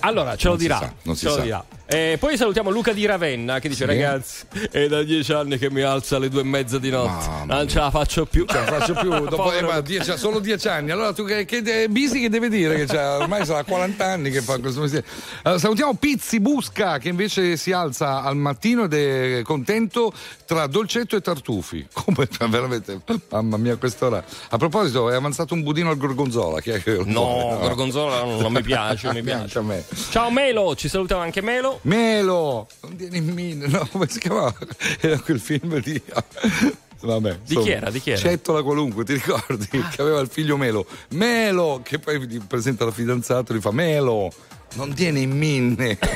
[0.00, 0.78] Allora, ce lo Non si dirà.
[0.78, 1.42] sa, non si ce lo sa.
[1.42, 1.64] dirà.
[1.90, 3.86] Eh, poi salutiamo Luca di Ravenna che dice: Sì.
[3.86, 7.46] Ragazzi, è da dieci anni che mi alza alle due e mezza di notte.
[7.46, 8.44] non ce la faccio più.
[8.44, 10.90] Ce la faccio più, dopo eh, ma ha solo dieci anni.
[10.90, 14.42] Allora tu che, che eh, Bisi che deve dire che ormai sarà 40 anni che
[14.42, 15.06] fa questo mestiere.
[15.44, 20.12] Allora, salutiamo Pizzi Busca che invece si alza al mattino ed è contento
[20.44, 21.86] tra dolcetto e tartufi.
[21.90, 23.00] Come veramente,
[23.30, 24.22] mamma mia, a quest'ora.
[24.50, 26.58] A proposito, è avanzato un budino al gorgonzola.
[26.58, 27.58] È che lo No, vuole?
[27.60, 29.58] gorgonzola non, non mi piace, mi piace.
[29.58, 29.82] a me.
[30.10, 31.76] Ciao Melo, ci salutiamo anche Melo.
[31.82, 34.54] Melo, non in mine, no, come si chiamava?
[35.00, 36.00] Era quel film di.
[37.00, 37.90] Vabbè, Di chi era?
[37.90, 38.18] Di chi era?
[38.18, 39.68] Cettola qualunque, ti ricordi?
[39.68, 40.84] Che aveva il figlio Melo.
[41.10, 44.32] Melo, che poi gli presenta la fidanzata e gli fa Melo,
[44.74, 45.96] non tieni in minne.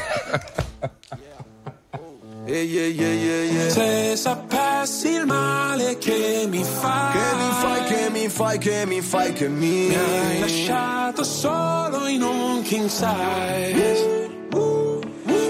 [3.69, 9.01] Se sapessi il male che mi fai, Che mi fai, che mi fai, che mi
[9.01, 14.21] fai, che mi mi hai lasciato solo in un king size.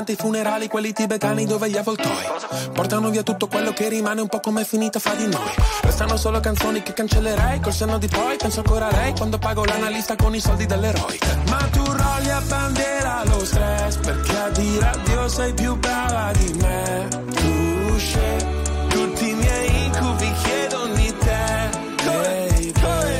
[0.00, 2.24] presente i funerali, quelli tibetani dove gli avvoltoi.
[2.72, 5.52] Portano via tutto quello che rimane un po' come è finita fra di noi.
[5.82, 9.64] Restano solo canzoni che cancellerei Col senno di poi penso ancora a lei Quando pago
[9.64, 11.18] l'analista con i soldi dell'eroe.
[11.48, 16.52] Ma tu rolli a bandiera lo stress Perché a dire addio sei più brava di
[16.60, 17.08] me.
[17.34, 21.70] Tu scegli tutti i miei incubi chiedono di te.
[22.04, 22.72] Baby.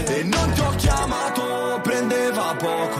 [0.07, 3.00] E non ti ho chiamato, prendeva poco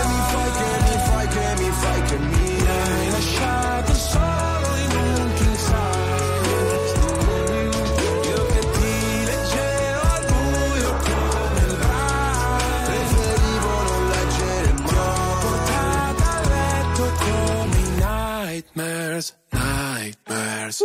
[20.31, 20.83] nightmares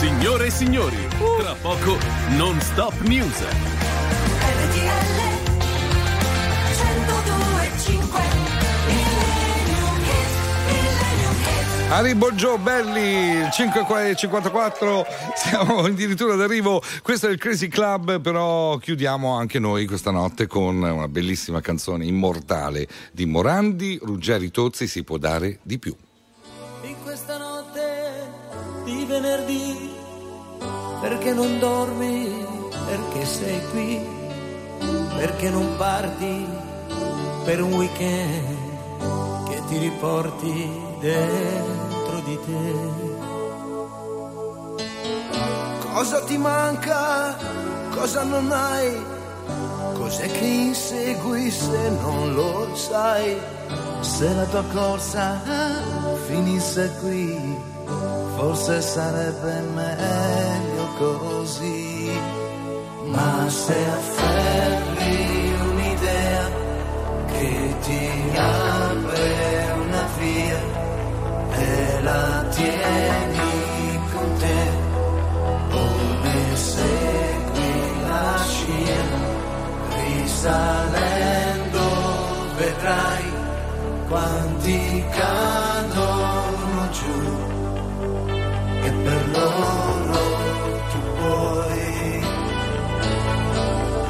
[0.00, 0.96] Signore e signori,
[1.38, 1.96] tra poco
[2.36, 3.44] non stop news.
[11.90, 15.04] Arrivo Gio belli 5.54
[15.36, 16.82] siamo addirittura d'arrivo.
[17.02, 22.06] Questo è il Crazy Club però chiudiamo anche noi questa notte con una bellissima canzone
[22.06, 25.94] immortale di Morandi Ruggeri Tozzi si può dare di più
[29.22, 29.90] venerdì
[31.00, 32.44] perché non dormi
[32.86, 34.00] perché sei qui
[35.16, 36.46] perché non parti
[37.44, 38.56] per un weekend
[39.48, 40.70] che ti riporti
[41.00, 43.10] dentro di te
[45.92, 47.36] Cosa ti manca?
[47.90, 48.90] Cosa non hai?
[49.92, 53.36] Cos'è che insegui se non lo sai?
[54.00, 55.40] se la tua corsa
[56.26, 57.71] finisse qui
[58.42, 62.10] forse sarebbe meglio così
[63.04, 66.50] ma se afferri un'idea
[67.30, 68.02] che ti
[68.34, 70.60] apre una via
[71.52, 74.60] e la tieni con te
[75.70, 75.82] o
[76.24, 77.74] ne segui
[78.08, 79.04] la scia
[80.02, 81.84] risalendo
[82.56, 83.26] vedrai
[84.08, 87.51] quanti cadono giù
[88.84, 90.20] e per loro
[90.90, 92.24] tu puoi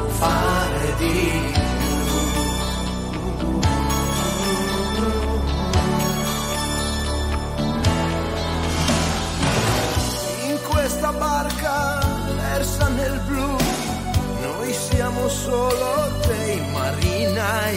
[0.09, 1.51] fare di
[10.49, 11.99] In questa barca
[12.37, 13.57] persa nel blu,
[14.43, 17.77] noi siamo solo dei marinai,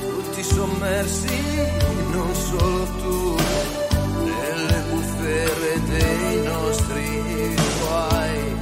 [0.00, 1.38] tutti sommersi,
[2.12, 3.36] non solo tu,
[5.30, 8.56] sapere dei nostri guai.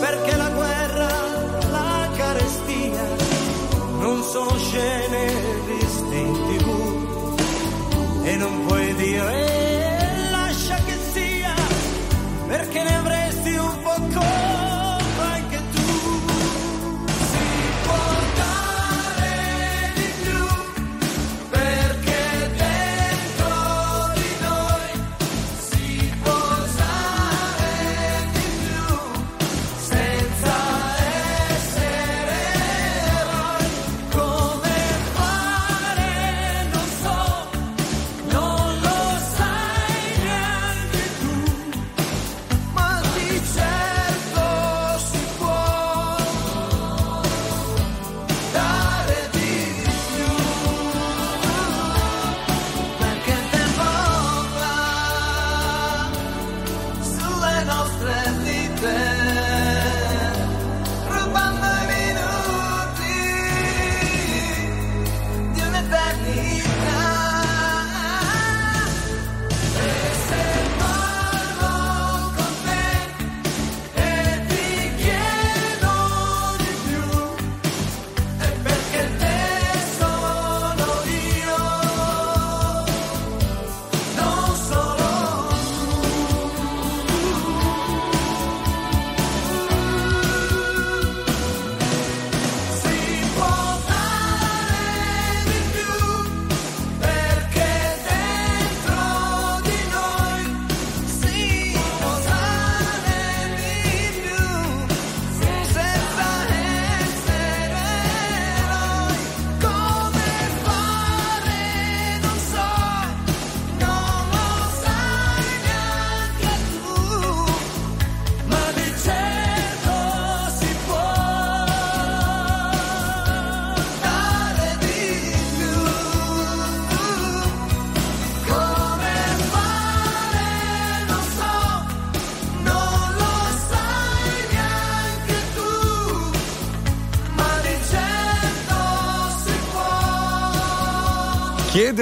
[0.00, 1.10] Perché la guerra,
[1.70, 3.08] la carestia
[3.98, 5.32] non sono scene
[5.66, 6.66] viste in tv
[8.24, 9.61] e non puoi dire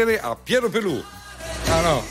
[0.01, 1.05] Chiedere a Piero Pelù.
[1.69, 2.03] Ah no.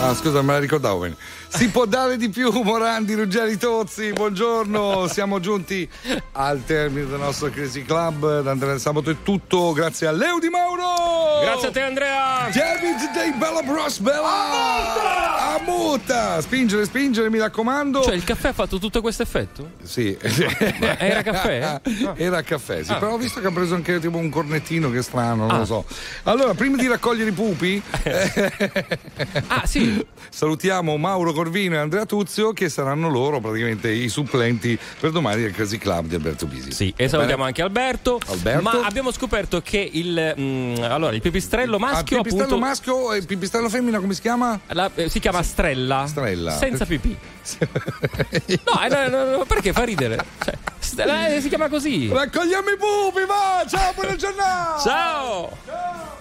[0.00, 1.14] Ah, scusa, me la ricordavo bene.
[1.60, 5.06] Si può dare di più, Morandi, Ruggeri Tozzi, buongiorno.
[5.08, 5.86] Siamo giunti
[6.32, 8.40] al termine del nostro Crazy Club.
[8.40, 11.42] Da Andrea Sabato è tutto, grazie a Leo Di Mauro.
[11.42, 12.48] Grazie a te, Andrea.
[12.50, 15.54] David dei Bella Bros Bella.
[15.56, 16.40] A muta.
[16.40, 18.04] Spingere, spingere, mi raccomando.
[18.04, 19.72] Cioè, il caffè ha fatto tutto questo effetto?
[19.82, 20.16] Sì.
[20.18, 21.80] era caffè?
[22.16, 22.92] Era caffè, sì.
[22.92, 22.96] Ah.
[22.96, 25.58] Però ho visto che ha preso anche tipo un cornettino che strano, non Ah.
[25.58, 25.84] lo so.
[26.22, 27.82] Allora, prima di raccogliere i pupi,
[29.48, 30.02] ah, sì.
[30.30, 35.52] salutiamo Mauro Corvino e Andrea Tuzio, che saranno loro praticamente i supplenti per domani del
[35.52, 36.70] Crazy Club di Alberto Bisi.
[36.70, 38.20] Sì, e salutiamo anche Alberto.
[38.28, 38.62] Alberto.
[38.62, 43.22] Ma abbiamo scoperto che il, mm, allora, il pipistrello Ah, maschio pipistrello appunto, maschio e
[43.24, 44.60] pipistrello femmina come si chiama?
[44.68, 46.06] la- eh, si chiama Strella.
[46.06, 46.56] Strella.
[46.56, 47.16] Senza pipì.
[48.64, 50.24] No, eh, no, no, no, perché fa ridere?
[50.44, 52.08] Cioè, st- eh, si chiama così.
[52.08, 53.64] Raccogliamo i pupi, va!
[53.68, 54.78] Ciao, buona giornata!
[54.80, 55.56] Ciao!
[55.66, 56.18] Ciao!